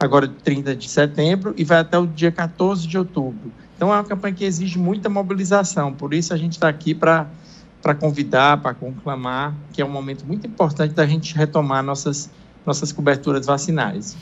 agora 0.00 0.26
30 0.26 0.74
de 0.74 0.88
setembro 0.88 1.52
e 1.58 1.62
vai 1.62 1.80
até 1.80 1.98
o 1.98 2.06
dia 2.06 2.32
14 2.32 2.88
de 2.88 2.96
outubro. 2.96 3.52
Então, 3.76 3.92
é 3.92 3.96
uma 3.98 4.04
campanha 4.04 4.32
que 4.32 4.46
exige 4.46 4.78
muita 4.78 5.10
mobilização, 5.10 5.92
por 5.92 6.14
isso 6.14 6.32
a 6.32 6.36
gente 6.38 6.52
está 6.52 6.70
aqui 6.70 6.94
para 6.94 7.28
para 7.82 7.94
convidar, 7.96 8.62
para 8.62 8.72
conclamar, 8.72 9.54
que 9.72 9.82
é 9.82 9.84
um 9.84 9.90
momento 9.90 10.24
muito 10.24 10.46
importante 10.46 10.94
da 10.94 11.04
gente 11.04 11.34
retomar 11.34 11.82
nossas, 11.82 12.30
nossas 12.64 12.92
coberturas 12.92 13.44
vacinais. 13.44 14.16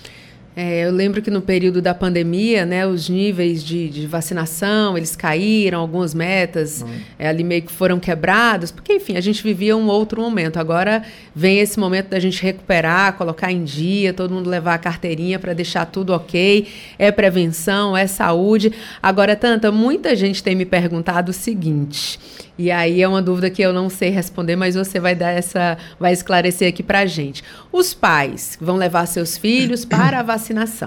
É, 0.56 0.84
eu 0.84 0.90
lembro 0.90 1.22
que 1.22 1.30
no 1.30 1.40
período 1.40 1.80
da 1.80 1.94
pandemia, 1.94 2.66
né, 2.66 2.84
os 2.84 3.08
níveis 3.08 3.62
de, 3.62 3.88
de 3.88 4.06
vacinação, 4.06 4.96
eles 4.96 5.14
caíram, 5.14 5.80
algumas 5.80 6.12
metas 6.12 6.82
hum. 6.82 6.88
é, 7.18 7.28
ali 7.28 7.44
meio 7.44 7.62
que 7.62 7.70
foram 7.70 8.00
quebradas, 8.00 8.72
porque, 8.72 8.94
enfim, 8.94 9.16
a 9.16 9.20
gente 9.20 9.42
vivia 9.44 9.76
um 9.76 9.86
outro 9.86 10.20
momento. 10.20 10.58
Agora 10.58 11.04
vem 11.34 11.60
esse 11.60 11.78
momento 11.78 12.08
da 12.08 12.18
gente 12.18 12.42
recuperar, 12.42 13.12
colocar 13.12 13.52
em 13.52 13.62
dia, 13.62 14.12
todo 14.12 14.34
mundo 14.34 14.50
levar 14.50 14.74
a 14.74 14.78
carteirinha 14.78 15.38
para 15.38 15.52
deixar 15.52 15.86
tudo 15.86 16.12
ok. 16.12 16.66
É 16.98 17.12
prevenção, 17.12 17.96
é 17.96 18.08
saúde. 18.08 18.72
Agora, 19.00 19.36
Tanta, 19.36 19.70
muita 19.70 20.16
gente 20.16 20.42
tem 20.42 20.56
me 20.56 20.64
perguntado 20.64 21.30
o 21.30 21.32
seguinte, 21.32 22.18
e 22.62 22.70
aí 22.70 23.00
é 23.00 23.08
uma 23.08 23.22
dúvida 23.22 23.48
que 23.48 23.62
eu 23.62 23.72
não 23.72 23.88
sei 23.88 24.10
responder, 24.10 24.54
mas 24.54 24.74
você 24.74 25.00
vai 25.00 25.14
dar 25.14 25.30
essa, 25.30 25.78
vai 25.98 26.12
esclarecer 26.12 26.68
aqui 26.68 26.82
para 26.82 27.06
gente. 27.06 27.42
Os 27.72 27.94
pais 27.94 28.58
vão 28.60 28.76
levar 28.76 29.06
seus 29.06 29.38
filhos 29.38 29.86
para 29.86 30.20
a 30.20 30.22
vacinação, 30.22 30.39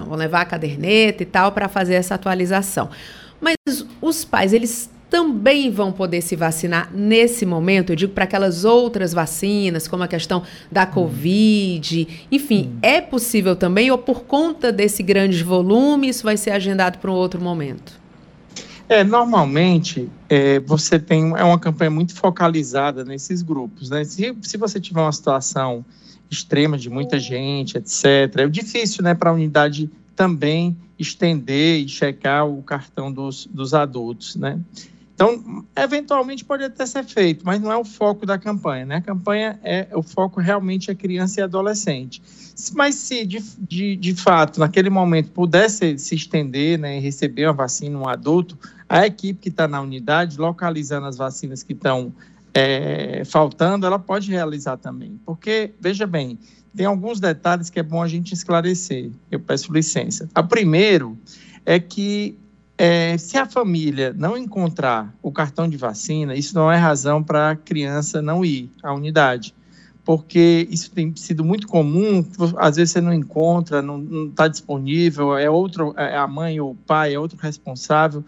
vão 0.06 0.18
levar 0.18 0.42
a 0.42 0.46
caderneta 0.46 1.24
e 1.24 1.26
tal 1.26 1.52
para 1.52 1.68
fazer 1.68 1.96
essa 1.96 2.16
atualização. 2.16 2.90
Mas 3.40 3.56
os 4.02 4.24
pais, 4.24 4.54
eles 4.54 4.90
também 5.14 5.70
vão 5.70 5.92
poder 5.92 6.22
se 6.22 6.36
vacinar 6.36 6.90
nesse 6.92 7.46
momento, 7.46 7.92
eu 7.92 7.96
digo 7.96 8.14
para 8.14 8.24
aquelas 8.24 8.66
outras 8.66 9.14
vacinas, 9.14 9.88
como 9.88 10.02
a 10.02 10.08
questão 10.08 10.42
da 10.72 10.88
Covid, 10.88 12.26
enfim, 12.32 12.76
é 12.82 13.00
possível 13.00 13.56
também 13.56 13.92
ou 13.92 13.98
por 14.00 14.24
conta 14.24 14.72
desse 14.72 15.04
grande 15.04 15.44
volume 15.44 16.10
isso 16.10 16.24
vai 16.24 16.36
ser 16.36 16.50
agendado 16.50 16.98
para 16.98 17.12
um 17.12 17.14
outro 17.14 17.40
momento? 17.40 18.02
É, 18.90 19.04
normalmente 19.04 20.10
é, 20.28 20.60
você 20.62 20.98
tem 20.98 21.32
é 21.38 21.44
uma 21.44 21.60
campanha 21.60 21.92
muito 21.92 22.16
focalizada 22.16 23.06
nesses 23.06 23.44
grupos, 23.44 23.92
né? 23.92 24.04
Se, 24.04 24.36
se 24.42 24.58
você 24.58 24.80
tiver 24.80 25.02
uma 25.02 25.12
situação 25.12 25.86
extrema 26.34 26.78
de 26.78 26.90
muita 26.90 27.20
gente, 27.20 27.78
etc., 27.78 28.40
é 28.40 28.48
difícil, 28.48 29.04
né, 29.04 29.14
para 29.14 29.30
a 29.30 29.34
unidade 29.34 29.90
também 30.16 30.76
estender 30.98 31.82
e 31.82 31.88
checar 31.88 32.48
o 32.48 32.62
cartão 32.62 33.12
dos, 33.12 33.48
dos 33.48 33.74
adultos, 33.74 34.36
né? 34.36 34.60
Então, 35.16 35.64
eventualmente 35.76 36.44
pode 36.44 36.64
até 36.64 36.86
ser 36.86 37.04
feito, 37.04 37.46
mas 37.46 37.62
não 37.62 37.72
é 37.72 37.78
o 37.78 37.86
foco 37.86 38.26
da 38.26 38.38
campanha, 38.38 38.86
né? 38.86 38.96
A 38.96 39.02
campanha 39.02 39.60
é 39.64 39.88
o 39.94 40.02
foco 40.02 40.42
realmente 40.42 40.90
é 40.90 40.96
criança 40.96 41.40
e 41.40 41.44
adolescente. 41.44 42.22
Mas 42.74 42.96
se 42.96 43.26
de, 43.26 43.40
de, 43.60 43.96
de 43.96 44.16
fato 44.16 44.60
naquele 44.60 44.90
momento 44.90 45.30
pudesse 45.32 45.98
se 46.00 46.16
estender, 46.16 46.80
né, 46.80 46.98
e 46.98 47.00
receber 47.00 47.46
uma 47.46 47.54
vacina 47.54 47.98
um 47.98 48.08
adulto, 48.08 48.58
a 48.90 49.06
equipe 49.06 49.40
que 49.40 49.50
está 49.50 49.68
na 49.68 49.82
unidade, 49.82 50.38
localizando 50.38 51.06
as 51.06 51.18
vacinas 51.18 51.62
que 51.62 51.74
estão 51.74 52.12
é, 52.54 53.24
faltando, 53.26 53.86
ela 53.86 54.00
pode 54.00 54.30
realizar 54.30 54.78
também. 54.78 55.20
Porque, 55.26 55.74
veja 55.80 56.06
bem, 56.06 56.38
tem 56.76 56.86
alguns 56.86 57.20
detalhes 57.20 57.70
que 57.70 57.80
é 57.80 57.84
bom 57.84 58.02
a 58.02 58.08
gente 58.08 58.34
esclarecer. 58.34 59.12
Eu 59.32 59.40
peço 59.40 59.74
licença. 59.74 60.30
A 60.34 60.44
primeiro 60.44 61.18
é 61.66 61.80
que 61.80 62.38
é, 62.78 63.18
se 63.18 63.38
a 63.38 63.46
família 63.46 64.14
não 64.18 64.38
encontrar 64.38 65.14
o 65.22 65.32
cartão 65.32 65.68
de 65.68 65.78
vacina, 65.78 66.36
isso 66.36 66.56
não 66.56 66.72
é 66.72 66.78
razão 66.78 67.24
para 67.24 67.52
a 67.52 67.56
criança 67.56 68.22
não 68.22 68.44
ir 68.44 68.70
à 68.82 68.94
unidade 68.94 69.54
porque 70.06 70.68
isso 70.70 70.92
tem 70.92 71.14
sido 71.16 71.44
muito 71.44 71.68
comum, 71.68 72.26
às 72.58 72.76
vezes 72.76 72.92
você 72.92 73.02
não 73.02 73.14
encontra, 73.14 73.82
não 73.82 74.28
está 74.28 74.48
disponível, 74.48 75.38
é 75.38 75.50
outro, 75.50 75.94
é 75.98 76.18
a 76.18 76.28
mãe 76.28 76.60
ou 76.60 76.72
o 76.72 76.76
pai, 76.76 77.14
é 77.14 77.20
outro 77.20 77.38
responsável, 77.38 78.24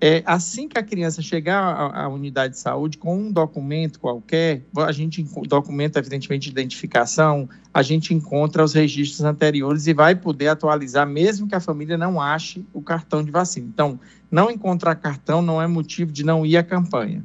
é, 0.00 0.22
assim 0.24 0.66
que 0.66 0.78
a 0.78 0.82
criança 0.82 1.20
chegar 1.20 1.62
à, 1.62 2.04
à, 2.04 2.08
unidade 2.08 2.54
de 2.54 2.60
saúde 2.60 2.96
com 2.96 3.14
um 3.14 3.30
documento 3.30 4.00
qualquer, 4.00 4.62
a 4.76 4.92
gente 4.92 5.22
documento 5.46 5.98
evidentemente 5.98 6.44
de 6.44 6.50
identificação, 6.50 7.46
a 7.72 7.82
gente 7.82 8.14
encontra 8.14 8.64
os 8.64 8.72
registros 8.72 9.22
anteriores 9.22 9.86
e 9.86 9.92
vai 9.92 10.14
poder 10.14 10.48
atualizar, 10.48 11.06
mesmo 11.06 11.46
que 11.46 11.54
a 11.54 11.60
família 11.60 11.98
não 11.98 12.18
ache 12.18 12.64
o 12.72 12.80
cartão 12.80 13.22
de 13.22 13.30
vacina. 13.30 13.68
Então, 13.68 14.00
não 14.30 14.50
encontrar 14.50 14.94
cartão 14.94 15.42
não 15.42 15.60
é 15.60 15.66
motivo 15.66 16.10
de 16.10 16.24
não 16.24 16.46
ir 16.46 16.56
à 16.56 16.62
campanha. 16.62 17.22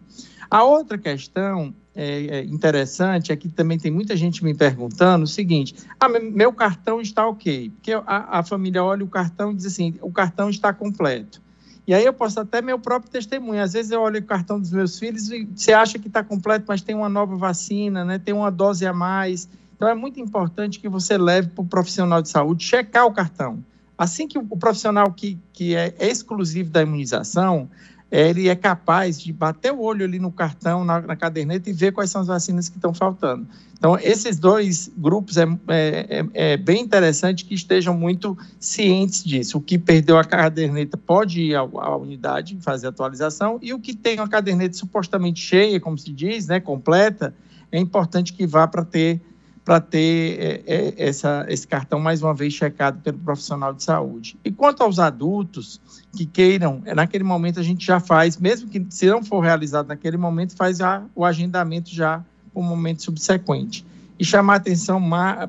A 0.50 0.64
outra 0.64 0.98
questão 0.98 1.74
é, 1.96 2.40
é 2.40 2.44
interessante 2.44 3.32
é 3.32 3.36
que 3.36 3.48
também 3.48 3.80
tem 3.80 3.90
muita 3.90 4.18
gente 4.18 4.44
me 4.44 4.54
perguntando 4.54 5.24
o 5.24 5.28
seguinte: 5.28 5.76
ah, 6.00 6.10
meu 6.10 6.52
cartão 6.52 7.00
está 7.00 7.26
ok. 7.26 7.70
Porque 7.70 7.94
a, 7.94 8.40
a 8.40 8.44
família 8.44 8.84
olha 8.84 9.04
o 9.04 9.08
cartão 9.08 9.52
e 9.52 9.56
diz 9.56 9.66
assim: 9.66 9.96
o 10.02 10.12
cartão 10.12 10.50
está 10.50 10.74
completo. 10.74 11.45
E 11.88 11.94
aí 11.94 12.04
eu 12.04 12.14
posso 12.14 12.40
até 12.40 12.62
meu 12.62 12.80
próprio 12.80 13.12
testemunho. 13.12 13.62
Às 13.62 13.74
vezes 13.74 13.92
eu 13.92 14.02
olho 14.02 14.20
o 14.20 14.24
cartão 14.24 14.60
dos 14.60 14.72
meus 14.72 14.98
filhos 14.98 15.30
e 15.30 15.48
você 15.56 15.72
acha 15.72 16.00
que 16.00 16.08
está 16.08 16.24
completo, 16.24 16.66
mas 16.68 16.82
tem 16.82 16.96
uma 16.96 17.10
nova 17.10 17.36
vacina, 17.36 18.04
né? 18.04 18.18
tem 18.18 18.34
uma 18.34 18.50
dose 18.50 18.86
a 18.86 18.94
mais. 18.94 19.48
Então 19.76 19.88
é 19.88 19.94
muito 19.94 20.20
importante 20.20 20.80
que 20.80 20.90
você 20.90 21.18
leve 21.18 21.50
para 21.50 21.62
o 21.62 21.68
profissional 21.68 22.22
de 22.22 22.30
saúde 22.30 22.64
checar 22.64 23.06
o 23.06 23.14
cartão. 23.14 23.64
Assim 23.98 24.28
que 24.28 24.38
o 24.38 24.58
profissional 24.58 25.12
que, 25.12 25.38
que 25.54 25.76
é 25.76 25.94
exclusivo 26.00 26.70
da 26.70 26.82
imunização, 26.82 27.70
ele 28.16 28.48
é 28.48 28.56
capaz 28.56 29.20
de 29.20 29.34
bater 29.34 29.74
o 29.74 29.82
olho 29.82 30.06
ali 30.06 30.20
no 30.20 30.32
cartão, 30.32 30.86
na, 30.86 31.02
na 31.02 31.16
caderneta 31.16 31.70
e 31.70 31.74
ver 31.74 31.92
quais 31.92 32.10
são 32.10 32.22
as 32.22 32.28
vacinas 32.28 32.70
que 32.70 32.78
estão 32.78 32.94
faltando. 32.94 33.46
Então, 33.78 34.00
esses 34.02 34.40
dois 34.40 34.90
grupos 34.96 35.36
é, 35.36 35.44
é, 35.44 35.50
é, 35.68 36.26
é, 36.34 36.58
bem 36.58 36.82
interessante 36.82 37.44
que 37.44 37.54
estejam 37.54 37.94
muito 37.94 38.38
cientes 38.58 39.24
disso. 39.24 39.58
O 39.58 39.62
que 39.62 39.78
perdeu 39.78 40.18
a 40.18 40.24
caderneta 40.24 40.96
pode 40.96 41.42
ir 41.42 41.56
à, 41.56 41.96
unidade 41.96 42.58
fazer 42.62 42.88
atualização 42.88 43.60
e 43.62 43.74
o 43.74 43.80
que 43.80 43.94
tem 43.94 44.18
a 44.20 44.28
caderneta 44.28 44.78
supostamente 44.78 45.42
cheia, 45.42 45.80
como 45.80 45.98
se 45.98 46.12
diz, 46.14 46.48
né, 46.48 46.60
completa, 46.60 47.36
é 47.70 47.78
importante 47.78 48.32
que 48.32 48.48
vá 48.48 48.66
para 48.66 48.86
ter 48.86 49.22
para 49.66 49.82
ter 49.82 50.40
é, 50.40 50.64
é, 50.68 50.94
essa, 51.08 51.44
esse 51.50 51.68
cartão 51.68 52.00
mais 52.00 52.22
uma 52.22 52.36
vez 52.36 52.54
checado 52.54 53.02
pelo 53.02 53.18
profissional 53.18 53.74
de 53.74 53.84
saúde. 53.84 54.38
E 54.46 54.52
quanto 54.52 54.84
aos 54.84 55.00
adultos 55.00 55.82
que 56.16 56.26
queiram, 56.26 56.82
é, 56.86 56.96
naquele 56.96 57.24
momento 57.24 57.60
a 57.60 57.64
gente 57.64 57.86
já 57.86 58.00
faz, 58.00 58.38
mesmo 58.38 58.70
que 58.70 58.86
se 58.90 59.06
não 59.08 59.24
for 59.24 59.42
realizado 59.42 59.88
naquele 59.88 60.18
momento, 60.18 60.56
faz 60.56 60.80
o 61.14 61.26
agendamento 61.26 61.90
já 61.94 62.24
para 62.54 62.60
o 62.60 62.64
momento 62.64 63.04
subsequente. 63.04 63.86
E 64.18 64.24
chamar 64.24 64.56
atenção 64.56 65.02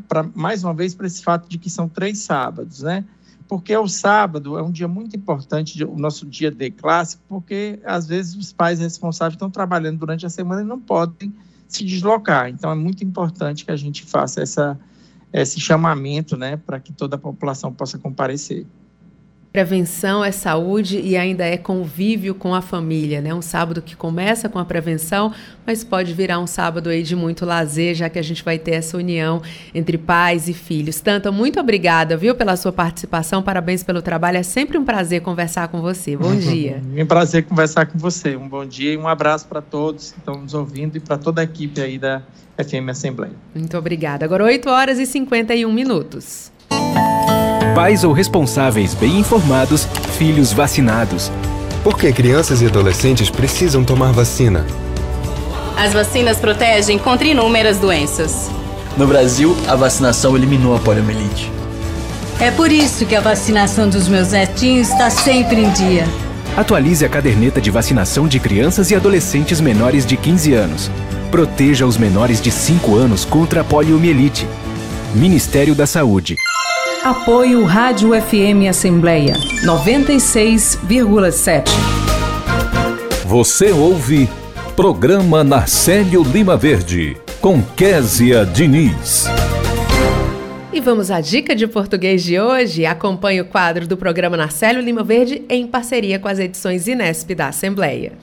pra, 0.09 0.25
mais 0.35 0.65
uma 0.65 0.75
vez 0.75 0.95
para 0.95 1.07
esse 1.07 1.23
fato 1.23 1.49
de 1.49 1.57
que 1.57 1.71
são 1.71 1.89
três 1.89 2.19
sábados, 2.19 2.83
né? 2.83 3.05
Porque 3.49 3.77
o 3.77 3.87
sábado 3.87 4.59
é 4.59 4.63
um 4.63 4.73
dia 4.73 4.89
muito 4.89 5.17
importante, 5.17 5.85
o 5.85 5.97
nosso 5.97 6.27
dia 6.27 6.51
de 6.51 6.69
classe, 6.73 7.17
porque 7.29 7.79
às 7.85 8.09
vezes 8.09 8.35
os 8.35 8.53
pais 8.53 8.81
responsáveis 8.81 9.35
estão 9.35 9.49
trabalhando 9.49 9.99
durante 9.99 10.27
a 10.27 10.29
semana 10.29 10.63
e 10.63 10.65
não 10.65 10.81
podem 10.81 11.33
se 11.69 11.85
deslocar. 11.85 12.49
Então, 12.49 12.71
é 12.71 12.75
muito 12.75 13.05
importante 13.05 13.65
que 13.65 13.71
a 13.71 13.77
gente 13.77 14.05
faça 14.05 14.41
essa, 14.41 14.79
esse 15.33 15.61
chamamento 15.61 16.37
né, 16.37 16.57
para 16.57 16.81
que 16.81 16.93
toda 16.93 17.17
a 17.17 17.19
população 17.19 17.73
possa 17.73 17.99
comparecer. 17.99 18.67
Prevenção 19.57 20.23
é 20.23 20.31
saúde 20.31 21.01
e 21.01 21.17
ainda 21.17 21.43
é 21.43 21.57
convívio 21.57 22.35
com 22.35 22.55
a 22.55 22.61
família, 22.61 23.23
né? 23.23 23.33
Um 23.33 23.41
sábado 23.41 23.81
que 23.81 23.97
começa 23.97 24.51
com 24.51 24.59
a 24.59 24.67
prevenção, 24.67 25.33
mas 25.65 25.83
pode 25.83 26.13
virar 26.13 26.39
um 26.39 26.47
sábado 26.47 26.91
aí 26.91 27.03
de 27.03 27.17
muito 27.17 27.47
lazer, 27.47 27.95
já 27.95 28.11
que 28.11 28.19
a 28.19 28.23
gente 28.23 28.45
vai 28.45 28.59
ter 28.59 28.73
essa 28.73 28.99
união 28.99 29.41
entre 29.75 29.97
pais 29.97 30.47
e 30.47 30.53
filhos. 30.53 31.01
Tanta, 31.01 31.33
muito 31.33 31.59
obrigada, 31.59 32.19
viu, 32.19 32.35
pela 32.35 32.55
sua 32.55 32.71
participação. 32.71 33.43
Parabéns 33.43 33.83
pelo 33.83 34.03
trabalho. 34.03 34.37
É 34.37 34.43
sempre 34.43 34.77
um 34.77 34.85
prazer 34.85 35.23
conversar 35.23 35.69
com 35.69 35.81
você. 35.81 36.19
Bom 36.19 36.37
dia. 36.37 36.83
é 36.95 37.03
um 37.03 37.07
prazer 37.07 37.45
conversar 37.45 37.87
com 37.87 37.99
você. 37.99 38.37
Um 38.37 38.47
bom 38.47 38.67
dia 38.67 38.93
e 38.93 38.99
um 38.99 39.09
abraço 39.09 39.49
para 39.49 39.63
todos 39.63 40.13
que 40.13 40.19
estão 40.19 40.35
nos 40.35 40.53
ouvindo 40.53 40.99
e 40.99 41.01
para 41.01 41.17
toda 41.17 41.41
a 41.41 41.45
equipe 41.45 41.81
aí 41.81 41.99
da 41.99 42.21
FM 42.59 42.91
Assembleia. 42.91 43.33
Muito 43.55 43.75
obrigada. 43.79 44.23
Agora 44.23 44.45
8 44.45 44.69
horas 44.69 44.99
e 44.99 45.07
51 45.07 45.73
minutos. 45.73 46.55
Pais 47.77 48.05
ou 48.05 48.13
responsáveis 48.15 48.95
bem 48.95 49.19
informados, 49.19 49.87
filhos 50.17 50.51
vacinados. 50.51 51.31
Por 51.85 51.99
que 51.99 52.11
crianças 52.11 52.63
e 52.63 52.65
adolescentes 52.65 53.29
precisam 53.29 53.85
tomar 53.85 54.13
vacina? 54.13 54.67
As 55.77 55.93
vacinas 55.93 56.39
protegem 56.39 56.99
contra 56.99 57.29
inúmeras 57.29 57.77
doenças. 57.77 58.51
No 58.97 59.07
Brasil, 59.07 59.55
a 59.69 59.77
vacinação 59.77 60.35
eliminou 60.35 60.75
a 60.75 60.79
poliomielite. 60.79 61.53
É 62.41 62.51
por 62.51 62.73
isso 62.73 63.05
que 63.05 63.15
a 63.15 63.21
vacinação 63.21 63.91
dos 63.91 64.09
meus 64.09 64.33
netinhos 64.33 64.89
está 64.89 65.11
sempre 65.11 65.57
em 65.57 65.71
dia. 65.73 66.07
Atualize 66.57 67.05
a 67.05 67.11
caderneta 67.11 67.61
de 67.61 67.71
vacinação 67.71 68.27
de 68.27 68.41
crianças 68.41 68.91
e 68.91 68.95
adolescentes 68.95 69.61
menores 69.61 70.07
de 70.07 70.17
15 70.17 70.55
anos. 70.55 70.91
Proteja 71.31 71.85
os 71.85 71.99
menores 71.99 72.41
de 72.41 72.51
5 72.51 72.97
anos 72.97 73.27
contra 73.27 73.61
a 73.61 73.65
poliomielite. 73.65 74.49
Ministério 75.15 75.75
da 75.75 75.87
Saúde. 75.87 76.37
Apoio 77.07 77.65
Rádio 77.65 78.11
FM 78.21 78.69
Assembleia 78.69 79.35
96,7. 79.65 81.63
Você 83.25 83.71
ouve 83.71 84.29
Programa 84.75 85.45
Narcélio 85.45 86.25
Lima 86.25 86.57
Verde 86.57 87.17
com 87.41 87.63
Késia 87.63 88.45
Diniz. 88.45 89.27
E 90.73 90.81
vamos 90.81 91.13
à 91.13 91.21
dica 91.21 91.55
de 91.55 91.69
português 91.69 92.25
de 92.25 92.41
hoje. 92.41 92.85
Acompanhe 92.85 93.41
o 93.41 93.45
quadro 93.45 93.87
do 93.87 93.97
programa 93.97 94.37
Narcélio 94.37 94.83
Lima 94.83 95.05
Verde 95.05 95.45
em 95.49 95.65
parceria 95.65 96.19
com 96.19 96.27
as 96.27 96.41
edições 96.41 96.89
Inesp 96.89 97.37
da 97.37 97.51
Assembleia. 97.51 98.15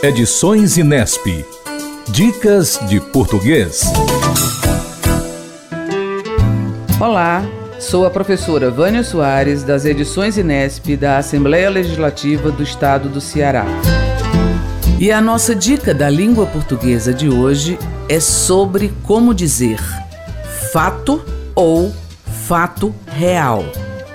Edições 0.00 0.76
Inesp. 0.76 1.26
Dicas 2.12 2.78
de 2.88 3.00
português. 3.00 3.82
Olá, 7.02 7.44
sou 7.80 8.06
a 8.06 8.10
professora 8.10 8.70
Vânia 8.70 9.02
Soares, 9.02 9.64
das 9.64 9.84
edições 9.84 10.38
Inesp 10.38 10.96
da 10.96 11.18
Assembleia 11.18 11.68
Legislativa 11.68 12.48
do 12.48 12.62
Estado 12.62 13.08
do 13.08 13.20
Ceará. 13.20 13.66
E 15.00 15.10
a 15.10 15.20
nossa 15.20 15.52
dica 15.52 15.92
da 15.92 16.08
língua 16.08 16.46
portuguesa 16.46 17.12
de 17.12 17.28
hoje 17.28 17.76
é 18.08 18.20
sobre 18.20 18.94
como 19.02 19.34
dizer 19.34 19.80
fato 20.72 21.20
ou 21.56 21.92
fato 22.46 22.94
real. 23.08 23.64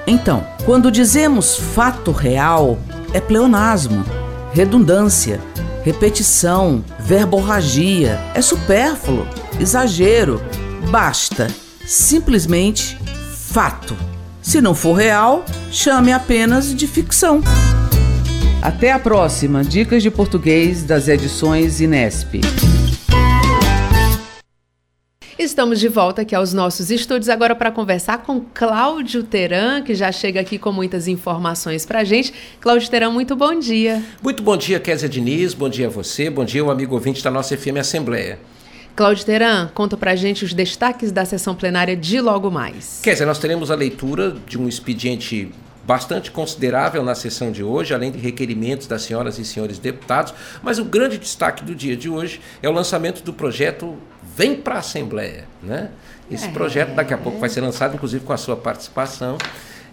Então, 0.07 0.47
quando 0.63 0.89
dizemos 0.89 1.57
fato 1.57 2.13
real, 2.13 2.79
é 3.13 3.19
pleonasmo, 3.19 4.05
redundância, 4.53 5.41
repetição, 5.83 6.81
verborragia, 7.01 8.17
é 8.33 8.41
supérfluo, 8.41 9.27
exagero, 9.59 10.41
basta 10.89 11.47
simplesmente 11.88 12.97
fato. 13.33 13.95
Se 14.41 14.59
não 14.59 14.75
for 14.75 14.93
real, 14.93 15.45
chame 15.71 16.11
apenas 16.11 16.75
de 16.75 16.85
ficção. 16.85 17.41
Até 18.61 18.91
a 18.91 18.99
próxima 18.99 19.63
Dicas 19.63 20.03
de 20.03 20.11
Português 20.11 20.83
das 20.83 21.07
edições 21.07 21.79
Inesp. 21.79 22.41
Estamos 25.39 25.79
de 25.79 25.88
volta 25.88 26.23
aqui 26.23 26.35
aos 26.35 26.51
nossos 26.51 26.91
estúdios 26.91 27.29
agora 27.29 27.55
para 27.55 27.71
conversar 27.71 28.23
com 28.23 28.41
Cláudio 28.53 29.23
Teran, 29.23 29.81
que 29.81 29.95
já 29.95 30.11
chega 30.11 30.41
aqui 30.41 30.57
com 30.57 30.71
muitas 30.71 31.07
informações 31.07 31.85
para 31.85 31.99
a 31.99 32.03
gente. 32.03 32.33
Cláudio 32.59 32.89
Teran, 32.89 33.11
muito 33.11 33.35
bom 33.35 33.57
dia. 33.57 34.03
Muito 34.21 34.43
bom 34.43 34.57
dia, 34.57 34.79
Kézia 34.79 35.07
Diniz, 35.07 35.53
bom 35.53 35.69
dia 35.69 35.88
a 35.88 35.89
você, 35.89 36.29
bom 36.29 36.43
dia 36.43 36.65
o 36.65 36.71
amigo 36.71 36.95
ouvinte 36.95 37.23
da 37.23 37.31
nossa 37.31 37.55
FM 37.55 37.77
Assembleia. 37.79 38.39
Cláudio 38.97 39.27
Teran, 39.27 39.69
conta 39.75 39.95
pra 39.95 40.15
gente 40.15 40.43
os 40.43 40.55
destaques 40.55 41.11
da 41.11 41.23
sessão 41.23 41.53
plenária 41.53 41.95
de 41.95 42.19
logo 42.19 42.49
mais. 42.49 42.99
Quer 43.03 43.13
dizer, 43.13 43.27
nós 43.27 43.37
teremos 43.37 43.69
a 43.69 43.75
leitura 43.75 44.35
de 44.47 44.57
um 44.57 44.67
expediente 44.67 45.51
bastante 45.85 46.31
considerável 46.31 47.03
na 47.03 47.13
sessão 47.13 47.51
de 47.51 47.63
hoje, 47.63 47.93
além 47.93 48.11
de 48.11 48.17
requerimentos 48.17 48.87
das 48.87 49.03
senhoras 49.03 49.37
e 49.37 49.45
senhores 49.45 49.77
deputados, 49.77 50.33
mas 50.63 50.79
o 50.79 50.83
grande 50.83 51.19
destaque 51.19 51.63
do 51.63 51.75
dia 51.75 51.95
de 51.95 52.09
hoje 52.09 52.41
é 52.59 52.67
o 52.67 52.71
lançamento 52.71 53.21
do 53.21 53.31
projeto 53.31 53.95
Vem 54.35 54.55
para 54.55 54.75
a 54.75 54.79
Assembleia. 54.79 55.45
Né? 55.61 55.91
Esse 56.31 56.47
é. 56.47 56.51
projeto 56.51 56.95
daqui 56.95 57.13
a 57.13 57.19
pouco 57.19 57.37
vai 57.37 57.49
ser 57.49 57.61
lançado, 57.61 57.93
inclusive 57.93 58.25
com 58.25 58.33
a 58.33 58.37
sua 58.37 58.55
participação. 58.55 59.37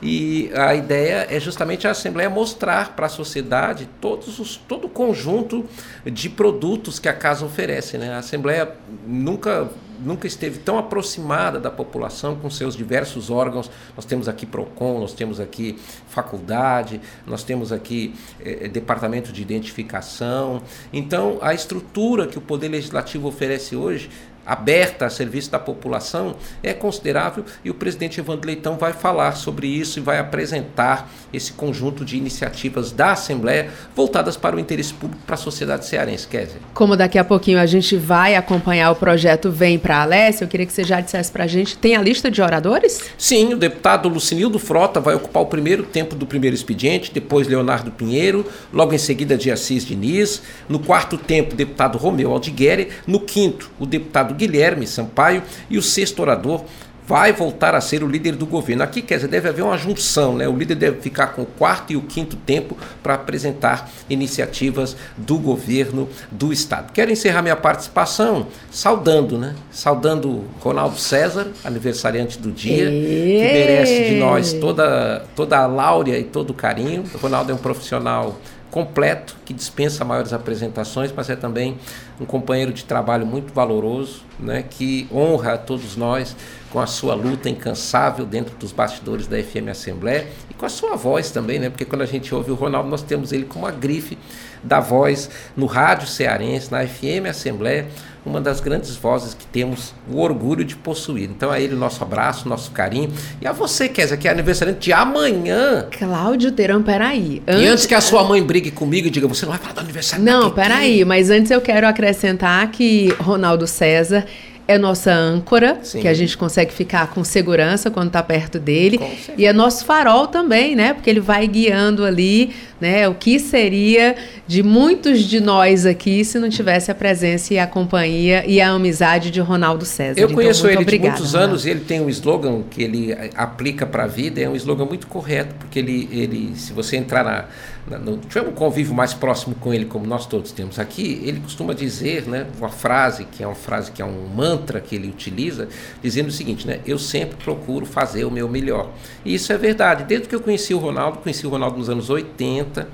E 0.02 0.50
a 0.54 0.74
ideia 0.74 1.26
é 1.30 1.40
justamente 1.40 1.86
a 1.86 1.90
Assembleia 1.90 2.28
mostrar 2.28 2.94
para 2.94 3.06
a 3.06 3.08
sociedade 3.08 3.88
todos 4.00 4.38
os, 4.38 4.56
todo 4.56 4.86
o 4.86 4.90
conjunto 4.90 5.64
de 6.04 6.28
produtos 6.28 6.98
que 6.98 7.08
a 7.08 7.14
casa 7.14 7.44
oferece. 7.44 7.96
Né? 7.96 8.12
A 8.12 8.18
Assembleia 8.18 8.74
nunca, 9.06 9.70
nunca 10.00 10.26
esteve 10.26 10.58
tão 10.58 10.78
aproximada 10.78 11.58
da 11.58 11.70
população 11.70 12.36
com 12.36 12.50
seus 12.50 12.76
diversos 12.76 13.30
órgãos. 13.30 13.70
Nós 13.96 14.04
temos 14.04 14.28
aqui 14.28 14.44
PROCON, 14.44 15.00
nós 15.00 15.14
temos 15.14 15.40
aqui 15.40 15.78
faculdade, 16.08 17.00
nós 17.26 17.42
temos 17.42 17.72
aqui 17.72 18.14
eh, 18.40 18.68
departamento 18.68 19.32
de 19.32 19.40
identificação. 19.40 20.62
Então, 20.92 21.38
a 21.40 21.54
estrutura 21.54 22.26
que 22.26 22.36
o 22.36 22.42
Poder 22.42 22.68
Legislativo 22.68 23.28
oferece 23.28 23.74
hoje 23.74 24.10
aberta 24.46 25.06
a 25.06 25.10
serviço 25.10 25.50
da 25.50 25.58
população 25.58 26.36
é 26.62 26.72
considerável 26.72 27.44
e 27.64 27.70
o 27.70 27.74
presidente 27.74 28.20
Evandro 28.20 28.46
Leitão 28.46 28.76
vai 28.76 28.92
falar 28.92 29.32
sobre 29.32 29.66
isso 29.66 29.98
e 29.98 30.02
vai 30.02 30.18
apresentar 30.18 31.10
esse 31.32 31.52
conjunto 31.52 32.04
de 32.04 32.16
iniciativas 32.16 32.92
da 32.92 33.12
Assembleia 33.12 33.70
voltadas 33.94 34.36
para 34.36 34.56
o 34.56 34.58
interesse 34.60 34.92
público 34.94 35.22
para 35.26 35.34
a 35.34 35.38
sociedade 35.38 35.86
cearense. 35.86 36.28
Kézia. 36.28 36.60
Como 36.72 36.96
daqui 36.96 37.18
a 37.18 37.24
pouquinho 37.24 37.58
a 37.58 37.66
gente 37.66 37.96
vai 37.96 38.34
acompanhar 38.34 38.90
o 38.90 38.96
projeto 38.96 39.50
Vem 39.50 39.78
para 39.78 39.98
a 39.98 40.02
Alessia, 40.02 40.44
eu 40.44 40.48
queria 40.48 40.66
que 40.66 40.72
você 40.72 40.84
já 40.84 41.00
dissesse 41.00 41.30
para 41.30 41.44
a 41.44 41.46
gente, 41.46 41.76
tem 41.76 41.96
a 41.96 42.02
lista 42.02 42.30
de 42.30 42.42
oradores? 42.42 43.00
Sim, 43.16 43.54
o 43.54 43.56
deputado 43.56 44.08
Lucinildo 44.08 44.58
Frota 44.58 45.00
vai 45.00 45.14
ocupar 45.14 45.42
o 45.42 45.46
primeiro 45.46 45.82
tempo 45.84 46.14
do 46.14 46.26
primeiro 46.26 46.54
expediente, 46.54 47.12
depois 47.12 47.46
Leonardo 47.46 47.90
Pinheiro, 47.90 48.46
logo 48.72 48.92
em 48.92 48.98
seguida 48.98 49.36
de 49.36 49.50
Assis 49.50 49.84
Diniz, 49.84 50.42
no 50.68 50.78
quarto 50.78 51.16
tempo 51.16 51.54
o 51.54 51.56
deputado 51.56 51.98
Romeu 51.98 52.32
Aldigueri, 52.32 52.88
no 53.06 53.20
quinto 53.20 53.70
o 53.78 53.86
deputado 53.86 54.33
Guilherme 54.34 54.86
Sampaio 54.86 55.42
e 55.70 55.78
o 55.78 55.82
sexto 55.82 56.20
orador 56.20 56.64
vai 57.06 57.32
voltar 57.32 57.74
a 57.74 57.80
ser 57.80 58.02
o 58.02 58.08
líder 58.08 58.34
do 58.34 58.46
governo. 58.46 58.82
Aqui, 58.82 59.02
quer 59.02 59.16
dizer, 59.16 59.28
deve 59.28 59.48
haver 59.48 59.62
uma 59.62 59.76
junção, 59.76 60.36
né? 60.36 60.48
O 60.48 60.56
líder 60.56 60.74
deve 60.74 61.00
ficar 61.00 61.28
com 61.28 61.42
o 61.42 61.46
quarto 61.46 61.92
e 61.92 61.96
o 61.96 62.02
quinto 62.02 62.36
tempo 62.36 62.76
para 63.02 63.14
apresentar 63.14 63.90
iniciativas 64.08 64.96
do 65.16 65.38
governo 65.38 66.08
do 66.30 66.52
Estado. 66.52 66.92
Quero 66.92 67.10
encerrar 67.10 67.42
minha 67.42 67.56
participação 67.56 68.46
saudando, 68.70 69.38
né? 69.38 69.54
Saudando 69.70 70.44
Ronaldo 70.60 70.96
César, 70.98 71.48
aniversariante 71.62 72.38
do 72.38 72.50
dia, 72.50 72.86
que 72.86 73.50
merece 73.52 74.08
de 74.08 74.14
nós 74.18 74.52
toda, 74.54 75.26
toda 75.36 75.58
a 75.58 75.66
láurea 75.66 76.18
e 76.18 76.24
todo 76.24 76.50
o 76.50 76.54
carinho. 76.54 77.04
O 77.14 77.18
Ronaldo 77.18 77.52
é 77.52 77.54
um 77.54 77.58
profissional 77.58 78.38
completo, 78.74 79.36
que 79.44 79.54
dispensa 79.54 80.04
maiores 80.04 80.32
apresentações, 80.32 81.12
mas 81.12 81.30
é 81.30 81.36
também 81.36 81.78
um 82.20 82.24
companheiro 82.24 82.72
de 82.72 82.84
trabalho 82.84 83.24
muito 83.24 83.54
valoroso, 83.54 84.22
né, 84.36 84.64
que 84.68 85.06
honra 85.14 85.52
a 85.52 85.58
todos 85.58 85.94
nós 85.94 86.34
com 86.72 86.80
a 86.80 86.86
sua 86.88 87.14
luta 87.14 87.48
incansável 87.48 88.26
dentro 88.26 88.56
dos 88.56 88.72
bastidores 88.72 89.28
da 89.28 89.40
FM 89.40 89.68
Assembleia 89.70 90.26
e 90.50 90.54
com 90.54 90.66
a 90.66 90.68
sua 90.68 90.96
voz 90.96 91.30
também, 91.30 91.60
né, 91.60 91.70
porque 91.70 91.84
quando 91.84 92.02
a 92.02 92.06
gente 92.06 92.34
ouve 92.34 92.50
o 92.50 92.56
Ronaldo, 92.56 92.88
nós 92.88 93.02
temos 93.02 93.30
ele 93.30 93.44
como 93.44 93.64
a 93.64 93.70
grife 93.70 94.18
da 94.60 94.80
voz 94.80 95.30
no 95.56 95.66
rádio 95.66 96.08
cearense, 96.08 96.72
na 96.72 96.84
FM 96.84 97.28
Assembleia, 97.30 97.86
uma 98.24 98.40
das 98.40 98.60
grandes 98.60 98.96
vozes 98.96 99.34
que 99.34 99.46
temos 99.46 99.92
o 100.10 100.20
orgulho 100.20 100.64
de 100.64 100.74
possuir. 100.74 101.28
Então 101.28 101.50
a 101.50 101.60
ele 101.60 101.74
o 101.74 101.78
nosso 101.78 102.02
abraço, 102.02 102.48
nosso 102.48 102.70
carinho. 102.70 103.12
E 103.40 103.46
a 103.46 103.52
você, 103.52 103.88
Kézia, 103.88 104.16
que 104.16 104.26
é 104.26 104.30
aniversariante 104.30 104.80
de 104.80 104.92
amanhã. 104.92 105.86
Cláudio 105.90 106.52
Teran, 106.52 106.82
peraí. 106.82 107.42
E 107.46 107.66
antes 107.66 107.86
que 107.86 107.94
a 107.94 108.00
sua 108.00 108.24
mãe 108.24 108.42
brigue 108.42 108.70
comigo 108.70 109.08
e 109.08 109.10
diga, 109.10 109.28
você 109.28 109.44
não 109.44 109.52
vai 109.52 109.60
falar 109.60 109.74
do 109.74 109.80
aniversário 109.80 110.24
Não, 110.24 110.50
peraí, 110.50 111.04
mas 111.04 111.30
antes 111.30 111.50
eu 111.50 111.60
quero 111.60 111.86
acrescentar 111.86 112.70
que 112.70 113.08
Ronaldo 113.20 113.66
César 113.66 114.24
é 114.66 114.78
nossa 114.78 115.12
âncora, 115.12 115.78
Sim. 115.82 116.00
que 116.00 116.08
a 116.08 116.14
gente 116.14 116.36
consegue 116.38 116.72
ficar 116.72 117.08
com 117.08 117.22
segurança 117.22 117.90
quando 117.90 118.06
está 118.08 118.22
perto 118.22 118.58
dele. 118.58 118.98
E 119.36 119.44
é 119.46 119.52
nosso 119.52 119.84
farol 119.84 120.26
também, 120.26 120.74
né? 120.74 120.94
Porque 120.94 121.10
ele 121.10 121.20
vai 121.20 121.46
guiando 121.46 122.02
ali, 122.04 122.54
né? 122.80 123.06
O 123.06 123.14
que 123.14 123.38
seria 123.38 124.16
de 124.46 124.62
muitos 124.62 125.20
de 125.20 125.38
nós 125.40 125.84
aqui 125.84 126.24
se 126.24 126.38
não 126.38 126.48
tivesse 126.48 126.90
a 126.90 126.94
presença 126.94 127.52
e 127.52 127.58
a 127.58 127.66
companhia 127.66 128.42
e 128.46 128.60
a 128.60 128.70
amizade 128.70 129.30
de 129.30 129.40
Ronaldo 129.40 129.84
César. 129.84 130.18
Eu 130.18 130.24
Então, 130.24 130.34
conheço 130.36 130.62
muito 130.62 130.76
ele 130.76 130.82
obrigada, 130.82 131.14
de 131.14 131.20
muitos 131.20 131.32
Ronaldo. 131.34 131.52
anos 131.52 131.66
e 131.66 131.70
ele 131.70 131.80
tem 131.80 132.00
um 132.00 132.08
slogan 132.08 132.62
que 132.70 132.82
ele 132.82 133.14
aplica 133.34 133.84
para 133.84 134.04
a 134.04 134.06
vida, 134.06 134.40
é 134.40 134.48
um 134.48 134.56
slogan 134.56 134.86
muito 134.86 135.06
correto, 135.06 135.54
porque 135.58 135.78
ele, 135.78 136.08
ele 136.10 136.52
se 136.56 136.72
você 136.72 136.96
entrar 136.96 137.22
na, 137.22 137.44
no, 137.86 138.16
tiver 138.18 138.42
um 138.48 138.52
convívio 138.52 138.94
mais 138.94 139.12
próximo 139.12 139.54
com 139.56 139.72
ele, 139.72 139.84
como 139.84 140.06
nós 140.06 140.26
todos 140.26 140.52
temos 140.52 140.78
aqui, 140.78 141.20
ele 141.24 141.40
costuma 141.40 141.74
dizer, 141.74 142.26
né, 142.26 142.46
uma 142.58 142.68
frase 142.70 143.24
que 143.26 143.42
é 143.42 143.46
uma 143.46 143.54
frase 143.54 143.90
que 143.92 144.00
é 144.00 144.04
um 144.04 144.26
mantra 144.28 144.80
que 144.80 144.94
ele 144.94 145.08
utiliza, 145.08 145.68
dizendo 146.02 146.28
o 146.28 146.32
seguinte, 146.32 146.66
né, 146.66 146.80
eu 146.86 146.98
sempre 146.98 147.36
procuro 147.36 147.84
fazer 147.84 148.24
o 148.24 148.30
meu 148.30 148.48
melhor. 148.48 148.90
E 149.24 149.34
isso 149.34 149.52
é 149.52 149.58
verdade. 149.58 150.04
Desde 150.04 150.28
que 150.28 150.34
eu 150.34 150.40
conheci 150.40 150.72
o 150.72 150.78
Ronaldo, 150.78 151.18
conheci 151.18 151.46
o 151.46 151.50
Ronaldo 151.50 151.76
nos 151.78 151.88
anos 151.90 152.08
80, 152.10 152.88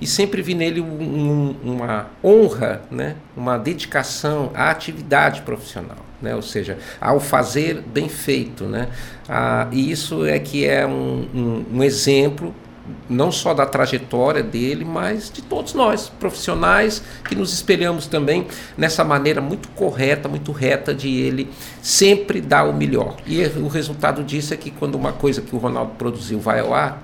e 0.00 0.06
sempre 0.06 0.42
vi 0.42 0.54
nele 0.54 0.80
um- 0.80 1.56
uma 1.64 2.08
honra, 2.22 2.82
né? 2.90 3.16
uma 3.34 3.56
dedicação 3.58 4.50
à 4.54 4.70
atividade 4.70 5.40
profissional, 5.42 5.96
né? 6.20 6.34
ou 6.34 6.42
seja, 6.42 6.76
ao 7.00 7.18
fazer 7.18 7.80
bem 7.80 8.06
feito. 8.08 8.64
Né? 8.64 8.88
Ah, 9.28 9.66
e 9.72 9.90
isso 9.90 10.24
é 10.26 10.38
que 10.38 10.66
é 10.66 10.86
um, 10.86 11.26
um- 11.34 11.64
um 11.78 11.82
exemplo 11.82 12.54
não 13.08 13.30
só 13.30 13.54
da 13.54 13.66
trajetória 13.66 14.42
dele, 14.42 14.84
mas 14.84 15.30
de 15.30 15.42
todos 15.42 15.74
nós, 15.74 16.08
profissionais, 16.08 17.02
que 17.28 17.34
nos 17.34 17.52
espelhamos 17.52 18.06
também 18.06 18.46
nessa 18.76 19.04
maneira 19.04 19.40
muito 19.40 19.68
correta, 19.70 20.28
muito 20.28 20.52
reta 20.52 20.94
de 20.94 21.08
ele 21.08 21.50
sempre 21.82 22.40
dar 22.40 22.64
o 22.64 22.72
melhor. 22.72 23.16
E 23.26 23.44
o 23.58 23.68
resultado 23.68 24.22
disso 24.22 24.54
é 24.54 24.56
que 24.56 24.70
quando 24.70 24.94
uma 24.94 25.12
coisa 25.12 25.40
que 25.40 25.54
o 25.54 25.58
Ronaldo 25.58 25.92
produziu 25.96 26.38
vai 26.38 26.60
ao 26.60 26.74
ar, 26.74 27.02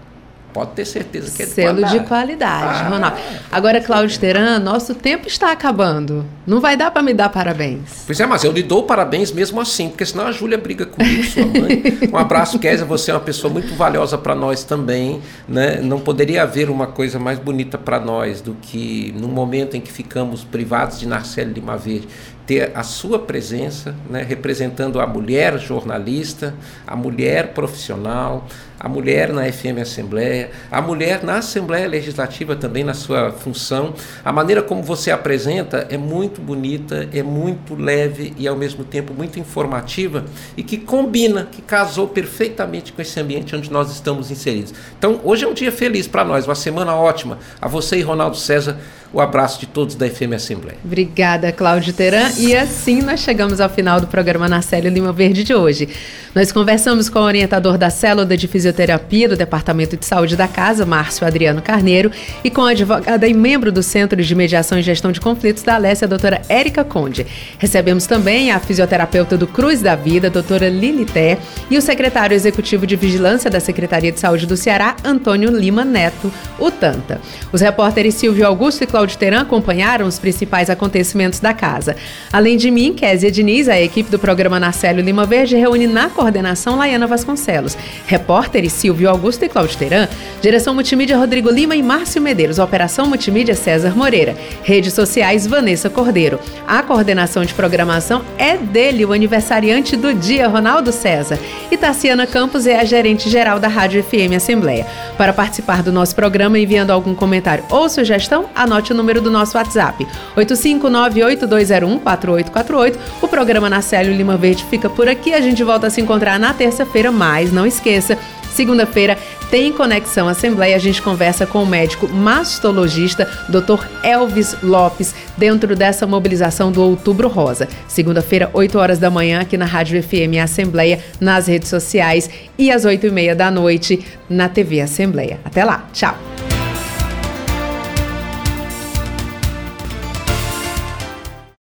pode 0.53 0.73
ter 0.73 0.85
certeza 0.85 1.31
que 1.35 1.43
é 1.43 1.47
de 1.47 1.53
Selo 1.53 1.69
qualidade. 1.81 1.99
de 1.99 2.07
qualidade, 2.07 2.79
Ah, 2.81 2.89
Ronaldo. 2.89 3.17
Agora, 3.51 3.81
Cláudio 3.81 4.19
Teran, 4.19 4.59
nosso 4.59 4.95
tempo 4.95 5.27
está 5.27 5.51
acabando. 5.53 6.25
Não 6.47 6.61
vai 6.61 6.77
dar 6.77 6.91
para 6.91 7.03
me 7.03 7.15
dar 7.15 7.29
parabéns. 7.29 8.03
Pois 8.07 8.19
é, 8.21 8.27
mas 8.27 8.45
eu 8.45 8.53
lhe 8.53 8.63
dou 8.63 8.83
parabéns 8.83 9.31
mesmo 9.33 9.61
assim, 9.61 9.89
porque 9.89 10.05
senão 10.05 10.27
a 10.27 10.33
Júlia 10.33 10.59
briga 10.59 10.85
comigo, 10.87 11.23
sua 11.25 11.45
mãe. 11.47 11.83
Um 12.13 12.17
abraço, 12.17 12.59
Kézia, 12.59 12.85
você 12.85 13.11
é 13.11 13.15
uma 13.15 13.21
pessoa 13.21 13.53
muito 13.53 13.75
valiosa 13.75 14.19
para 14.19 14.35
nós 14.35 14.65
também, 14.65 15.21
né? 15.49 15.81
Não 15.81 16.01
poderia 16.01 16.43
haver 16.43 16.69
uma 16.71 16.87
coisa 16.87 17.19
mais 17.19 17.39
bonita 17.39 17.79
para 17.79 17.99
nós 18.01 18.41
do 18.41 18.55
que 18.61 19.15
no 19.19 19.29
momento 19.29 19.77
em 19.77 19.81
que 19.81 19.91
ficamos 19.93 20.45
privados 20.45 20.99
de 20.99 21.07
Narcélio 21.07 21.53
Lima 21.55 21.77
Verde, 21.77 22.09
ter 22.53 22.71
a 22.75 22.83
sua 22.83 23.19
presença, 23.19 23.95
né, 24.11 24.23
representando 24.23 25.01
a 25.01 25.07
mulher 25.07 25.59
jornalista, 25.59 26.55
a 26.87 26.95
mulher 26.95 27.55
profissional, 27.55 28.47
a 28.79 28.89
mulher 28.89 29.33
na 29.33 29.51
FM 29.51 29.81
Assembleia, 29.81 30.51
a 30.71 30.83
mulher 30.83 31.23
na 31.23 31.37
Assembleia 31.37 31.89
Legislativa 31.89 32.55
também 32.55 32.85
na 32.85 32.93
sua 32.93 33.31
função. 33.31 33.95
A 34.23 34.31
maneira 34.31 34.61
como 34.61 34.83
você 34.83 35.11
apresenta 35.11 35.87
é 35.89 35.97
muito 35.97 36.43
bonita, 36.43 37.09
é 37.11 37.23
muito 37.23 37.75
leve 37.75 38.35
e 38.37 38.47
ao 38.47 38.57
mesmo 38.57 38.85
tempo 38.85 39.15
muito 39.15 39.39
informativa 39.39 40.25
e 40.55 40.63
que 40.63 40.77
combina, 40.77 41.49
que 41.51 41.63
casou 41.63 42.09
perfeitamente 42.09 42.93
com 42.93 43.01
esse 43.01 43.19
ambiente 43.19 43.57
onde 43.57 43.71
nós 43.71 43.91
estamos 43.91 44.31
inseridos. 44.31 44.75
Então, 44.99 45.21
hoje 45.25 45.45
é 45.45 45.49
um 45.49 45.55
dia 45.55 45.73
feliz 45.73 46.07
para 46.07 46.23
nós, 46.23 46.45
uma 46.45 46.55
semana 46.55 46.95
ótima. 46.95 47.39
A 47.63 47.69
você 47.69 47.97
e 47.97 48.03
Ronaldo 48.03 48.37
César, 48.37 48.79
o 49.13 49.21
abraço 49.21 49.61
de 49.61 49.67
todos 49.67 49.95
da 49.95 50.09
FM 50.09 50.33
Assembleia. 50.35 50.79
Obrigada, 50.85 51.53
Cláudio 51.53 51.93
Teran. 51.93 52.31
E 52.39 52.57
assim 52.57 53.03
nós 53.03 53.21
chegamos 53.21 53.61
ao 53.61 53.69
final 53.69 54.01
do 54.01 54.07
programa 54.07 54.49
Narcélio 54.49 54.91
Lima 54.91 55.13
Verde 55.13 55.45
de 55.45 55.55
hoje. 55.55 55.89
Nós 56.35 56.51
conversamos 56.51 57.11
com 57.11 57.19
o 57.19 57.25
orientador 57.25 57.77
da 57.77 57.91
Célula 57.91 58.35
de 58.39 58.49
Fisioterapia 58.49 59.29
do 59.29 59.37
Departamento 59.37 59.99
de 59.99 60.07
Saúde 60.07 60.35
da 60.35 60.49
Casa, 60.49 60.87
Márcio 60.87 61.27
Adriano 61.27 61.61
Carneiro, 61.61 62.11
e 62.43 62.49
com 62.49 62.63
a 62.63 62.71
advogada 62.71 63.29
e 63.29 63.35
membro 63.35 63.71
do 63.71 63.83
Centro 63.83 64.23
de 64.23 64.35
Mediação 64.35 64.79
e 64.79 64.83
Gestão 64.83 65.13
de 65.13 65.21
Conflitos 65.21 65.63
da 65.63 65.75
Alessia, 65.75 66.07
a 66.07 66.09
doutora 66.09 66.41
Érica 66.49 66.83
Conde. 66.85 67.27
Recebemos 67.59 68.07
também 68.07 68.51
a 68.51 68.59
fisioterapeuta 68.59 69.37
do 69.37 69.47
Cruz 69.47 69.83
da 69.83 69.95
Vida, 69.95 70.31
doutora 70.31 70.71
Lili 70.71 71.05
Té, 71.05 71.37
e 71.71 71.77
o 71.77 71.83
secretário 71.83 72.35
executivo 72.35 72.87
de 72.87 72.97
Vigilância 72.97 73.51
da 73.51 73.61
Secretaria 73.61 74.11
de 74.11 74.19
Saúde 74.19 74.47
do 74.47 74.57
Ceará, 74.57 74.97
Antônio 75.05 75.51
Lima 75.51 75.85
Neto, 75.85 76.33
o 76.59 76.71
Tanta. 76.71 77.21
Os 77.53 77.61
repórteres 77.61 78.15
Silvio 78.15 78.47
Augusto 78.47 78.83
e 78.83 78.87
Cláudio 78.87 79.19
Teran 79.19 79.43
acompanharam 79.43 80.07
os 80.07 80.19
principais 80.19 80.71
acontecimentos 80.71 81.41
da 81.41 81.53
casa. 81.53 81.95
Além 82.33 82.57
de 82.57 82.71
mim, 82.71 82.95
Kézia 82.95 83.31
Diniz, 83.31 83.69
a 83.69 83.79
equipe 83.79 84.11
do 84.11 84.19
programa 84.19 84.59
Narcélio 84.59 85.05
Lima 85.05 85.27
Verde 85.27 85.57
reúne 85.57 85.87
na 85.87 86.09
coordenação 86.23 86.77
Laiana 86.77 87.09
Vasconcelos. 87.09 87.77
Repórteres 88.07 88.73
Silvio 88.73 89.11
Augusto 89.11 89.45
e 89.45 89.49
Cláudio 89.49 89.77
Teran. 89.77 90.07
Direção 90.41 90.73
Multimídia 90.73 91.19
Rodrigo 91.19 91.51
Lima 91.51 91.75
e 91.75 91.83
Márcio 91.83 92.23
Medeiros. 92.23 92.61
Operação 92.61 93.07
Multimídia 93.07 93.57
César 93.57 93.97
Moreira. 93.97 94.37
Redes 94.63 94.95
sociais 94.95 95.49
Vanessa 95.49 95.91
Cordeiro. 95.91 96.39
A 96.67 96.81
coordenação 96.81 97.45
de 97.45 97.53
programação 97.55 98.23
é 98.39 98.57
dele, 98.57 99.05
o 99.05 99.13
aniversariante 99.13 99.97
do 99.97 100.15
dia, 100.15 100.47
Ronaldo 100.47 100.93
César. 100.93 101.37
E 101.73 101.77
Tassiana 101.77 102.25
Campos 102.25 102.69
é 102.69 102.79
a 102.79 102.85
gerente 102.85 103.29
geral 103.29 103.59
da 103.59 103.67
Rádio 103.67 104.05
FM 104.05 104.37
Assembleia. 104.37 104.87
Para 105.19 105.33
participar 105.33 105.83
do 105.83 105.91
nosso 105.91 106.15
programa 106.15 106.57
enviando 106.57 106.93
algum 106.93 107.17
comentário 107.17 107.65
ou 107.69 107.89
sugestão, 107.89 108.49
anote 108.55 108.93
o 108.93 108.95
número 108.95 109.21
do 109.21 109.29
nosso 109.31 109.59
WhatsApp: 109.59 110.07
85982014848. 110.37 112.97
O 113.21 113.27
programa 113.27 113.69
Narcélio 113.69 114.15
Lima 114.15 114.37
Verde 114.37 114.65
fica 114.71 114.89
por 114.89 115.09
aqui. 115.09 115.35
A 115.35 115.41
gente 115.41 115.65
volta 115.65 115.89
a 115.89 115.91
se 115.91 116.01
encontrar 116.13 116.39
na 116.39 116.53
terça-feira, 116.53 117.11
mas 117.11 117.51
não 117.51 117.67
esqueça. 117.67 118.19
Segunda-feira 118.51 119.17
tem 119.51 119.73
Conexão 119.73 120.29
Assembleia. 120.29 120.77
A 120.77 120.79
gente 120.79 121.01
conversa 121.01 121.47
com 121.47 121.63
o 121.63 121.67
médico 121.67 122.07
mastologista 122.07 123.27
Dr. 123.49 123.83
Elvis 124.03 124.55
Lopes 124.63 125.15
dentro 125.39 125.75
dessa 125.75 126.07
mobilização 126.07 126.71
do 126.71 126.83
Outubro 126.83 127.29
Rosa. 127.29 127.67
Segunda-feira, 127.89 128.51
8 128.53 128.79
horas 128.79 128.99
da 128.99 129.11
manhã, 129.11 129.41
aqui 129.41 129.57
na 129.57 129.65
Rádio 129.65 130.03
FM 130.03 130.37
Assembleia, 130.43 131.03
nas 131.19 131.47
redes 131.47 131.71
sociais 131.71 132.29
e 132.59 132.71
às 132.71 132.85
8 132.85 133.07
e 133.07 133.11
meia 133.11 133.35
da 133.35 133.51
noite 133.51 134.05
na 134.29 134.51
TV 134.51 134.83
Assembleia. 134.83 135.41
Até 135.47 135.65
lá, 135.65 135.87
tchau! 135.95 136.15